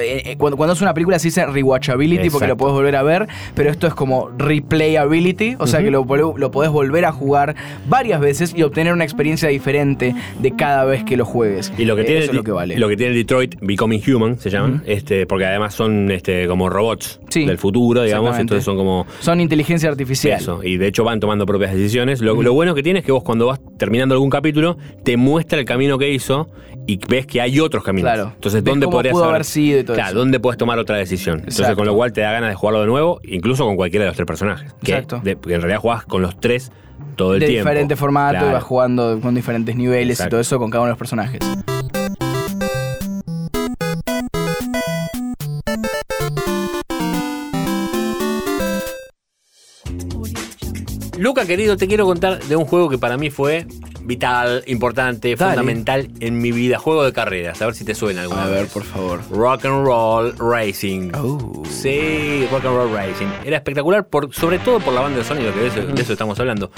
eh, 0.00 0.36
cuando, 0.38 0.56
cuando 0.56 0.72
es 0.74 0.80
una 0.82 0.94
película 0.94 1.18
se 1.18 1.28
dice 1.28 1.44
rewatchability 1.46 2.30
porque 2.30 2.46
lo 2.48 2.56
podés 2.56 2.74
volver 2.74 2.96
a 2.96 3.02
ver, 3.02 3.26
pero 3.54 3.70
esto 3.70 3.86
es 3.86 3.94
como 3.94 4.30
replayability, 4.36 5.56
o 5.58 5.66
sea 5.66 5.82
que 5.82 5.90
lo, 5.90 6.04
lo 6.36 6.50
podés 6.50 6.70
volver 6.70 7.04
a 7.04 7.12
jugar 7.12 7.54
varias 7.88 8.20
veces 8.20 8.54
y 8.56 8.62
obtener 8.62 8.92
una 8.92 9.04
experiencia 9.04 9.48
diferente 9.48 10.14
de 10.38 10.50
cada 10.56 10.84
vez 10.84 11.04
que 11.04 11.16
lo 11.16 11.24
juegues. 11.24 11.72
Y 11.78 11.84
lo 11.84 11.96
que 11.96 12.04
tiene 12.04 12.20
eso 12.20 12.30
es 12.32 12.36
lo 12.36 12.44
que 12.44 12.52
vale. 12.52 12.76
lo 12.78 12.88
que 12.88 12.96
tiene 12.96 13.14
Detroit 13.14 13.56
Becoming 13.60 14.02
Human 14.14 14.38
se 14.38 14.50
llama, 14.50 14.82
este, 14.86 15.26
porque 15.26 15.46
además 15.46 15.74
son 15.74 16.10
este, 16.10 16.46
como 16.46 16.68
robots 16.68 17.20
Sí, 17.28 17.44
del 17.44 17.58
futuro, 17.58 18.02
digamos, 18.02 18.38
entonces 18.38 18.64
son 18.66 18.76
como 18.76 19.06
Son 19.20 19.40
inteligencia 19.40 19.88
artificial. 19.88 20.38
eso, 20.38 20.62
y 20.62 20.76
de 20.76 20.86
hecho 20.88 21.04
van 21.04 21.20
tomando 21.20 21.46
propias 21.46 21.72
decisiones. 21.72 22.20
Lo, 22.20 22.40
lo 22.42 22.52
bueno 22.52 22.74
que 22.74 22.82
tiene 22.82 22.98
es 22.98 23.04
que 23.04 23.12
vos 23.12 23.22
cuando 23.22 23.46
vas 23.46 23.60
terminando 23.78 24.14
algún 24.14 24.28
capítulo 24.30 24.76
te 25.04 25.16
muestra 25.16 25.58
el 25.58 25.64
camino 25.64 25.96
que 25.98 26.10
hizo 26.10 26.48
y 26.86 26.98
ves 27.08 27.26
que 27.26 27.40
hay 27.40 27.58
otros 27.58 27.82
caminos. 27.82 28.12
Claro. 28.12 28.32
Entonces, 28.34 28.62
¿dónde 28.62 28.84
cómo 28.86 28.98
podrías 28.98 29.12
pudo 29.14 29.24
haber, 29.24 29.44
sido 29.44 29.80
y 29.80 29.84
todo 29.84 29.94
Claro, 29.96 30.10
eso. 30.10 30.18
¿dónde 30.18 30.38
puedes 30.38 30.56
tomar 30.58 30.78
otra 30.78 30.96
decisión? 30.96 31.38
Entonces, 31.38 31.74
con 31.74 31.86
lo 31.86 31.94
cual 31.94 32.12
te 32.12 32.20
da 32.20 32.30
ganas 32.32 32.50
de 32.50 32.54
jugarlo 32.56 32.80
de 32.82 32.86
nuevo, 32.86 33.20
incluso 33.24 33.64
con 33.64 33.74
cualquiera 33.76 34.04
de 34.04 34.10
los 34.10 34.16
tres 34.16 34.26
personajes. 34.26 34.72
Que, 34.82 34.92
Exacto. 34.92 35.20
de- 35.24 35.36
porque 35.36 35.54
en 35.54 35.62
realidad 35.62 35.80
jugás 35.80 36.04
con 36.04 36.22
los 36.22 36.38
tres 36.38 36.70
todo 37.16 37.34
el 37.34 37.40
de 37.40 37.46
tiempo. 37.46 37.68
diferente 37.68 37.96
formato, 37.96 38.32
Claro. 38.32 38.48
y 38.50 38.52
vas 38.52 38.62
jugando 38.62 39.18
con 39.20 39.34
diferentes 39.34 39.74
niveles 39.76 40.20
y 40.24 40.28
todo 40.28 40.40
eso 40.40 40.58
con 40.58 40.70
cada 40.70 40.82
uno 40.82 40.88
de 40.88 40.92
los 40.92 40.98
personajes. 40.98 41.40
Luca, 51.26 51.44
querido, 51.44 51.76
te 51.76 51.88
quiero 51.88 52.06
contar 52.06 52.40
de 52.44 52.54
un 52.54 52.66
juego 52.66 52.88
que 52.88 52.98
para 52.98 53.16
mí 53.16 53.30
fue 53.30 53.66
vital, 54.06 54.62
importante, 54.66 55.34
Dale. 55.36 55.54
fundamental 55.56 56.08
en 56.20 56.38
mi 56.38 56.52
vida. 56.52 56.78
Juego 56.78 57.04
de 57.04 57.12
carreras. 57.12 57.60
A 57.62 57.66
ver 57.66 57.74
si 57.74 57.84
te 57.84 57.94
suena 57.94 58.22
alguna 58.22 58.44
A 58.44 58.48
ver, 58.48 58.62
vez. 58.64 58.72
por 58.72 58.84
favor. 58.84 59.20
Rock 59.30 59.64
and 59.66 59.84
Roll 59.84 60.34
Racing. 60.38 61.10
Oh. 61.14 61.62
Sí, 61.68 62.46
Rock 62.50 62.64
and 62.66 62.76
Roll 62.76 62.92
Racing. 62.92 63.26
Era 63.44 63.56
espectacular, 63.56 64.06
por, 64.06 64.34
sobre 64.34 64.58
todo 64.58 64.80
por 64.80 64.94
la 64.94 65.00
banda 65.00 65.18
de 65.18 65.24
sonido, 65.24 65.52
que 65.52 65.60
de 65.60 65.66
eso, 65.68 65.80
de 65.82 66.02
eso 66.02 66.12
estamos 66.12 66.38
hablando. 66.40 66.70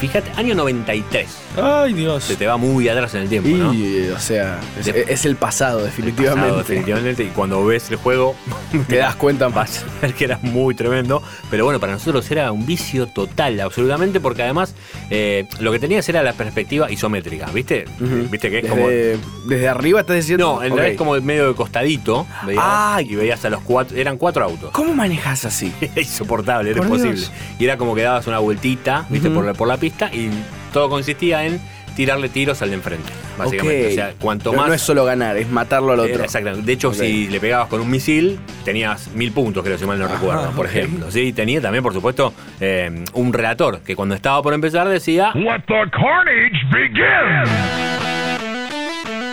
Fíjate, 0.00 0.30
año 0.36 0.54
93. 0.54 1.26
Ay, 1.56 1.94
Dios. 1.94 2.24
Se 2.24 2.36
te 2.36 2.46
va 2.46 2.56
muy 2.56 2.88
atrás 2.88 3.14
en 3.14 3.22
el 3.22 3.28
tiempo, 3.28 3.48
Y, 3.48 3.54
¿no? 3.54 4.16
o 4.16 4.18
sea, 4.18 4.60
es, 4.78 4.86
De- 4.86 5.06
es 5.08 5.24
el 5.24 5.36
pasado, 5.36 5.82
definitivamente. 5.84 6.40
Pasado, 6.50 6.58
definitivamente. 6.58 7.22
Y 7.24 7.28
cuando 7.28 7.64
ves 7.64 7.90
el 7.90 7.96
juego, 7.96 8.34
Te 8.88 8.96
das 8.96 9.14
cuenta 9.14 9.48
más. 9.48 9.54
vas 9.54 9.84
a 9.84 10.00
ver 10.02 10.14
que 10.14 10.24
era 10.24 10.38
muy 10.42 10.74
tremendo. 10.74 11.22
Pero 11.50 11.64
bueno, 11.64 11.78
para 11.80 11.92
nosotros 11.92 12.28
era 12.30 12.50
un 12.52 12.66
vicio 12.66 13.06
total, 13.06 13.60
absolutamente, 13.60 14.20
porque 14.20 14.42
además 14.42 14.74
eh, 15.10 15.46
lo 15.60 15.70
que 15.72 15.78
tenías 15.78 16.06
era 16.08 16.22
la 16.22 16.32
perspectiva 16.34 16.73
isométrica, 16.90 17.46
¿viste? 17.52 17.84
¿Viste 18.30 18.50
que 18.50 18.58
es 18.58 18.66
como. 18.66 18.88
Desde, 18.88 19.18
desde 19.46 19.68
arriba 19.68 20.00
estás 20.00 20.16
diciendo. 20.16 20.56
No, 20.56 20.62
en 20.62 20.72
Ok. 20.72 20.78
realidad 20.78 20.92
es 20.92 20.98
como 20.98 21.20
medio 21.20 21.48
de 21.48 21.54
costadito. 21.54 22.26
Veías, 22.46 22.64
Ay. 22.66 23.06
y 23.10 23.14
veías 23.16 23.44
a 23.44 23.50
los 23.50 23.60
cuatro. 23.62 23.96
Eran 23.96 24.16
cuatro 24.18 24.44
autos. 24.44 24.70
¿Cómo 24.72 24.94
manejas 24.94 25.44
así? 25.44 25.72
Era 25.80 26.00
insoportable, 26.00 26.70
era 26.70 26.82
imposible. 26.82 27.20
Y 27.58 27.64
era 27.64 27.76
como 27.76 27.94
que 27.94 28.02
dabas 28.02 28.26
una 28.26 28.38
vueltita, 28.38 29.06
viste, 29.08 29.30
por, 29.30 29.44
la, 29.44 29.54
por 29.54 29.68
la 29.68 29.76
pista 29.76 30.10
y 30.12 30.30
todo 30.72 30.88
consistía 30.88 31.44
en 31.46 31.60
tirarle 31.96 32.28
tiros 32.28 32.60
al 32.62 32.70
de 32.70 32.74
enfrente, 32.76 33.12
básicamente. 33.38 33.88
O 33.88 33.90
sea, 33.92 34.12
cuanto 34.20 34.52
No- 34.52 34.58
más. 34.58 34.68
No 34.68 34.74
es 34.74 34.80
solo 34.82 35.04
ganar, 35.04 35.36
es 35.36 35.48
matarlo 35.48 35.92
al 35.92 36.00
otro. 36.00 36.14
Era 36.14 36.24
exactamente. 36.24 36.66
De 36.66 36.72
hecho, 36.72 36.92
si 36.94 37.28
le 37.28 37.40
pegabas 37.40 37.68
con 37.68 37.80
un 37.80 37.90
misil, 37.90 38.38
tenías 38.64 39.08
mil 39.14 39.32
puntos, 39.32 39.62
creo, 39.64 39.78
si 39.78 39.84
mal 39.86 39.98
no 39.98 40.08
recuerdo, 40.08 40.50
por 40.52 40.66
ejemplo. 40.66 41.10
Sí, 41.10 41.32
tenía 41.32 41.60
también, 41.60 41.82
por 41.82 41.92
supuesto, 41.92 42.32
eh, 42.60 43.04
un 43.14 43.32
relator 43.32 43.80
que 43.80 43.94
cuando 43.96 44.14
estaba 44.14 44.42
por 44.42 44.54
empezar 44.54 44.88
decía, 44.88 45.30
Let 45.34 45.62
the 45.66 45.90
carnage 45.90 46.64
begin! 46.72 48.13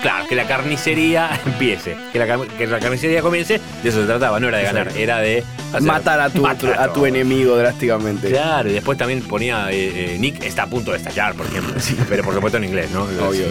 Claro, 0.01 0.25
que 0.27 0.35
la 0.35 0.47
carnicería 0.47 1.29
empiece, 1.45 1.95
que 2.11 2.19
la, 2.19 2.37
que 2.57 2.67
la 2.67 2.79
carnicería 2.79 3.21
comience. 3.21 3.59
De 3.83 3.89
eso 3.89 4.01
se 4.01 4.07
trataba, 4.07 4.39
no 4.39 4.47
era 4.47 4.57
de 4.59 4.63
ganar, 4.63 4.91
era 4.97 5.19
de 5.19 5.43
hacer- 5.73 5.81
Matar 5.81 6.19
a 6.19 6.29
tu, 6.29 6.41
matar 6.41 6.79
a 6.79 6.91
tu 6.93 7.05
enemigo 7.05 7.55
drásticamente. 7.57 8.29
Claro, 8.29 8.69
y 8.69 8.73
después 8.73 8.97
también 8.97 9.21
ponía 9.21 9.71
eh, 9.71 10.13
eh, 10.15 10.17
Nick 10.19 10.43
está 10.43 10.63
a 10.63 10.67
punto 10.67 10.91
de 10.91 10.97
estallar, 10.97 11.33
por 11.35 11.45
ejemplo. 11.45 11.73
Pero 12.09 12.23
por 12.23 12.33
supuesto 12.33 12.57
en 12.57 12.65
inglés, 12.65 12.89
¿no? 12.91 13.03
Obvio, 13.03 13.27
obvio. 13.29 13.45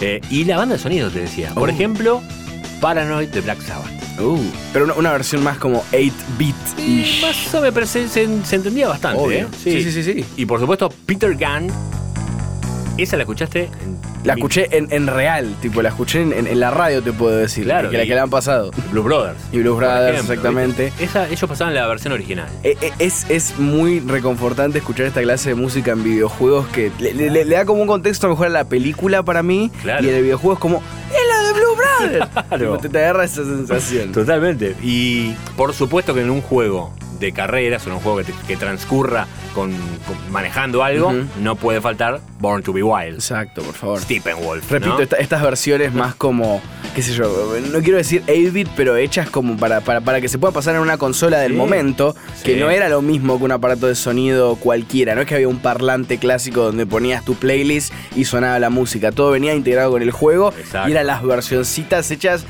Eh, 0.00 0.20
y 0.30 0.44
la 0.44 0.56
banda 0.56 0.74
de 0.76 0.80
sonido 0.82 1.10
te 1.10 1.20
decía. 1.20 1.50
Por 1.54 1.68
Oh. 1.68 1.72
ejemplo, 1.72 2.22
Paranoid 2.80 3.28
de 3.28 3.40
Black 3.40 3.60
Sabbath. 3.62 3.90
Uh, 4.20 4.38
pero 4.72 4.84
una, 4.84 4.94
una 4.94 5.12
versión 5.12 5.42
más 5.42 5.58
como 5.58 5.82
8-bit. 5.90 6.54
Y 6.78 7.18
más 7.20 7.52
o 7.54 7.58
menos, 7.60 7.74
pero 7.74 7.86
se, 7.86 8.08
se- 8.08 8.28
se 8.44 8.56
entendía 8.56 8.86
bastante, 8.88 9.20
Obvio. 9.20 9.38
¿eh? 9.38 9.46
Sí, 9.62 9.82
sí, 9.82 9.90
sí, 9.90 10.02
sí. 10.04 10.24
Y 10.36 10.46
por 10.46 10.60
supuesto, 10.60 10.88
Peter 11.06 11.34
Gunn. 11.34 11.72
¿Esa 12.96 13.16
la 13.16 13.24
escuchaste? 13.24 13.64
en- 13.64 13.98
La 14.24 14.34
escuché 14.34 14.68
en, 14.76 14.86
en 14.90 15.06
real, 15.08 15.54
tipo, 15.60 15.82
la 15.82 15.88
escuché 15.90 16.22
en, 16.22 16.32
en- 16.32 16.46
en 16.46 16.60
la 16.60 16.70
radio, 16.70 17.02
te 17.02 17.12
puedo 17.12 17.36
decir. 17.36 17.64
Claro, 17.64 17.90
que 17.90 17.98
la 17.98 18.04
que 18.04 18.14
le 18.14 18.20
han 18.20 18.30
pasado. 18.30 18.70
Blues 18.92 19.04
Brothers. 19.04 19.38
Y 19.52 19.58
Blues 19.58 19.74
por 19.74 19.84
Brothers, 19.84 20.20
exactamente. 20.20 20.92
Esa, 21.00 21.28
ellos 21.28 21.44
pasaban 21.48 21.74
la 21.74 21.86
versión 21.88 22.12
original. 22.12 22.46
Eh, 22.62 22.76
eh, 22.80 22.92
Es, 23.00 23.28
es 23.28 23.58
muy 23.58 24.00
reconfortante 24.00 24.78
escuchar 24.78 25.06
esta 25.06 25.20
clase 25.22 25.50
de 25.50 25.54
música 25.56 25.90
en 25.92 26.04
videojuegos 26.04 26.68
que 26.68 26.90
le, 27.00 27.12
le- 27.12 27.44
le 27.44 27.54
da 27.54 27.64
como 27.64 27.82
un 27.82 27.88
contexto 27.88 28.28
mejor 28.28 28.46
a 28.46 28.50
la 28.50 28.64
película 28.64 29.22
para 29.24 29.42
mí. 29.42 29.70
Claro. 29.82 30.04
Y 30.04 30.08
en 30.08 30.14
el 30.14 30.22
videojuego 30.22 30.54
es 30.54 30.60
como, 30.60 30.82
¡es 31.10 31.18
la 31.28 31.46
de 31.48 31.52
Blue 31.52 31.76
Brothers! 31.76 32.28
Claro. 32.48 32.78
Te, 32.78 32.88
te 32.88 32.98
agarra 32.98 33.24
esa 33.24 33.42
sensación. 33.44 34.12
Totalmente. 34.12 34.76
Y 34.82 35.32
por 35.56 35.74
supuesto 35.74 36.14
que 36.14 36.20
en 36.20 36.30
un 36.30 36.40
juego 36.40 36.92
de 37.18 37.32
carreras 37.32 37.84
o 37.86 37.90
en 37.90 37.96
un 37.96 38.00
juego 38.00 38.18
que, 38.18 38.24
te- 38.24 38.34
que 38.46 38.56
transcurra 38.56 39.26
con, 39.54 39.70
con- 39.72 40.32
manejando 40.32 40.82
algo, 40.82 41.12
no 41.40 41.56
puede 41.56 41.80
faltar 41.80 42.20
Born 42.40 42.62
to 42.62 42.72
be 42.72 42.82
Wild. 42.82 43.14
Exacto, 43.14 43.62
por 43.62 43.74
favor. 43.74 44.00
Steppenwolf. 44.00 44.70
Repito, 44.70 44.94
¿no? 44.96 45.00
esta- 45.00 45.16
estas 45.16 45.42
versiones 45.42 45.94
más 45.94 46.14
como, 46.14 46.60
qué 46.94 47.02
sé 47.02 47.12
yo, 47.14 47.54
no 47.72 47.80
quiero 47.80 47.96
decir 47.98 48.22
8-bit, 48.26 48.68
pero 48.76 48.96
hechas 48.96 49.30
como 49.30 49.56
para, 49.56 49.80
para, 49.80 50.00
para 50.00 50.20
que 50.20 50.28
se 50.28 50.38
pueda 50.38 50.52
pasar 50.52 50.74
en 50.74 50.80
una 50.82 50.98
consola 50.98 51.38
del 51.38 51.52
Sí, 51.52 51.56
momento, 51.58 52.14
que 52.42 52.56
no 52.56 52.68
era 52.70 52.88
lo 52.88 53.00
mismo 53.00 53.38
que 53.38 53.44
un 53.44 53.52
aparato 53.52 53.86
de 53.86 53.94
sonido 53.94 54.56
cualquiera, 54.56 55.14
no 55.14 55.20
es 55.22 55.26
que 55.26 55.36
había 55.36 55.48
un 55.48 55.58
parlante 55.60 56.18
clásico 56.18 56.62
donde 56.64 56.84
ponías 56.86 57.24
tu 57.24 57.34
playlist 57.34 57.92
y 58.16 58.24
sonaba 58.24 58.58
la 58.58 58.70
música, 58.70 59.12
todo 59.12 59.30
venía 59.30 59.54
integrado 59.54 59.92
con 59.92 60.02
el 60.02 60.10
juego 60.10 60.52
Exacto. 60.58 60.88
y 60.88 60.92
eran 60.92 61.06
las 61.06 61.22
versioncitas 61.22 62.10
hechas 62.10 62.44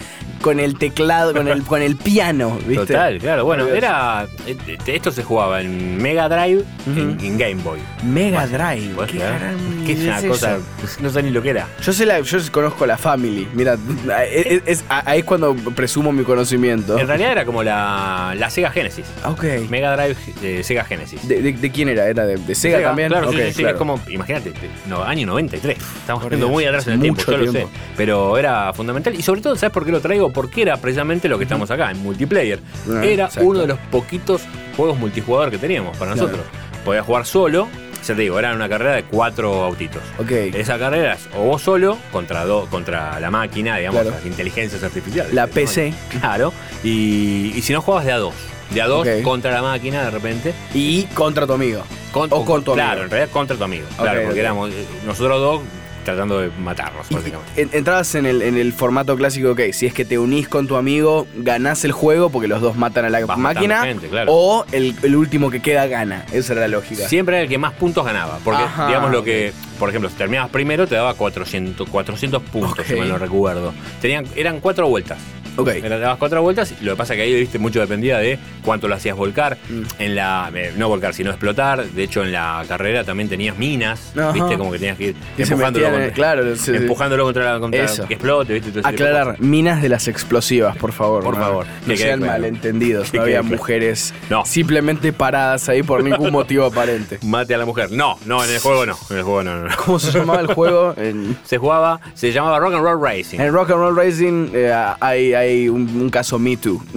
con 0.45 0.61
el 0.61 0.77
teclado, 0.77 1.33
con 1.33 1.49
el, 1.49 1.63
con 1.63 1.81
el 1.81 1.97
piano, 1.97 2.59
¿viste? 2.67 2.85
Total, 2.89 3.17
claro. 3.19 3.47
Bueno, 3.47 3.67
era. 3.67 4.27
eh, 4.47 4.77
Esto 4.87 5.11
se 5.11 5.23
jugaba 5.23 5.63
en 5.63 5.97
Mega 6.03 6.29
Drive, 6.29 6.63
en, 6.87 7.09
Ujú. 7.17 7.25
en 7.25 7.39
Game 7.39 7.63
Boy. 7.63 7.79
Mega 8.03 8.47
Drive, 8.47 8.95
¿Podés 8.95 9.11
qué 9.13 9.17
creer? 9.21 9.39
gran 9.39 9.85
Que 9.87 9.93
es 9.95 10.01
una 10.01 10.19
es 10.19 10.25
cosa. 10.27 10.57
eso? 10.57 10.67
pues, 10.81 11.01
No 11.01 11.09
sé 11.09 11.23
ni 11.23 11.31
lo 11.31 11.41
que 11.41 11.49
era. 11.49 11.67
Yo 11.83 11.95
sé 11.95 12.05
la, 12.05 12.21
yo 12.21 12.39
conozco 12.53 12.85
la 12.85 12.99
Family. 12.99 13.49
Mira, 13.55 13.79
es, 14.31 14.63
es- 14.67 14.85
ahí 14.91 15.21
es 15.21 15.25
cuando 15.25 15.55
presumo 15.55 16.13
mi 16.13 16.25
conocimiento. 16.25 16.99
En 16.99 17.07
realidad 17.09 17.33
era 17.33 17.45
como 17.47 17.63
la, 17.63 18.35
la 18.37 18.51
Sega 18.51 18.71
Genesis. 18.71 19.07
Ok. 19.25 19.45
Mega 19.71 19.97
Drive 19.97 20.17
eh, 20.43 20.63
Sega 20.63 20.85
Genesis. 20.85 21.27
¿De, 21.27 21.41
de- 21.41 21.53
de 21.55 21.71
quién 21.73 21.89
era? 21.89 22.07
¿Era 22.07 22.27
de, 22.27 22.37
de 22.37 22.55
Sega, 22.55 22.83
también? 22.83 23.09
Claro, 23.09 23.31
sí, 23.31 23.37
Ok, 23.39 23.43
sí, 23.47 23.53
sí, 23.55 23.61
claro. 23.63 23.77
es 23.77 23.79
como, 23.79 23.99
imagínate, 24.09 24.53
no, 24.87 25.03
año 25.03 25.27
93. 25.27 25.79
Estamos 26.01 26.29
yendo 26.29 26.49
muy 26.51 26.67
atrás 26.67 26.87
en 26.89 26.93
el 26.93 26.99
mucho 26.99 27.25
tiempo, 27.25 27.33
yo 27.33 27.39
lo 27.39 27.47
sé. 27.47 27.59
tiempo. 27.61 27.71
Pero 27.97 28.37
era 28.37 28.75
fundamental. 28.75 29.15
Y 29.15 29.23
sobre 29.23 29.41
todo, 29.41 29.57
¿sabes 29.57 29.73
por 29.73 29.87
qué 29.87 29.91
lo 29.93 30.01
traigo? 30.01 30.34
Porque 30.35 30.63
era 30.63 30.77
precisamente 30.77 31.29
lo 31.29 31.39
que 31.39 31.45
estamos 31.45 31.71
acá, 31.71 31.91
en 31.91 32.03
multiplayer. 32.03 32.59
Ah, 32.91 33.05
era 33.05 33.25
exacto. 33.27 33.49
uno 33.49 33.61
de 33.61 33.69
los 33.69 33.79
poquitos 33.91 34.43
juegos 34.77 34.99
multijugador 34.99 35.51
que 35.51 35.59
teníamos 35.59 35.97
para 35.97 36.11
nosotros. 36.11 36.41
Podías 36.85 37.07
jugar 37.07 37.25
solo, 37.25 37.69
ya 38.07 38.15
te 38.15 38.21
digo, 38.21 38.39
era 38.39 38.53
una 38.53 38.69
carrera 38.69 38.93
de 38.97 39.05
cuatro 39.05 39.63
autitos. 39.65 40.03
Ok. 40.19 40.31
Esa 40.31 40.79
carrera 40.79 41.15
es 41.15 41.29
o 41.35 41.45
vos 41.45 41.63
solo 41.63 41.97
contra, 42.13 42.45
do- 42.45 42.67
contra 42.67 43.19
la 43.21 43.31
máquina, 43.31 43.77
digamos, 43.79 44.03
Claro. 44.03 44.17
las 44.17 44.27
inteligencias 44.27 44.83
artificiales. 44.83 45.33
La 45.33 45.47
¿no? 45.47 45.53
PC. 45.53 45.95
Claro. 46.21 46.53
Y, 46.83 47.53
y 47.57 47.63
si 47.63 47.73
no 47.73 47.81
jugabas 47.81 48.05
de 48.05 48.13
a 48.13 48.19
dos. 48.19 48.35
De 48.71 48.83
a 48.83 48.87
dos 48.89 49.07
contra 49.23 49.53
la 49.53 49.63
máquina 49.63 50.03
de 50.05 50.11
repente. 50.11 50.53
Y 50.75 51.05
contra 51.15 51.47
tu 51.47 51.53
amigo. 51.55 51.83
Con- 52.13 52.29
O 52.33 52.45
con 52.45 52.63
tu 52.65 52.75
Claro, 52.75 52.91
amigo. 52.93 53.05
en 53.05 53.11
realidad 53.11 53.33
contra 53.33 53.57
tu 53.57 53.65
amigo. 53.65 53.87
Claro, 53.97 54.23
porque 54.25 54.41
éramos 54.41 54.71
eh, 54.71 54.85
nosotros 55.07 55.41
dos 55.41 55.61
tratando 56.05 56.39
de 56.41 56.51
matarlos, 56.61 57.11
Y- 57.11 57.15
básicamente. 57.15 57.61
en- 57.63 57.71
entrabas 57.73 58.15
en 58.15 58.27
el, 58.27 58.43
en 58.43 58.57
el 58.57 58.73
formato 58.73 59.17
clásico, 59.17 59.51
ok, 59.53 59.61
si 59.73 59.87
es 59.87 59.95
que 59.95 60.05
te 60.05 60.19
unís 60.19 60.49
con 60.49 60.67
tu 60.67 60.77
amigo, 60.77 61.27
ganás 61.35 61.85
el 61.85 61.93
juego 61.93 62.31
porque 62.31 62.47
los 62.49 62.61
dos 62.61 62.77
matan 62.77 63.05
a 63.07 63.11
la 63.11 63.25
Vas 63.27 63.39
máquina, 63.39 63.83
gente, 63.85 64.09
claro. 64.09 64.33
o 64.33 64.65
el, 64.73 64.95
el 65.03 65.17
último 65.17 65.51
que 65.51 65.61
queda 65.61 65.87
gana. 65.87 66.25
Esa 66.33 66.53
era 66.53 66.63
la 66.63 66.69
lógica. 66.69 67.09
Siempre 67.09 67.37
era 67.37 67.43
el 67.45 67.49
que 67.49 67.59
más 67.59 67.73
puntos 67.73 68.05
ganaba. 68.05 68.39
Porque, 68.45 68.63
Ajá, 68.63 68.87
digamos, 68.87 69.11
lo 69.11 69.25
que, 69.25 69.53
por 69.79 69.89
ejemplo, 69.89 70.09
si 70.11 70.17
terminabas 70.17 70.51
primero, 70.51 70.87
te 70.87 70.95
daba 70.95 71.15
400, 71.15 71.89
400 71.89 72.43
puntos, 72.43 72.73
Ok. 72.79 72.85
si 72.87 72.95
mal 72.95 73.09
no 73.09 73.19
recuerdo. 73.19 73.73
Tenían, 74.01 74.27
eran 74.37 74.61
cuatro 74.61 74.89
vueltas. 74.89 75.19
Ok. 75.57 75.69
Era- 75.69 75.99
dabas 75.99 76.19
cuatro 76.19 76.43
vueltas 76.43 76.75
lo 76.81 76.93
que 76.93 76.97
pasa 76.97 77.15
es 77.15 77.19
que 77.19 77.23
ahí, 77.25 77.35
viste, 77.35 77.59
mucho 77.59 77.81
dependía 77.81 78.19
de 78.19 78.39
cuánto 78.65 78.89
lo 78.89 78.95
hacías 78.95 79.17
volcar. 79.17 79.57
Mm. 79.69 79.83
En 79.99 80.15
la, 80.15 80.51
eh, 80.55 80.73
no 80.77 80.89
volcar, 80.89 81.15
sino 81.15 81.31
explotar. 81.31 81.85
De 81.85 82.03
hecho, 82.03 82.23
en 82.23 82.33
la 82.33 82.65
carrera 82.69 83.05
también 83.05 83.29
tenías 83.29 83.57
minas, 83.57 84.13
Ajá. 84.17 84.33
viste, 84.33 84.57
como 84.59 84.73
que 84.73 84.79
tenías 84.79 84.97
que 84.99 85.05
ir 85.05 85.17
empujándolo 85.39 85.87
metían 85.87 85.93
contra, 86.09 86.15
claro, 86.15 86.57
sí, 86.57 86.71
empujándolo 86.75 87.25
contra, 87.25 87.53
la- 87.55 87.61
contra 87.61 87.85
Eso. 87.85 88.07
que 88.07 88.15
explote, 88.15 88.53
viste. 88.55 88.71
todo 88.73 88.87
Aclarar, 88.87 89.41
minas 89.41 89.81
de 89.83 89.89
las 89.89 90.09
explosivas, 90.09 90.77
por 90.77 90.93
favor. 90.93 91.23
Por 91.23 91.37
favor, 91.37 91.67
No 91.87 91.97
sean 91.97 92.21
claro. 92.21 92.33
malentendidos. 92.33 93.11
Que 93.15 93.19
No 93.19 93.23
había 93.25 93.41
claro. 93.41 93.57
mujeres 93.57 94.13
No. 94.31 94.45
simplemente 94.45 95.13
paradas 95.13 95.69
ahí 95.69 95.83
por 95.83 96.03
ningún 96.03 96.31
motivo 96.33 96.65
aparente. 96.67 97.19
Mate 97.23 97.55
a 97.55 97.59
la 97.59 97.67
mujer. 97.67 97.91
No, 97.93 98.19
no, 98.27 98.45
en 98.45 98.51
el 98.51 98.59
juego 98.59 98.87
no. 98.87 98.97
En 99.11 99.17
el 99.19 99.23
juego 99.23 99.43
no, 99.45 99.57
no, 99.61 99.69
no. 99.69 99.77
¿Cómo 99.85 99.99
se 99.99 100.11
llamaba 100.19 100.41
el 100.41 100.47
juego? 100.49 100.95
En, 101.05 101.37
Se 101.45 101.59
jugaba, 101.59 102.01
se 102.15 102.33
llamaba 102.33 102.59
Rock 102.59 102.75
and 102.75 102.83
Roll 102.83 103.01
Racing. 103.03 103.39
en 103.41 103.53
Rock 103.53 103.71
and 103.71 103.81
Roll 103.81 103.97
Racing 103.97 104.49
eh, 104.55 104.73
hay, 105.01 105.35
hay 105.35 105.44
un, 105.71 105.83
un 106.01 106.11
caso 106.11 106.39
Me 106.39 106.57
Too. 106.57 106.81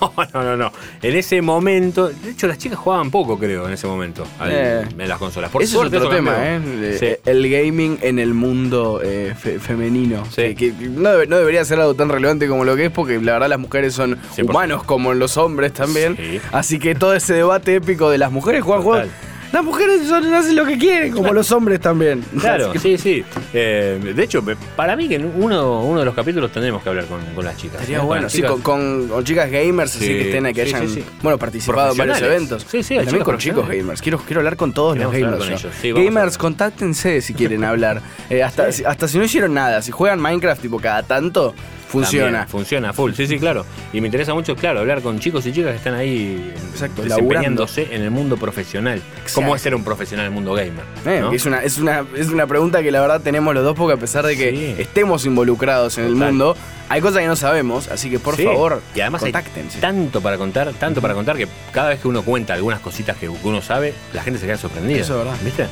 No, 0.00 0.12
no, 0.34 0.42
no, 0.44 0.56
no. 0.56 0.72
En 1.02 1.16
ese 1.16 1.40
momento, 1.40 2.08
de 2.08 2.30
hecho 2.30 2.46
las 2.46 2.58
chicas 2.58 2.78
jugaban 2.78 3.10
poco, 3.10 3.38
creo, 3.38 3.66
en 3.66 3.72
ese 3.74 3.86
momento, 3.86 4.26
al- 4.38 4.50
Eh. 4.52 4.80
en 4.98 5.08
las 5.08 5.18
consolas. 5.18 5.50
Por 5.50 5.62
Ese 5.62 5.72
suerte 5.72 5.96
es 5.96 6.02
otro 6.02 6.14
eso 6.14 6.24
tema. 6.24 6.34
¿eh? 6.38 6.96
Sí. 6.98 7.30
El 7.30 7.48
gaming 7.50 7.98
en 8.02 8.18
el 8.18 8.34
mundo 8.34 9.00
eh, 9.02 9.34
fe- 9.38 9.58
femenino. 9.58 10.24
Sí. 10.26 10.54
Que, 10.54 10.74
que 10.74 10.88
no, 10.90 11.10
debe- 11.10 11.26
no 11.26 11.38
debería 11.38 11.64
ser 11.64 11.80
algo 11.80 11.94
tan 11.94 12.08
relevante 12.10 12.46
como 12.48 12.64
lo 12.64 12.76
que 12.76 12.86
es, 12.86 12.90
porque 12.90 13.18
la 13.20 13.32
verdad 13.34 13.48
las 13.48 13.58
mujeres 13.58 13.94
son 13.94 14.18
100%. 14.36 14.50
humanos 14.50 14.82
como 14.84 15.14
los 15.14 15.36
hombres 15.38 15.72
también. 15.72 16.16
Sí. 16.16 16.40
Así 16.52 16.78
que 16.78 16.94
todo 16.94 17.14
ese 17.14 17.34
debate 17.34 17.74
épico 17.76 18.10
de 18.10 18.18
las 18.18 18.30
mujeres 18.30 18.62
juegan 18.62 18.82
juegos. 18.84 19.08
Las 19.52 19.64
mujeres 19.64 20.06
son, 20.06 20.32
hacen 20.34 20.56
lo 20.56 20.64
que 20.66 20.76
quieren, 20.78 21.12
como 21.12 21.32
los 21.32 21.50
hombres 21.52 21.80
también. 21.80 22.22
Claro, 22.40 22.72
sí, 22.78 22.98
sí. 22.98 23.24
Eh, 23.52 24.12
de 24.14 24.22
hecho, 24.22 24.44
para 24.76 24.96
mí 24.96 25.08
que 25.08 25.14
en 25.16 25.32
uno, 25.36 25.82
uno 25.82 26.00
de 26.00 26.04
los 26.04 26.14
capítulos 26.14 26.52
tendremos 26.52 26.82
que 26.82 26.88
hablar 26.88 27.06
con, 27.06 27.20
con 27.34 27.44
las 27.44 27.56
chicas. 27.56 27.80
Estaría 27.80 27.98
¿eh? 27.98 28.00
Bueno, 28.06 28.28
sí, 28.28 28.36
chicas. 28.38 28.50
con, 28.52 28.60
con- 28.62 29.08
con 29.08 29.24
chicas 29.24 29.50
gamers, 29.50 29.96
así 29.96 30.06
Sí, 30.06 30.12
que 30.12 30.20
estén 30.36 30.44
que 30.54 30.66
sí, 30.66 30.74
hayan 30.74 30.88
sí, 30.88 30.94
sí. 30.96 31.04
bueno, 31.22 31.38
participado 31.38 31.92
en 31.92 31.98
varios 31.98 32.20
eventos. 32.22 32.66
Sí, 32.68 32.82
sí, 32.82 32.96
también 32.96 33.14
chicos 33.14 33.24
con 33.24 33.38
chicos 33.38 33.68
gamers. 33.68 34.02
Quiero, 34.02 34.18
quiero 34.18 34.40
hablar 34.40 34.56
con 34.56 34.72
todos 34.72 34.96
los 34.98 35.10
Queremos 35.12 35.38
gamers. 35.46 35.66
gamers, 35.94 36.38
contáctense 36.38 37.20
si 37.20 37.34
quieren 37.34 37.64
hablar. 37.64 38.02
Eh, 38.28 38.42
hasta, 38.42 38.72
si- 38.72 38.84
hasta 38.84 39.06
si 39.06 39.18
no 39.18 39.24
hicieron 39.24 39.54
nada, 39.54 39.80
si 39.82 39.92
juegan 39.92 40.20
Minecraft 40.20 40.60
tipo 40.60 40.80
cada 40.80 41.04
tanto, 41.04 41.54
funciona. 41.88 42.24
También, 42.40 42.48
funciona 42.48 42.92
full, 42.92 43.12
sí, 43.12 43.26
sí, 43.28 43.38
claro. 43.38 43.64
Y 43.92 44.00
me 44.00 44.08
interesa 44.08 44.34
mucho, 44.34 44.56
claro, 44.56 44.80
hablar 44.80 45.00
con 45.00 45.20
chicos 45.20 45.46
y 45.46 45.52
chicas 45.52 45.70
que 45.70 45.76
están 45.76 45.94
ahí 45.94 46.52
Exacto, 46.72 47.02
desempeñándose 47.02 47.94
en 47.94 48.02
el 48.02 48.10
mundo 48.10 48.36
profesional. 48.36 49.00
¿Cómo 49.36 49.54
es 49.54 49.62
ser 49.62 49.74
un 49.74 49.84
profesional 49.84 50.26
en 50.26 50.32
el 50.32 50.34
mundo 50.34 50.52
gamer? 50.54 50.84
Eh, 51.06 51.22
es, 51.32 51.46
una, 51.46 51.62
es, 51.62 51.78
una, 51.78 52.04
es 52.16 52.28
una 52.28 52.46
pregunta 52.46 52.82
que 52.82 52.90
la 52.90 53.00
verdad 53.00 53.20
tenemos 53.20 53.54
los 53.54 53.62
dos 53.62 53.76
porque 53.76 53.94
a 53.94 53.96
pesar 53.96 54.26
de 54.26 54.36
que 54.36 54.50
Sí. 54.50 54.74
estemos 54.82 55.24
involucrados 55.26 55.96
en 55.98 56.06
el 56.06 56.14
Total. 56.14 56.28
mundo, 56.28 56.56
hay 56.88 57.00
cosas 57.00 57.20
que 57.20 57.26
no 57.28 57.36
sabemos, 57.36 57.88
así 57.88 58.10
que 58.10 58.18
por 58.18 58.36
Sí. 58.36 58.44
favor, 58.44 58.80
y 58.94 59.00
además 59.00 59.20
contáctense. 59.22 59.76
hay 59.76 59.80
tanto 59.80 60.20
para 60.20 60.36
contar, 60.38 60.72
tanto 60.74 61.00
para 61.00 61.14
contar 61.14 61.36
que 61.36 61.46
cada 61.72 61.90
vez 61.90 62.00
que 62.00 62.08
uno 62.08 62.22
cuenta 62.22 62.54
algunas 62.54 62.80
cositas 62.80 63.16
que 63.16 63.28
uno 63.28 63.62
sabe, 63.62 63.94
la 64.12 64.22
gente 64.22 64.40
se 64.40 64.46
queda 64.46 64.56
sorprendida. 64.58 65.00
Eso 65.00 65.18
es 65.20 65.24
verdad. 65.24 65.38
¿Viste? 65.44 65.66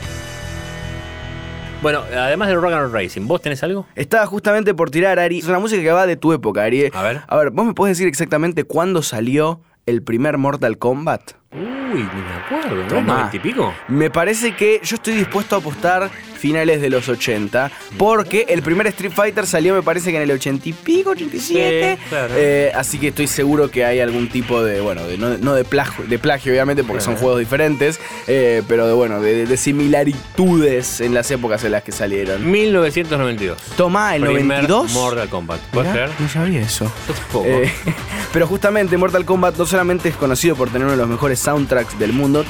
Bueno, 1.83 2.03
además 2.17 2.49
del 2.49 2.57
Rock 2.63 2.73
and 2.73 2.83
Roll 2.83 2.93
Racing, 2.93 3.27
¿vos 3.27 3.43
tenés 3.43 3.63
algo? 3.63 3.87
Estaba 3.95 4.25
justamente 4.27 4.73
por 4.73 4.91
tirar, 4.91 5.19
Ari. 5.19 5.41
Es 5.41 5.45
una 5.47 5.59
música 5.59 5.83
que 5.83 5.91
va 5.93 6.07
de 6.07 6.17
tu 6.17 6.33
época, 6.33 6.63
Ari. 6.65 6.91
A 6.95 7.03
ver. 7.03 7.21
A 7.29 7.37
ver, 7.37 7.51
¿vos 7.51 7.67
me 7.67 7.75
podés 7.75 7.99
decir 7.99 8.09
exactamente 8.09 8.65
cuándo 8.65 9.03
salió 9.03 9.61
el 9.85 10.03
primer 10.03 10.39
Mortal 10.39 10.79
Kombat? 10.79 11.33
Uy, 11.55 11.61
ni 11.63 12.23
me 12.23 12.35
acuerdo, 12.45 12.75
¿no? 12.75 12.83
es 12.83 12.89
Tomá. 12.89 13.15
¿Noventa 13.15 13.37
y 13.37 13.39
pico? 13.39 13.75
Me 13.87 14.11
parece 14.11 14.57
que 14.57 14.81
yo 14.83 14.97
estoy 14.97 15.15
dispuesto 15.15 15.55
a 15.55 15.59
apostar 15.61 16.11
finales 16.45 16.83
de 16.83 16.91
los 16.91 17.09
80, 17.09 17.71
porque 17.97 18.45
el 18.51 18.61
primer 18.61 18.87
Street 18.89 19.13
Fighter 19.13 19.47
salió 19.47 19.73
me 19.73 19.83
parece 19.83 20.11
que 20.11 20.19
en 20.19 20.25
el 20.25 20.31
80 20.33 20.69
y 20.69 20.73
pico, 20.75 21.11
87. 21.11 21.97
Sí, 21.99 22.09
claro. 22.11 22.35
Eh, 22.37 22.71
así 22.75 22.99
que 22.99 23.09
estoy 23.09 23.29
seguro 23.29 23.71
que 23.71 23.85
hay 23.87 24.01
algún 24.01 24.29
tipo 24.29 24.63
de, 24.63 24.83
bueno, 24.83 25.05
de, 25.05 25.17
no, 25.17 25.39
no 25.39 25.55
de, 25.55 25.65
plagio, 25.65 26.05
de 26.05 26.19
plagio 26.19 26.53
obviamente, 26.53 26.85
porque 26.85 27.03
son 27.03 27.17
juegos 27.17 27.39
diferentes, 27.39 27.99
eh, 28.27 28.63
pero 28.69 28.87
de, 28.87 28.93
bueno, 28.93 29.23
de, 29.23 29.47
de 29.47 29.57
similitudes 29.57 31.01
en 31.01 31.15
las 31.15 31.31
épocas 31.31 31.65
en 31.65 31.73
las 31.73 31.83
que 31.83 31.93
salieron. 31.93 32.51
1992. 32.51 33.57
Toma, 33.77 34.15
el 34.15 34.23
Primer 34.25 34.69
92. 34.69 34.93
Mortal 34.93 35.29
Kombat. 35.31 35.61
¿Puedes 35.73 35.93
Mirá, 35.93 36.05
creer? 36.07 36.21
No 36.21 36.29
sabía 36.29 36.61
eso. 36.61 36.93
Eh, 37.47 37.71
pero 38.33 38.47
justamente 38.47 38.97
Mortal 38.97 39.25
Kombat 39.25 39.57
no 39.57 39.67
solamente 39.67 40.09
es 40.09 40.17
conocido 40.17 40.55
por 40.55 40.69
tener 40.69 40.83
uno 40.83 40.93
de 40.93 40.99
los 40.99 41.09
mejores 41.09 41.44
soundtracks 41.45 41.99
del 41.99 42.13
mundo. 42.13 42.43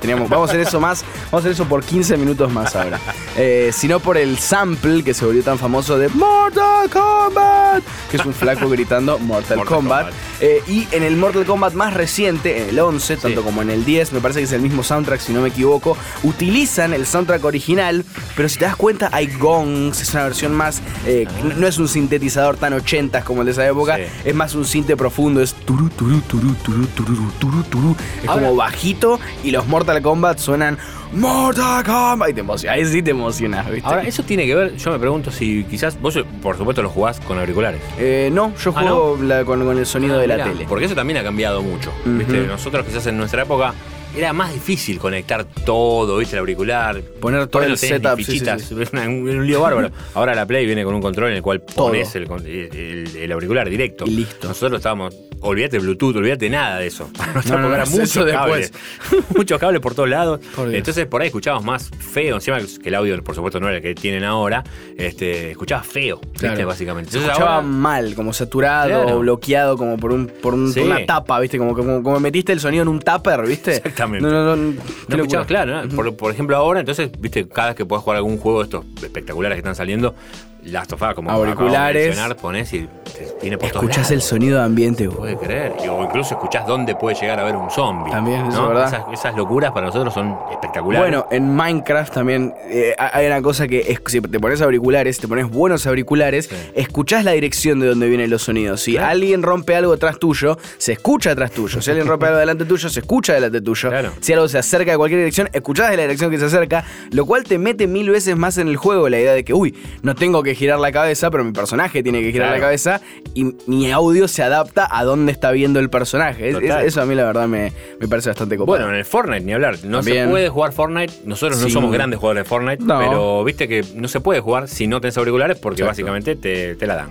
Teníamos- 0.00 0.28
vamos 0.28 0.48
a 0.48 0.52
hacer 0.52 0.66
eso 0.66 0.80
más. 0.80 1.04
Vamos 1.30 1.32
a 1.34 1.38
hacer 1.38 1.52
eso 1.52 1.64
por 1.66 1.82
15 1.84 2.16
minutos 2.16 2.52
más 2.52 2.74
ahora. 2.76 2.98
Eh, 3.36 3.70
sino 3.72 4.00
por 4.00 4.16
el 4.16 4.38
sample 4.38 5.02
que 5.04 5.14
se 5.14 5.24
volvió 5.24 5.42
tan 5.42 5.58
famoso 5.58 5.98
de 5.98 6.08
Mortal 6.08 6.88
Kombat. 6.90 7.82
Que 8.10 8.16
es 8.16 8.26
un 8.26 8.34
flaco 8.34 8.68
gritando 8.68 9.18
Mortal, 9.18 9.58
Mortal 9.58 9.76
Kombat. 9.76 10.04
Kombat. 10.06 10.20
Eh, 10.40 10.62
y 10.66 10.88
en 10.92 11.02
el 11.02 11.16
Mortal 11.16 11.44
Kombat 11.44 11.74
más 11.74 11.94
reciente, 11.94 12.62
en 12.62 12.68
el 12.70 12.78
11, 12.78 13.16
tanto 13.16 13.42
como 13.42 13.62
en 13.62 13.70
el 13.70 13.84
10, 13.84 14.12
me 14.12 14.20
parece 14.20 14.40
que 14.40 14.44
es 14.46 14.52
el 14.52 14.60
mismo 14.62 14.82
soundtrack, 14.82 15.20
si 15.20 15.32
no 15.32 15.40
me 15.42 15.48
equivoco, 15.48 15.96
utilizan 16.22 16.94
el 16.94 17.06
soundtrack 17.06 17.44
original, 17.44 18.04
pero 18.36 18.48
si 18.48 18.58
te 18.58 18.64
das 18.64 18.76
cuenta 18.76 19.08
hay 19.12 19.26
gongs, 19.26 20.00
es 20.00 20.12
una 20.14 20.24
versión 20.24 20.54
más, 20.54 20.80
eh, 21.06 21.26
no- 21.44 21.54
no 21.54 21.66
es 21.66 21.78
un 21.78 21.88
sintetizador 21.88 22.56
tan 22.56 22.72
80 22.72 23.22
como 23.22 23.42
el 23.42 23.46
de 23.46 23.52
esa 23.52 23.66
época, 23.66 23.96
Sí. 23.96 24.02
es 24.24 24.34
más 24.34 24.54
un 24.54 24.64
sinte 24.64 24.96
profundo, 24.96 25.40
es 25.42 25.54
turu, 25.54 25.88
turu, 25.90 26.20
turu, 26.22 26.54
turu, 26.64 26.86
turu, 26.88 27.30
turu, 27.38 27.62
turu. 27.64 27.96
es 28.22 28.28
Ahora- 28.28 28.42
como 28.42 28.56
bajito 28.56 29.20
y 29.44 29.50
los 29.50 29.66
Mortal 29.70 30.02
Kombat 30.02 30.38
suenan 30.38 30.76
Mortal 31.12 31.84
Kombat 31.84 32.30
y 32.30 32.34
te 32.34 32.40
emocionas, 32.40 32.76
ahí 32.78 32.84
sí 32.84 33.02
te 33.02 33.10
emocionas, 33.12 33.70
¿viste? 33.70 33.88
Ahora, 33.88 34.02
eso 34.02 34.22
tiene 34.22 34.44
que 34.46 34.54
ver, 34.54 34.76
yo 34.76 34.90
me 34.90 34.98
pregunto 34.98 35.30
si 35.30 35.64
quizás, 35.64 36.00
vos 36.00 36.18
por 36.42 36.56
supuesto 36.58 36.82
lo 36.82 36.90
jugás 36.90 37.20
con 37.20 37.38
auriculares. 37.38 37.80
Eh, 37.98 38.30
no, 38.32 38.52
yo 38.56 38.72
Ah, 38.76 38.80
juego 38.82 39.18
la- 39.22 39.44
con, 39.44 39.64
con 39.64 39.78
el 39.78 39.86
sonido 39.86 40.18
de 40.18 40.26
la 40.26 40.34
Mirá, 40.34 40.46
tele. 40.52 40.66
Porque 40.68 40.84
eso 40.84 40.94
también 40.94 41.18
ha 41.18 41.22
cambiado 41.22 41.62
mucho. 41.62 41.90
Nosotros 42.04 42.84
quizás 42.86 43.06
en 43.06 43.16
nuestra 43.16 43.42
época 43.42 43.72
era 44.16 44.32
más 44.32 44.52
difícil 44.52 44.98
conectar 44.98 45.44
todo, 45.64 46.18
¿viste? 46.18 46.36
El 46.36 46.40
auricular. 46.40 47.00
Poner 47.20 47.46
todo 47.46 47.62
el 47.62 47.70
no 47.70 47.76
setup, 47.76 48.16
sí, 48.18 48.24
sí, 48.24 48.32
fichitas, 48.32 48.62
sí. 48.62 48.74
un, 48.74 49.28
un 49.28 49.46
lío 49.46 49.60
bárbaro. 49.60 49.90
Ahora 50.14 50.34
la 50.34 50.46
Play 50.46 50.66
viene 50.66 50.84
con 50.84 50.94
un 50.94 51.00
control 51.02 51.30
en 51.30 51.36
el 51.36 51.42
cual 51.42 51.60
Todo. 51.62 51.86
pones 51.88 52.14
el, 52.16 52.26
con- 52.26 52.44
el- 52.46 53.16
el 53.16 53.32
auricular 53.32 53.68
directo. 53.68 54.04
Y 54.06 54.10
listo. 54.10 54.48
Nosotros 54.48 54.78
estábamos, 54.78 55.14
olvídate 55.40 55.76
de 55.76 55.82
Bluetooth, 55.82 56.16
olvídate 56.16 56.50
nada 56.50 56.78
de 56.78 56.86
eso. 56.88 57.08
Para 57.16 57.32
No, 57.34 57.58
no, 57.58 57.68
no, 57.68 57.74
era 57.74 57.82
eso 57.84 57.92
muchos 57.92 58.24
después. 58.26 58.70
cables. 58.70 58.72
muchos 59.36 59.58
cables 59.60 59.80
por 59.80 59.94
todos 59.94 60.08
lados. 60.08 60.40
Por. 60.56 60.74
Entonces 60.74 61.06
por 61.06 61.20
ahí 61.22 61.28
escuchábamos 61.28 61.64
más 61.64 61.90
feo. 61.98 62.34
Encima 62.36 62.58
que 62.58 62.88
el 62.88 62.94
audio, 62.94 63.22
por 63.22 63.34
supuesto, 63.34 63.60
no 63.60 63.68
era 63.68 63.76
el 63.76 63.82
que 63.82 63.94
tienen 63.94 64.24
ahora. 64.24 64.64
Este, 64.96 65.52
escuchabas 65.52 65.86
feo, 65.86 66.20
¿viste? 66.32 66.64
Básicamente. 66.64 67.08
Entonces 67.10 67.30
escuchaba 67.30 67.56
ahora- 67.56 67.66
mal, 67.66 68.14
como 68.14 68.32
saturado, 68.32 69.02
Claro. 69.04 69.20
bloqueado, 69.20 69.76
como 69.76 69.96
por 69.96 70.12
un, 70.12 70.26
por, 70.26 70.54
un- 70.54 70.72
Sí. 70.72 70.80
por 70.80 70.88
una 70.90 71.06
tapa, 71.06 71.38
¿viste? 71.40 71.58
Como, 71.58 71.74
como, 71.74 72.02
como 72.02 72.18
metiste 72.20 72.52
el 72.52 72.60
sonido 72.60 72.82
en 72.82 72.88
un 72.88 72.98
tupper, 73.00 73.46
¿viste? 73.46 73.80
Exactamente. 74.00 74.28
No, 74.28 74.44
no, 74.44 74.56
no. 74.56 74.82
No 75.08 75.16
escuchabas, 75.16 75.46
claro, 75.46 75.82
¿no? 75.84 75.88
por, 75.94 76.16
por 76.16 76.32
ejemplo 76.32 76.56
ahora, 76.56 76.80
entonces, 76.80 77.10
viste, 77.18 77.48
cada 77.48 77.68
vez 77.68 77.76
que 77.76 77.84
puedes 77.84 78.02
jugar 78.02 78.16
algún 78.16 78.38
juego 78.38 78.60
de 78.60 78.64
estos 78.64 78.84
espectaculares 79.02 79.56
que 79.56 79.60
están 79.60 79.74
saliendo, 79.74 80.14
las 80.64 80.86
tofadas 80.88 81.14
como 81.14 81.30
Auriculares. 81.30 82.18
pones 82.40 82.72
y 82.72 82.80
te 83.04 83.28
viene 83.42 83.58
por 83.58 83.70
todos 83.70 83.82
Escuchás 83.84 84.10
el 84.10 84.20
sonido 84.22 84.58
de 84.58 84.64
ambiente, 84.64 85.06
vos. 85.08 85.16
Puede 85.18 85.36
creer. 85.36 85.72
O 85.90 86.02
incluso 86.04 86.34
escuchás 86.34 86.66
dónde 86.66 86.94
puede 86.94 87.16
llegar 87.20 87.38
a 87.38 87.42
haber 87.42 87.56
un 87.56 87.70
zombie. 87.70 88.10
También, 88.10 88.46
eso 88.46 88.58
¿no? 88.58 88.62
es 88.64 88.68
verdad. 88.68 88.86
Esas, 88.88 89.04
esas 89.12 89.36
locuras 89.36 89.72
para 89.72 89.86
nosotros 89.86 90.12
son 90.14 90.36
espectaculares. 90.50 91.02
Bueno, 91.08 91.26
en 91.30 91.54
Minecraft 91.54 92.12
también 92.12 92.54
eh, 92.68 92.94
hay 92.98 93.26
una 93.26 93.42
cosa 93.42 93.66
que 93.68 93.80
es, 93.80 94.00
si 94.06 94.20
te 94.20 94.40
pones 94.40 94.60
auriculares, 94.62 95.18
te 95.18 95.28
pones 95.28 95.48
buenos 95.50 95.86
auriculares, 95.86 96.46
Sí. 96.46 96.56
escuchás 96.74 97.24
la 97.24 97.32
dirección 97.32 97.80
de 97.80 97.86
donde 97.88 98.08
vienen 98.08 98.30
los 98.30 98.42
sonidos. 98.42 98.80
Si 98.82 98.92
Claro. 98.92 99.08
alguien 99.08 99.42
rompe 99.42 99.74
algo 99.76 99.92
atrás 99.92 100.18
tuyo, 100.18 100.58
se 100.78 100.92
escucha 100.92 101.32
atrás 101.32 101.50
tuyo. 101.52 101.80
Si 101.80 101.90
alguien 101.90 102.06
rompe 102.06 102.26
algo 102.26 102.38
delante 102.38 102.64
tuyo, 102.64 102.88
se 102.88 103.00
escucha 103.00 103.34
delante 103.34 103.60
tuyo. 103.60 103.88
Claro. 103.88 104.12
Si 104.20 104.32
algo 104.32 104.48
se 104.48 104.58
acerca 104.58 104.90
de 104.92 104.96
cualquier 104.98 105.20
dirección, 105.20 105.48
escuchás 105.52 105.90
de 105.90 105.96
la 105.96 106.02
dirección 106.02 106.30
que 106.30 106.38
se 106.38 106.44
acerca, 106.46 106.84
lo 107.12 107.26
cual 107.26 107.44
te 107.44 107.58
mete 107.58 107.86
mil 107.86 108.10
veces 108.10 108.36
más 108.36 108.58
en 108.58 108.68
el 108.68 108.76
juego 108.76 109.08
la 109.08 109.18
idea 109.18 109.32
de 109.32 109.44
que, 109.44 109.52
uy, 109.54 109.74
no 110.02 110.14
tengo 110.14 110.42
que 110.42 110.49
girar 110.54 110.78
la 110.78 110.92
cabeza, 110.92 111.30
pero 111.30 111.44
mi 111.44 111.52
personaje 111.52 112.02
tiene 112.02 112.20
que 112.22 112.32
girar 112.32 112.48
Claro. 112.48 112.60
la 112.60 112.66
cabeza 112.66 113.00
y 113.34 113.54
mi 113.66 113.90
audio 113.90 114.28
se 114.28 114.42
adapta 114.42 114.88
a 114.90 115.04
dónde 115.04 115.32
está 115.32 115.50
viendo 115.52 115.80
el 115.80 115.90
personaje. 115.90 116.48
Es- 116.50 116.56
es- 116.56 116.60
Total. 116.62 116.84
eso 116.84 117.00
a 117.02 117.06
mí 117.06 117.14
la 117.14 117.24
verdad 117.24 117.46
me, 117.48 117.72
me 118.00 118.08
parece 118.08 118.30
bastante 118.30 118.56
copado. 118.56 118.76
Bueno, 118.78 118.92
en 118.92 118.98
el 118.98 119.04
Fortnite 119.04 119.44
ni 119.44 119.52
hablar. 119.52 119.76
No 119.84 119.98
También. 119.98 120.24
se 120.26 120.30
puede 120.30 120.48
jugar 120.48 120.72
Fortnite. 120.72 121.12
Nosotros 121.24 121.60
no 121.60 121.68
somos 121.70 121.92
grandes 121.92 122.18
jugadores 122.18 122.44
de 122.44 122.48
Fortnite, 122.48 122.84
No. 122.84 122.98
pero 122.98 123.44
viste 123.44 123.68
que 123.68 123.84
no 123.94 124.08
se 124.08 124.20
puede 124.20 124.40
jugar 124.40 124.68
si 124.68 124.86
no 124.86 125.00
tenés 125.00 125.16
auriculares 125.18 125.58
porque 125.58 125.82
Exacto. 125.82 125.90
básicamente 125.90 126.36
te, 126.36 126.74
te 126.76 126.86
la 126.86 126.96
dan. 126.96 127.10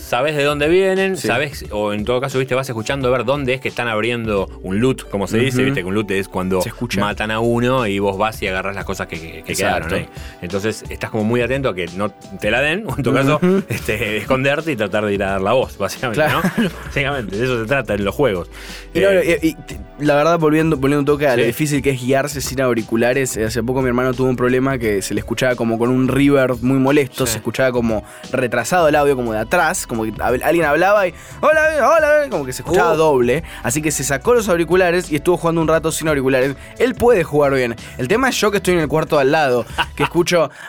Sabes 0.00 0.36
de 0.36 0.44
dónde 0.44 0.68
vienen, 0.68 1.16
Sí. 1.16 1.26
sabes, 1.28 1.64
o 1.70 1.92
en 1.92 2.04
todo 2.04 2.20
caso, 2.20 2.38
viste, 2.38 2.54
vas 2.54 2.68
escuchando 2.68 3.08
a 3.08 3.10
ver 3.10 3.24
dónde 3.24 3.54
es 3.54 3.60
que 3.60 3.68
están 3.68 3.88
abriendo 3.88 4.48
un 4.62 4.80
loot, 4.80 5.08
como 5.08 5.26
se 5.26 5.38
dice, 5.38 5.62
viste, 5.62 5.80
que 5.80 5.86
un 5.86 5.94
loot 5.94 6.10
es 6.10 6.28
cuando 6.28 6.60
matan 6.98 7.30
a 7.30 7.40
uno 7.40 7.86
y 7.86 7.98
vos 7.98 8.16
vas 8.18 8.40
y 8.42 8.46
agarras 8.46 8.74
las 8.74 8.84
cosas 8.84 9.06
que, 9.06 9.18
que- 9.20 9.42
que 9.42 9.52
Exacto. 9.52 9.88
quedaron 9.88 9.94
ahí. 9.94 10.08
Entonces 10.42 10.84
estás 10.88 11.10
como 11.10 11.24
muy 11.24 11.40
atento 11.40 11.68
a 11.68 11.74
que 11.74 11.86
no 11.96 12.10
te 12.10 12.50
la 12.50 12.60
den, 12.60 12.84
o 12.86 12.96
en 12.96 13.02
tu 13.02 13.12
caso, 13.12 13.40
este, 13.68 14.16
esconderte 14.18 14.72
y 14.72 14.76
tratar 14.76 15.04
de 15.06 15.14
ir 15.14 15.22
a 15.22 15.32
dar 15.32 15.40
la 15.40 15.52
voz, 15.52 15.76
básicamente, 15.78 16.22
Claro. 16.24 16.40
¿no? 16.58 16.70
Básicamente, 16.86 17.36
de 17.36 17.44
eso 17.44 17.60
se 17.60 17.66
trata 17.66 17.94
en 17.94 18.04
los 18.04 18.14
juegos. 18.14 18.48
Y, 18.94 19.00
no, 19.00 19.08
Eh, 19.10 19.38
y- 19.42 19.48
y 19.48 19.54
t- 19.54 19.78
la 20.00 20.14
verdad, 20.16 20.38
volviendo, 20.38 20.76
volviendo 20.76 21.00
un 21.00 21.06
toque 21.06 21.26
a 21.26 21.36
lo 21.36 21.42
Sí. 21.42 21.46
difícil 21.46 21.82
que 21.82 21.90
es 21.90 22.00
guiarse 22.00 22.40
sin 22.40 22.60
auriculares, 22.60 23.36
eh, 23.36 23.44
hace 23.44 23.62
poco 23.62 23.82
mi 23.82 23.88
hermano 23.88 24.12
tuvo 24.14 24.28
un 24.28 24.36
problema 24.36 24.78
que 24.78 25.02
se 25.02 25.14
le 25.14 25.20
escuchaba 25.20 25.54
como 25.56 25.78
con 25.78 25.90
un 25.90 26.08
reverb 26.08 26.58
muy 26.62 26.78
molesto, 26.78 27.26
Sí. 27.26 27.32
se 27.32 27.38
escuchaba 27.38 27.72
como 27.72 28.01
retrasado 28.30 28.88
el 28.88 28.96
audio, 28.96 29.16
como 29.16 29.32
de 29.32 29.38
atrás, 29.40 29.86
como 29.86 30.04
que 30.04 30.12
alguien 30.22 30.64
hablaba 30.64 31.06
y 31.06 31.14
hola, 31.40 31.68
hola, 31.88 32.26
como 32.30 32.44
que 32.44 32.52
se 32.52 32.62
escuchaba 32.62 32.92
Uh. 32.94 32.96
doble. 32.96 33.42
Así 33.62 33.82
que 33.82 33.90
se 33.90 34.04
sacó 34.04 34.34
los 34.34 34.48
auriculares 34.48 35.10
y 35.10 35.16
estuvo 35.16 35.36
jugando 35.36 35.60
un 35.60 35.68
rato 35.68 35.92
sin 35.92 36.08
auriculares. 36.08 36.56
Él 36.78 36.94
puede 36.94 37.24
jugar 37.24 37.52
bien. 37.54 37.76
El 37.98 38.08
tema 38.08 38.28
es 38.28 38.36
yo 38.36 38.50
que 38.50 38.58
estoy 38.58 38.74
en 38.74 38.80
el 38.80 38.88
cuarto 38.88 39.18
al 39.18 39.30
lado, 39.32 39.64
que 39.96 40.02
escucho. 40.02 40.50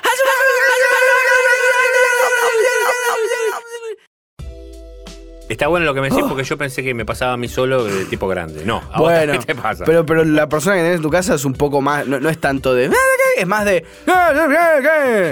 Está 5.49 5.67
bueno 5.67 5.85
lo 5.85 5.93
que 5.93 6.01
me 6.01 6.09
decís 6.09 6.23
porque 6.27 6.43
yo 6.43 6.57
pensé 6.57 6.81
que 6.83 6.93
me 6.93 7.05
pasaba 7.05 7.33
a 7.33 7.37
mí 7.37 7.47
solo 7.47 7.83
de 7.83 8.05
tipo 8.05 8.27
grande. 8.27 8.65
No, 8.65 8.77
a 8.91 8.99
Oh. 8.99 9.03
Bueno, 9.03 9.33
¿qué 9.33 9.39
te 9.39 9.55
pasa? 9.55 9.83
Pero, 9.85 10.05
pero 10.05 10.23
la 10.23 10.47
persona 10.49 10.75
que 10.77 10.81
tenés 10.81 10.95
en 10.97 11.01
tu 11.03 11.09
casa 11.11 11.35
es 11.35 11.45
un 11.45 11.53
poco 11.53 11.81
más. 11.81 12.07
No, 12.07 12.19
no 12.19 12.29
es 12.29 12.39
tanto 12.39 12.73
de. 12.73 12.89
Es 13.37 13.47
más 13.47 13.65
de. 13.65 13.83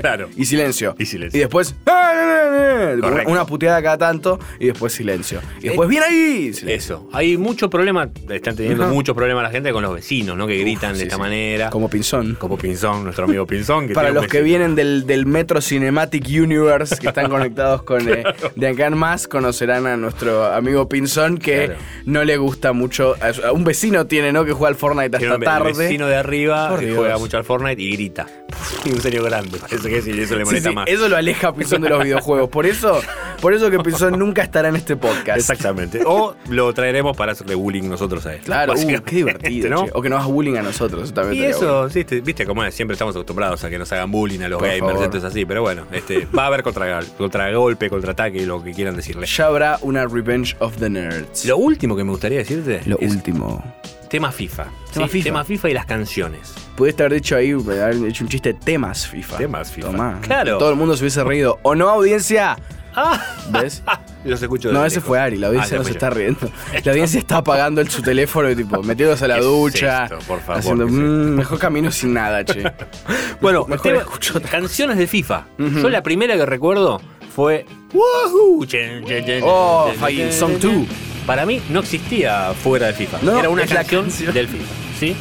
Claro. 0.02 0.30
Y 0.36 0.46
silencio. 0.46 0.96
Y 0.98 1.06
silencio. 1.06 1.38
Y 1.38 1.42
después. 1.42 1.76
Correcto. 1.86 3.32
una 3.32 3.46
puteada 3.46 3.82
cada 3.82 3.98
tanto. 3.98 4.40
Y 4.60 4.68
después 4.68 4.94
silencio. 4.94 5.42
Y 5.60 5.68
después, 5.70 5.88
bien 5.90 6.04
ahí. 6.04 6.54
silencio. 6.54 6.70
Eso. 6.70 7.10
Hay 7.14 7.38
mucho 7.38 7.70
problema, 7.70 8.10
están 8.30 8.56
teniendo 8.56 8.84
Ajá. 8.86 8.94
muchos 8.94 9.16
problemas 9.16 9.44
la 9.44 9.50
gente 9.50 9.72
con 9.72 9.84
los 9.84 9.94
vecinos, 9.94 10.36
¿no? 10.38 10.48
Que 10.48 10.58
gritan 10.58 10.94
de 10.94 11.00
sí, 11.00 11.04
esta 11.04 11.16
sí. 11.16 11.22
manera. 11.22 11.70
Como 11.70 11.90
Pinzón. 11.90 12.36
Como 12.40 12.58
Pinzón, 12.58 13.04
nuestro 13.04 13.26
amigo 13.26 13.46
Pinzón. 13.46 13.88
Que 13.88 13.94
Para 13.94 14.10
los 14.12 14.28
que 14.28 14.42
vienen 14.42 14.76
del, 14.76 15.06
del 15.06 15.26
Metro 15.26 15.62
Cinematic 15.62 16.26
Universe, 16.28 16.98
que 16.98 17.08
están 17.08 17.30
conectados 17.30 17.84
con 17.84 18.08
eh, 18.08 18.24
de 18.56 18.68
acá 18.68 18.88
en 18.88 18.98
más, 18.98 19.28
conocerán 19.28 19.86
a 19.88 19.98
nuestro 19.98 20.46
amigo 20.46 20.88
Pinzón, 20.90 21.38
que 21.38 21.52
Claro. 21.62 21.80
no 22.06 22.24
le 22.24 22.38
gusta 22.38 22.74
mucho. 22.74 23.16
a 23.22 23.52
un 23.52 23.64
vecino 23.64 24.08
tiene, 24.08 24.32
¿no? 24.32 24.46
Que 24.46 24.54
juega 24.54 24.70
al 24.70 24.76
Fortnite 24.76 25.18
hasta 25.18 25.36
un 25.36 25.42
tarde. 25.42 25.74
vecino 25.74 26.08
de 26.08 26.16
arriba 26.16 26.76
que 26.80 26.94
juega 26.94 27.18
mucho 27.18 27.38
al 27.38 27.44
Fortnite 27.44 27.82
y 27.82 27.91
grita. 27.92 28.28
Y 28.86 28.90
un 28.94 29.02
serio 29.02 29.24
grande, 29.24 29.58
parece 29.60 29.90
que 29.90 30.02
sí, 30.02 30.12
eso 30.20 30.36
le 30.36 30.46
molesta 30.46 30.70
sí, 30.70 30.76
más. 30.76 30.88
eso 30.90 31.08
lo 31.10 31.16
aleja 31.18 31.50
a 31.50 31.54
Pinzón 31.54 31.82
de 31.82 31.90
los 31.90 32.04
videojuegos. 32.04 32.50
Por 32.50 32.66
eso, 32.66 33.02
por 33.42 33.54
eso 33.54 33.70
que 33.70 33.80
Pinzón 33.80 34.18
nunca 34.20 34.44
estará 34.44 34.70
en 34.70 34.76
este 34.76 34.96
podcast. 34.96 35.38
Exactamente. 35.40 36.02
O 36.06 36.36
lo 36.50 36.74
traeremos 36.74 37.16
para 37.16 37.32
hacerle 37.32 37.56
bullying 37.56 37.84
nosotros 37.90 38.26
a 38.26 38.36
él. 38.36 38.42
Claro, 38.42 38.74
uh, 38.74 39.02
qué 39.06 39.16
divertido. 39.16 39.70
¿no? 39.70 39.86
O 39.94 40.02
que 40.02 40.10
nos 40.10 40.20
hagas 40.20 40.32
bullying 40.32 40.56
a 40.58 40.62
nosotros. 40.64 41.14
también 41.14 41.44
Y 41.44 41.46
eso, 41.48 41.90
sí, 41.90 42.04
te- 42.04 42.22
viste 42.22 42.46
cómo 42.46 42.64
es, 42.64 42.74
siempre 42.76 42.94
estamos 42.94 43.16
acostumbrados 43.16 43.64
a 43.64 43.70
que 43.70 43.78
nos 43.78 43.92
hagan 43.92 44.12
bullying 44.12 44.42
a 44.42 44.50
los 44.50 44.60
Por 44.60 44.68
gamers, 44.68 44.86
favor. 44.94 45.04
esto 45.06 45.18
es 45.18 45.24
así, 45.24 45.46
pero 45.46 45.62
bueno, 45.62 45.86
este, 45.92 46.28
va 46.38 46.44
a 46.44 46.48
haber 46.48 46.64
contra, 46.64 47.00
contragolpe, 47.18 47.90
contraataque, 47.90 48.46
lo 48.46 48.64
que 48.64 48.72
quieran 48.74 48.96
decirle. 48.96 49.26
Ya 49.26 49.46
habrá 49.48 49.78
una 49.82 50.06
Revenge 50.06 50.56
of 50.60 50.78
the 50.78 50.90
Nerds. 50.90 51.46
Lo 51.46 51.58
último 51.58 51.96
que 51.96 52.04
me 52.04 52.12
gustaría 52.12 52.40
decirte 52.40 52.82
Lo 52.86 52.98
es 53.00 53.12
último. 53.12 53.64
Tema 54.12 54.30
FIFA. 54.32 54.66
Tema 54.94 55.06
¿sí? 55.08 55.12
FIFA. 55.14 55.24
Tema 55.24 55.44
FIFA 55.46 55.70
y 55.70 55.74
las 55.74 55.86
canciones. 55.86 56.54
Pudiste 56.76 57.04
haber 57.04 57.14
dicho 57.22 57.36
ahí, 57.38 57.52
haber 57.54 57.96
hecho 58.06 58.26
un 58.26 58.30
chiste 58.30 58.54
temas 58.54 59.08
FIFA. 59.08 59.38
Temas 59.38 59.72
FIFA. 59.72 59.88
Tomá. 59.88 60.20
Claro. 60.22 60.58
Todo 60.58 60.70
el 60.70 60.76
mundo 60.76 60.96
se 60.98 61.04
hubiese 61.04 61.24
reído. 61.24 61.60
¿O 61.64 61.76
no, 61.76 61.88
audiencia? 61.90 62.58
Ah, 62.94 63.24
¿Ves? 63.52 63.82
los 64.26 64.42
escucho 64.42 64.68
de 64.68 64.74
No, 64.74 64.86
ese 64.86 64.98
lejos. 64.98 65.08
fue 65.08 65.18
Ari, 65.18 65.38
la 65.38 65.48
audiencia 65.48 65.78
Ah, 65.78 65.80
no 65.80 65.86
se 65.86 65.92
está 65.92 66.10
riendo. 66.10 66.40
La 66.84 66.92
audiencia 66.92 67.20
está 67.20 67.38
apagando 67.38 67.80
el, 67.80 67.90
su 67.90 68.02
teléfono 68.02 68.50
y 68.52 68.56
tipo, 68.58 68.84
metiéndose 68.84 69.24
a 69.24 69.28
la 69.30 69.36
¿Qué 69.36 69.40
es 69.40 69.46
ducha. 69.46 70.04
esto? 70.04 70.20
Por 70.28 70.42
favor, 70.42 70.60
haciendo, 70.60 70.86
¿qué 70.88 70.92
es 70.92 70.98
"Mm, 70.98 71.36
mejor 71.38 71.58
camino 71.58 71.90
sin 71.90 72.14
nada, 72.14 72.44
che. 72.44 72.64
Bueno, 73.40 73.66
Mejor 73.66 73.82
tema- 73.82 74.00
escucho 74.02 74.42
canciones 74.42 74.98
de 74.98 75.08
FIFA. 75.08 75.46
Yo 75.58 75.90
la 75.90 76.04
primera 76.04 76.36
que 76.36 76.46
recuerdo 76.46 77.00
fue 77.34 77.66
chen, 78.68 79.06
Oh, 79.44 79.90
Fighting 79.98 80.34
Song 80.34 80.60
chen. 80.60 80.86
2. 80.86 81.11
Para 81.32 81.46
mí 81.46 81.62
no 81.70 81.80
existía 81.80 82.54
fuera 82.54 82.88
de 82.88 82.94
FIFA. 82.94 83.20
No, 83.22 83.40
era 83.40 83.48
una 83.48 83.66
canción, 83.66 84.04
canción. 84.04 84.34
del 84.34 84.50
FIFA. 84.50 84.74
¿Sí? 85.00 85.16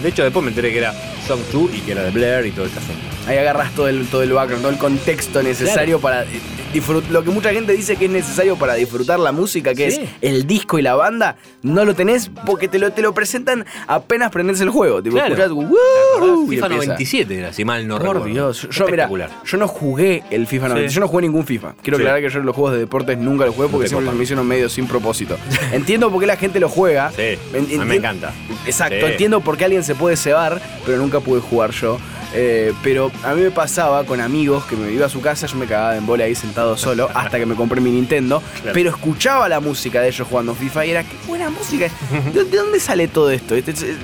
De 0.00 0.08
hecho, 0.08 0.22
después 0.22 0.44
me 0.44 0.50
enteré 0.50 0.70
que 0.70 0.78
era 0.78 0.94
Song 1.26 1.40
2 1.52 1.74
y 1.74 1.80
que 1.80 1.90
era 1.90 2.04
de 2.04 2.12
Blair 2.12 2.46
y 2.46 2.52
todo 2.52 2.66
este 2.66 2.78
asunto. 2.78 3.15
Ahí 3.26 3.36
agarras 3.38 3.72
todo 3.74 3.88
el, 3.88 4.06
todo 4.06 4.22
el 4.22 4.32
background, 4.32 4.62
todo 4.62 4.72
el 4.72 4.78
contexto 4.78 5.42
necesario 5.42 6.00
para 6.00 6.24
disfrutar. 6.72 7.10
Lo 7.10 7.24
que 7.24 7.30
mucha 7.30 7.52
gente 7.52 7.72
dice 7.72 7.96
que 7.96 8.04
es 8.04 8.10
necesario 8.10 8.56
para 8.56 8.74
disfrutar 8.74 9.18
la 9.18 9.32
música, 9.32 9.74
que 9.74 9.90
Sí. 9.90 10.00
es 10.02 10.08
el 10.20 10.46
disco 10.46 10.78
y 10.78 10.82
la 10.82 10.94
banda, 10.94 11.36
no 11.62 11.84
lo 11.84 11.94
tenés 11.94 12.30
porque 12.44 12.68
te 12.68 12.78
lo, 12.78 12.92
te 12.92 13.00
lo 13.02 13.14
presentan 13.14 13.64
apenas 13.88 14.30
prendes 14.30 14.60
el 14.60 14.68
juego. 14.70 15.02
Tipo, 15.02 15.16
Claro. 15.16 15.34
escuchás, 15.34 15.48
¿Te 15.48 15.54
"Woo", 15.54 16.46
FIFA 16.48 16.66
empieza. 16.66 16.68
97 16.68 17.38
era, 17.38 17.52
si 17.52 17.64
mal 17.64 17.88
no 17.88 17.96
Por 17.98 18.02
recuerdo. 18.16 18.26
Dios, 18.26 18.68
yo 18.70 18.86
mira, 18.88 19.08
yo 19.44 19.56
no 19.58 19.68
jugué 19.68 20.22
el 20.30 20.46
FIFA 20.46 20.68
90, 20.68 20.88
Sí. 20.90 20.94
yo 20.94 21.00
no 21.00 21.08
jugué 21.08 21.22
ningún 21.22 21.46
FIFA. 21.46 21.74
Quiero 21.82 21.96
Sí. 21.96 22.02
aclarar 22.02 22.20
que 22.22 22.28
yo 22.28 22.40
los 22.40 22.54
juegos 22.54 22.72
de 22.74 22.78
deportes 22.80 23.16
nunca 23.18 23.46
los 23.46 23.54
jugué 23.54 23.68
porque 23.68 23.84
te 23.86 23.88
siempre 23.90 24.12
me 24.14 24.22
hicieron 24.22 24.46
medio 24.46 24.68
sin 24.68 24.86
propósito. 24.86 25.36
Entiendo 25.72 26.10
por 26.10 26.20
qué 26.20 26.26
la 26.26 26.36
gente 26.36 26.60
lo 26.60 26.68
juega. 26.68 27.10
Sí, 27.12 27.38
a 27.54 27.60
mí 27.60 27.84
me 27.86 27.96
encanta. 27.96 28.32
Exacto, 28.66 29.06
entiendo 29.06 29.40
por 29.40 29.56
qué 29.56 29.64
alguien 29.64 29.82
se 29.82 29.94
puede 29.94 30.16
cebar, 30.16 30.60
pero 30.84 30.98
nunca 30.98 31.20
pude 31.20 31.40
jugar 31.40 31.70
yo. 31.70 31.98
Eh, 32.38 32.72
pero 32.82 33.10
a 33.24 33.32
mí 33.34 33.40
me 33.42 33.50
pasaba 33.50 34.04
con 34.04 34.20
amigos 34.20 34.64
que 34.66 34.76
me 34.76 34.92
iba 34.92 35.06
a 35.06 35.08
su 35.08 35.22
casa, 35.22 35.46
yo 35.46 35.56
me 35.56 35.64
cagaba 35.66 35.96
en 35.96 36.04
bola 36.06 36.24
ahí 36.24 36.34
sentado 36.34 36.76
solo 36.76 37.08
hasta 37.14 37.38
que 37.38 37.46
me 37.46 37.54
compré 37.54 37.80
mi 37.80 37.90
Nintendo, 37.90 38.42
Claro. 38.60 38.70
pero 38.74 38.90
escuchaba 38.90 39.48
la 39.48 39.60
música 39.60 40.00
de 40.02 40.08
ellos 40.08 40.26
jugando 40.28 40.54
FIFA 40.54 40.86
y 40.86 40.90
era 40.90 41.02
qué 41.02 41.16
buena 41.26 41.48
música. 41.50 41.88
¿De, 42.34 42.44
de 42.44 42.56
dónde 42.56 42.78
sale 42.78 43.08
todo 43.08 43.30
esto? 43.30 43.54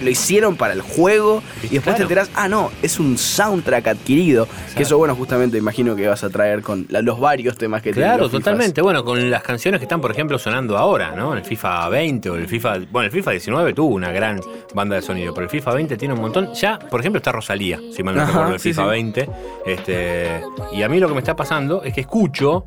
Lo 0.03 0.11
hicieron 0.11 0.57
para 0.57 0.73
el 0.73 0.81
juego 0.81 1.43
y 1.63 1.69
después 1.75 1.83
Claro. 1.83 1.97
te 1.99 2.03
enterás, 2.05 2.31
ah 2.35 2.49
no, 2.49 2.71
es 2.83 2.99
un 2.99 3.19
soundtrack 3.19 3.87
adquirido. 3.89 4.49
Que 4.75 4.85
eso 4.85 4.97
bueno, 4.97 5.15
justamente 5.15 5.59
imagino 5.59 5.95
que 5.95 6.09
vas 6.09 6.25
a 6.25 6.31
traer 6.31 6.63
con 6.63 6.87
la- 6.89 7.03
los 7.03 7.21
varios 7.21 7.59
temas 7.59 7.83
que 7.83 7.91
Claro, 7.91 8.31
totalmente. 8.31 8.81
Bueno, 8.81 9.05
con 9.05 9.31
las 9.31 9.43
canciones 9.43 9.79
que 9.79 9.85
están, 9.85 10.01
por 10.01 10.11
ejemplo, 10.11 10.39
sonando 10.39 10.79
ahora, 10.79 11.15
¿no? 11.15 11.35
El 11.35 11.45
FIFA 11.45 11.89
20 11.91 12.31
o 12.31 12.37
el 12.37 12.49
FIFA. 12.49 12.79
Bueno, 12.91 13.07
el 13.07 13.13
FIFA 13.13 13.33
19 13.33 13.75
tuvo 13.75 13.95
una 13.95 14.11
gran 14.11 14.41
banda 14.75 14.97
de 14.97 15.03
sonido, 15.03 15.35
pero 15.35 15.45
el 15.45 15.51
FIFA 15.51 15.75
20 15.75 15.97
tiene 15.99 16.15
un 16.15 16.21
montón. 16.21 16.55
Ya, 16.55 16.79
por 16.79 17.01
ejemplo, 17.01 17.19
está 17.19 17.33
Rosalía, 17.33 17.79
si 17.95 18.03
mal 18.03 18.15
no 18.15 18.22
Ajá, 18.23 18.33
recuerdo, 18.33 18.55
el 18.55 18.61
sí, 18.61 18.69
FIFA 18.71 18.83
sí. 18.85 18.89
20. 18.91 19.29
Este, 19.67 20.41
y 20.73 20.83
a 20.83 20.89
mí 20.89 20.99
lo 20.99 21.09
que 21.09 21.15
me 21.15 21.21
está 21.21 21.37
pasando 21.37 21.83
es 21.85 21.95
que 21.95 22.01
escucho 22.03 22.67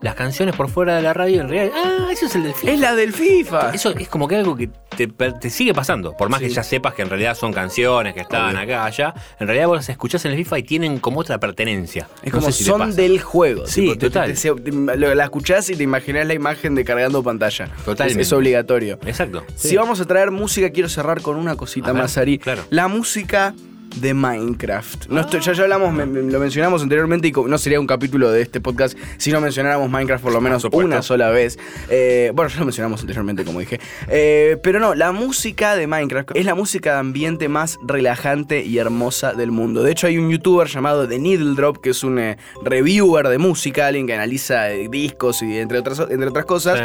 las 0.00 0.14
canciones 0.14 0.54
por 0.54 0.68
fuera 0.68 0.96
de 0.96 1.02
la 1.02 1.12
radio 1.12 1.36
y 1.36 1.38
en 1.40 1.48
realidad. 1.48 1.76
Ah, 1.84 2.08
eso 2.12 2.26
es 2.26 2.34
el 2.36 2.44
del 2.44 2.54
FIFA. 2.54 2.72
Es 2.72 2.80
la 2.80 2.94
del 2.94 3.12
FIFA. 3.12 3.74
Eso 3.74 3.90
es 3.90 4.08
como 4.08 4.28
que 4.28 4.36
algo 4.36 4.56
que 4.56 4.70
te, 4.96 5.06
te 5.08 5.50
sigue 5.50 5.74
pasando. 5.74 6.12
Por 6.16 6.28
más 6.28 6.40
que 6.40 6.48
ya 6.48 6.62
sepas 6.62 6.94
que 6.94 7.02
en 7.02 7.08
realidad 7.10 7.34
son 7.36 7.52
canciones 7.52 8.14
que 8.14 8.20
estaban 8.20 8.56
acá, 8.56 8.84
allá. 8.84 9.14
En 9.40 9.46
realidad 9.46 9.66
vos 9.68 9.76
las 9.78 9.88
escuchás 9.88 10.24
en 10.24 10.32
el 10.32 10.36
FIFA 10.38 10.58
y 10.58 10.62
tienen 10.62 10.98
como 10.98 11.20
otra 11.20 11.38
pertenencia. 11.38 12.08
Es 12.22 12.32
No 12.32 12.40
como 12.40 12.52
si 12.52 12.64
son 12.64 12.94
del 12.94 13.20
juego. 13.20 13.66
Sí, 13.66 13.82
tipo, 13.82 13.98
total. 13.98 14.32
te- 14.34 14.54
te- 14.54 14.72
lo- 14.96 15.14
la 15.14 15.24
escuchás 15.24 15.68
y 15.70 15.76
te 15.76 15.82
imaginás 15.82 16.26
la 16.26 16.34
imagen 16.34 16.74
de 16.74 16.84
cargando 16.84 17.22
pantalla. 17.22 17.68
Totalmente. 17.84 18.22
Es, 18.22 18.28
es 18.28 18.32
obligatorio. 18.32 18.98
Exacto. 19.06 19.44
Si 19.56 19.76
vamos 19.76 20.00
a 20.00 20.04
traer 20.04 20.30
música, 20.30 20.70
quiero 20.70 20.88
cerrar 20.88 21.20
con 21.20 21.36
una 21.36 21.56
cosita 21.56 21.92
ver, 21.92 22.02
más, 22.02 22.16
Ari. 22.16 22.38
claro. 22.38 22.62
La 22.70 22.88
música 22.88 23.54
de 23.96 24.12
Minecraft. 24.14 25.06
No 25.08 25.20
estoy- 25.20 25.40
ya, 25.40 25.52
ya 25.52 25.62
hablamos, 25.62 25.92
me- 25.92 26.04
me- 26.06 26.30
lo 26.30 26.38
mencionamos 26.38 26.82
anteriormente 26.82 27.28
y 27.28 27.32
no 27.32 27.56
sería 27.58 27.80
un 27.80 27.86
capítulo 27.86 28.30
de 28.30 28.42
este 28.42 28.60
podcast 28.60 28.96
si 29.16 29.30
no 29.32 29.40
mencionáramos 29.40 29.88
Minecraft 29.90 30.22
por 30.22 30.32
lo 30.32 30.40
menos 30.40 30.62
supuesto. 30.62 30.86
una 30.86 31.02
sola 31.02 31.30
vez. 31.30 31.58
Eh, 31.88 32.30
bueno, 32.34 32.50
ya 32.50 32.58
lo 32.58 32.66
mencionamos 32.66 33.00
anteriormente, 33.00 33.44
como 33.44 33.60
dije. 33.60 33.80
Eh, 34.08 34.58
pero 34.62 34.80
no, 34.80 34.94
la 34.94 35.12
música 35.12 35.76
de 35.76 35.86
Minecraft 35.86 36.30
es 36.34 36.44
la 36.44 36.54
música 36.54 36.92
de 36.94 36.98
ambiente 36.98 37.48
más 37.48 37.78
relajante 37.86 38.62
y 38.64 38.78
hermosa 38.78 39.32
del 39.32 39.50
mundo. 39.50 39.82
De 39.82 39.92
hecho, 39.92 40.06
hay 40.08 40.18
un 40.18 40.30
youtuber 40.30 40.66
llamado 40.68 41.08
The 41.08 41.18
Needle 41.18 41.54
Drop, 41.54 41.78
que 41.78 41.90
es 41.90 42.04
un 42.04 42.18
eh, 42.18 42.36
reviewer 42.62 43.28
de 43.28 43.38
música, 43.38 43.86
alguien 43.86 44.06
que 44.06 44.14
analiza 44.14 44.66
discos 44.68 45.42
y 45.42 45.56
entre 45.58 45.78
otras, 45.78 46.00
entre 46.10 46.28
otras 46.28 46.44
cosas. 46.44 46.78
Sí. 46.78 46.84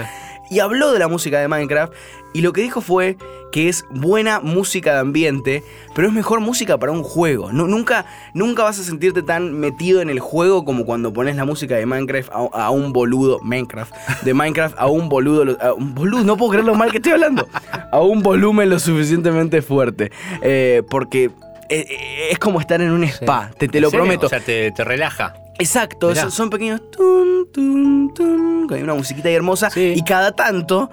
Y 0.51 0.59
habló 0.59 0.91
de 0.91 0.99
la 0.99 1.07
música 1.07 1.39
de 1.39 1.47
Minecraft 1.47 1.93
y 2.33 2.41
lo 2.41 2.51
que 2.53 2.61
dijo 2.61 2.81
fue 2.81 3.17
que 3.51 3.67
es 3.69 3.85
buena 3.89 4.39
música 4.41 4.93
de 4.93 4.99
ambiente, 4.99 5.63
pero 5.95 6.07
es 6.09 6.13
mejor 6.13 6.39
música 6.41 6.77
para 6.77 6.91
un 6.91 7.03
juego. 7.03 7.51
Nu- 7.51 7.67
nunca, 7.67 8.05
nunca 8.33 8.63
vas 8.63 8.77
a 8.79 8.83
sentirte 8.83 9.23
tan 9.23 9.53
metido 9.59 10.01
en 10.01 10.09
el 10.09 10.19
juego 10.19 10.63
como 10.65 10.85
cuando 10.85 11.11
pones 11.13 11.35
la 11.37 11.45
música 11.45 11.75
de 11.75 11.85
Minecraft 11.85 12.29
a, 12.53 12.69
un 12.69 12.91
boludo, 12.93 13.39
Minecraft, 13.43 13.93
de 14.23 14.33
Minecraft 14.33 14.75
a 14.77 14.87
un 14.87 15.09
boludo, 15.09 15.57
a 15.61 15.73
un 15.73 15.95
boludo, 15.95 16.23
no 16.23 16.37
puedo 16.37 16.51
creer 16.51 16.65
lo 16.65 16.75
mal 16.75 16.91
que 16.91 16.97
estoy 16.97 17.13
hablando, 17.13 17.47
a 17.91 17.99
un 18.01 18.21
volumen 18.21 18.69
lo 18.69 18.77
suficientemente 18.79 19.61
fuerte, 19.61 20.11
Eh, 20.41 20.83
porque 20.89 21.31
eh, 21.71 21.85
eh, 21.89 22.27
es 22.31 22.39
como 22.39 22.59
estar 22.59 22.81
en 22.81 22.91
un 22.91 23.03
spa, 23.05 23.49
te, 23.57 23.67
te 23.67 23.79
lo 23.79 23.89
prometo. 23.89 24.25
O 24.27 24.29
sea, 24.29 24.39
te, 24.39 24.71
te 24.71 24.83
relaja. 24.83 25.33
Exacto, 25.59 26.15
son, 26.15 26.31
son 26.31 26.49
pequeños 26.49 26.81
tun, 26.91 27.47
tun, 27.53 28.11
tun, 28.15 28.67
con 28.67 28.81
una 28.81 28.93
musiquita 28.95 29.27
ahí 29.29 29.35
hermosa 29.35 29.69
Sí. 29.69 29.93
y 29.95 30.03
cada 30.03 30.31
tanto 30.31 30.89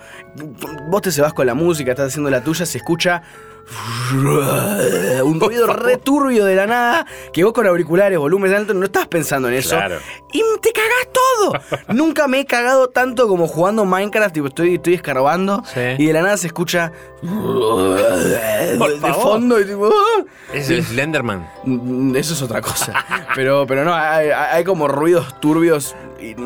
vos 0.90 1.00
te 1.02 1.10
se 1.10 1.22
vas 1.22 1.32
con 1.32 1.46
la 1.46 1.54
música, 1.54 1.92
estás 1.92 2.08
haciendo 2.08 2.28
la 2.30 2.42
tuya, 2.42 2.66
se 2.66 2.76
escucha 2.78 3.22
un 5.24 5.40
ruido 5.40 5.66
returbio 5.66 6.44
de 6.44 6.54
la 6.54 6.66
nada 6.66 7.06
que 7.32 7.44
vos 7.44 7.52
con 7.52 7.66
auriculares, 7.66 8.18
volumen 8.18 8.54
alto, 8.54 8.74
no 8.74 8.86
estás 8.86 9.06
pensando 9.08 9.48
en 9.48 9.54
eso. 9.54 9.76
Claro. 9.76 9.98
Y 10.32 10.42
te 10.60 10.72
cagás 10.72 11.08
todo. 11.12 11.52
Nunca 11.94 12.28
me 12.28 12.40
he 12.40 12.46
cagado 12.46 12.88
tanto 12.88 13.28
como 13.28 13.46
jugando 13.46 13.84
Minecraft, 13.84 14.32
tipo, 14.34 14.46
estoy, 14.48 14.74
estoy 14.76 14.94
escarbando 14.94 15.62
Sí. 15.72 15.80
y 15.98 16.06
de 16.06 16.12
la 16.12 16.22
nada 16.22 16.36
se 16.36 16.46
escucha 16.48 16.92
de, 17.22 19.12
fondo 19.20 19.60
y 19.60 19.64
tipo. 19.64 19.88
"Ah". 19.88 20.24
Es 20.52 20.70
el 20.70 20.84
Slenderman. 20.84 21.48
Mm, 21.64 22.16
Eso 22.16 22.34
es 22.34 22.42
otra 22.42 22.60
cosa. 22.60 23.04
Pero, 23.34 23.66
pero 23.66 23.84
no, 23.84 23.94
hay, 23.94 24.30
hay 24.30 24.64
como 24.64 24.88
ruidos 24.88 25.38
turbios 25.40 25.94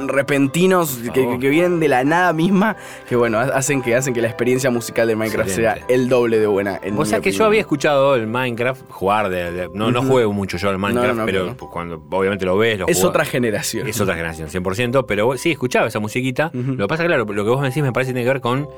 repentinos 0.09 0.99
que, 1.14 1.39
que 1.39 1.49
vienen 1.49 1.81
de 1.81 1.89
la 1.89 2.05
nada 2.05 2.33
misma 2.33 2.77
que 3.09 3.16
bueno, 3.16 3.39
hacen 3.39 3.83
que, 3.83 3.95
hacen 3.95 4.14
que 4.14 4.20
la 4.23 4.29
experiencia 4.29 4.70
musical 4.70 5.07
de 5.09 5.16
Minecraft 5.16 5.49
Excelente. 5.49 5.81
sea 5.81 5.87
el 5.89 6.09
doble 6.09 6.39
de 6.39 6.47
buena. 6.47 6.79
En 6.83 6.99
O 6.99 7.05
sea 7.05 7.20
que 7.20 7.33
yo 7.33 7.45
había 7.45 7.61
escuchado 7.61 8.14
el 8.14 8.27
Minecraft 8.27 8.91
jugar 8.91 9.29
de, 9.31 9.53
de- 9.53 9.68
no, 9.75 9.91
no 9.91 10.03
juego 10.03 10.33
mucho 10.33 10.57
yo 10.57 10.68
al 10.70 10.79
Minecraft, 10.79 11.09
No, 11.09 11.20
no, 11.20 11.27
pero 11.27 11.47
no. 11.47 11.57
cuando 11.57 12.03
obviamente 12.11 12.45
lo 12.45 12.57
ves, 12.57 12.79
lo 12.79 12.87
Es 12.89 12.99
jugás. 12.99 13.11
otra 13.11 13.25
generación. 13.25 13.87
Es 13.89 14.01
otra 14.01 14.14
generación, 14.14 14.49
100%, 14.49 15.05
pero 15.07 15.37
sí, 15.37 15.51
escuchaba 15.53 15.87
esa 15.89 16.01
musiquita. 16.01 16.51
Lo 16.53 16.77
que 16.85 16.89
pasa, 16.89 17.05
claro, 17.05 17.25
lo 17.25 17.45
que 17.45 17.51
vos 17.51 17.61
me 17.61 17.68
decís 17.68 17.83
me 17.83 17.93
parece 17.93 18.11
que 18.11 18.14
tiene 18.14 18.27
que 18.29 18.33
ver 18.35 18.41
con 18.41 18.68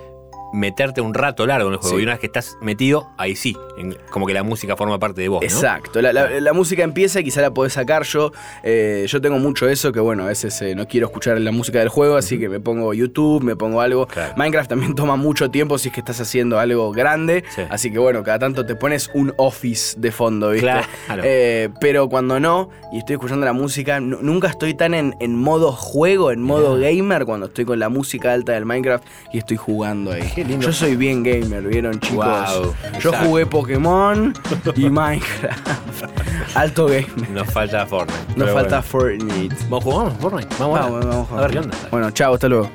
meterte 0.54 1.00
un 1.00 1.12
rato 1.14 1.46
largo 1.46 1.68
en 1.68 1.74
el 1.74 1.78
juego. 1.80 1.96
Sí. 1.96 2.00
Y 2.00 2.04
una 2.04 2.12
vez 2.12 2.20
que 2.20 2.26
estás 2.26 2.56
metido, 2.62 3.10
ahí 3.18 3.36
sí, 3.36 3.56
en- 3.76 3.96
como 4.10 4.26
que 4.26 4.32
la 4.34 4.42
música 4.42 4.76
forma 4.76 4.98
parte 4.98 5.20
de 5.20 5.28
vos, 5.28 5.40
¿no? 5.42 5.46
Exacto, 5.46 6.00
la, 6.00 6.12
la- 6.12 6.28
la 6.40 6.52
música 6.52 6.82
empieza 6.84 7.20
y 7.20 7.24
quizá 7.24 7.42
la 7.42 7.52
podés 7.52 7.72
sacar 7.74 8.04
yo. 8.04 8.32
eh, 8.62 9.04
yo 9.08 9.20
tengo 9.20 9.38
mucho 9.38 9.68
eso 9.68 9.92
que 9.92 10.00
bueno, 10.00 10.24
a 10.24 10.26
veces 10.28 10.60
eh, 10.62 10.74
no 10.74 10.86
quiero 10.86 11.06
escuchar 11.06 11.40
la 11.40 11.52
música 11.52 11.78
del 11.80 11.88
juego, 11.88 12.16
así 12.16 12.38
que 12.38 12.48
me 12.48 12.60
pongo 12.60 12.94
YouTube, 12.94 13.42
me 13.42 13.56
pongo 13.56 13.80
algo. 13.80 14.06
Claro. 14.06 14.34
Minecraft 14.36 14.68
también 14.70 14.94
toma 14.94 15.16
mucho 15.16 15.50
tiempo 15.50 15.76
si 15.78 15.88
es 15.88 15.94
que 15.94 16.00
estás 16.00 16.20
haciendo 16.20 16.58
algo 16.58 16.92
grande, 16.92 17.44
Sí. 17.54 17.62
así 17.68 17.90
que 17.90 17.98
bueno, 17.98 18.22
cada 18.22 18.38
tanto 18.38 18.64
te 18.64 18.74
pones 18.76 19.10
un 19.14 19.32
office 19.36 19.98
de 19.98 20.12
fondo, 20.12 20.50
¿viste? 20.50 20.66
Claro. 21.06 21.22
Eh, 21.24 21.68
pero 21.80 22.08
cuando 22.08 22.38
no, 22.40 22.70
y 22.92 22.98
estoy 22.98 23.14
escuchando 23.14 23.44
la 23.44 23.52
música, 23.52 23.98
nu- 24.00 24.18
nunca 24.22 24.48
estoy 24.48 24.74
tan 24.74 24.94
en, 24.94 25.14
en 25.20 25.36
modo 25.36 25.72
juego, 25.72 26.30
en 26.30 26.40
modo 26.42 26.78
gamer, 26.78 27.24
cuando 27.24 27.46
estoy 27.46 27.64
con 27.64 27.78
la 27.78 27.88
música 27.88 28.32
alta 28.32 28.52
del 28.52 28.64
Minecraft 28.66 29.04
y 29.32 29.38
estoy 29.38 29.56
jugando 29.56 30.12
ahí. 30.12 30.22
Qué 30.44 30.50
lindo. 30.50 30.66
Yo 30.66 30.72
soy 30.72 30.96
bien 30.96 31.22
gamer, 31.22 31.62
¿vieron 31.62 31.98
chicos? 32.00 32.26
Wow, 32.26 32.74
Yo 33.00 33.10
exacto. 33.10 33.28
jugué 33.28 33.46
Pokémon 33.46 34.34
y 34.76 34.90
Minecraft. 34.90 36.54
Alto 36.54 36.86
gamer. 36.86 37.30
Nos 37.30 37.50
falta 37.50 37.86
Fortnite. 37.86 38.36
Nos 38.36 38.50
falta 38.50 38.80
bueno. 38.80 38.82
Fortnite. 38.82 39.56
¿Vamos 39.70 39.80
a 39.80 39.90
jugar 39.90 40.12
Fortnite? 40.20 40.56
Vamos, 40.58 40.78
Vamos, 40.80 41.06
vamos, 41.06 41.32
a 41.32 41.40
ver 41.40 41.50
qué 41.50 41.58
onda. 41.60 41.76
Bueno, 41.90 42.10
chao, 42.10 42.34
hasta 42.34 42.48
luego. 42.48 42.70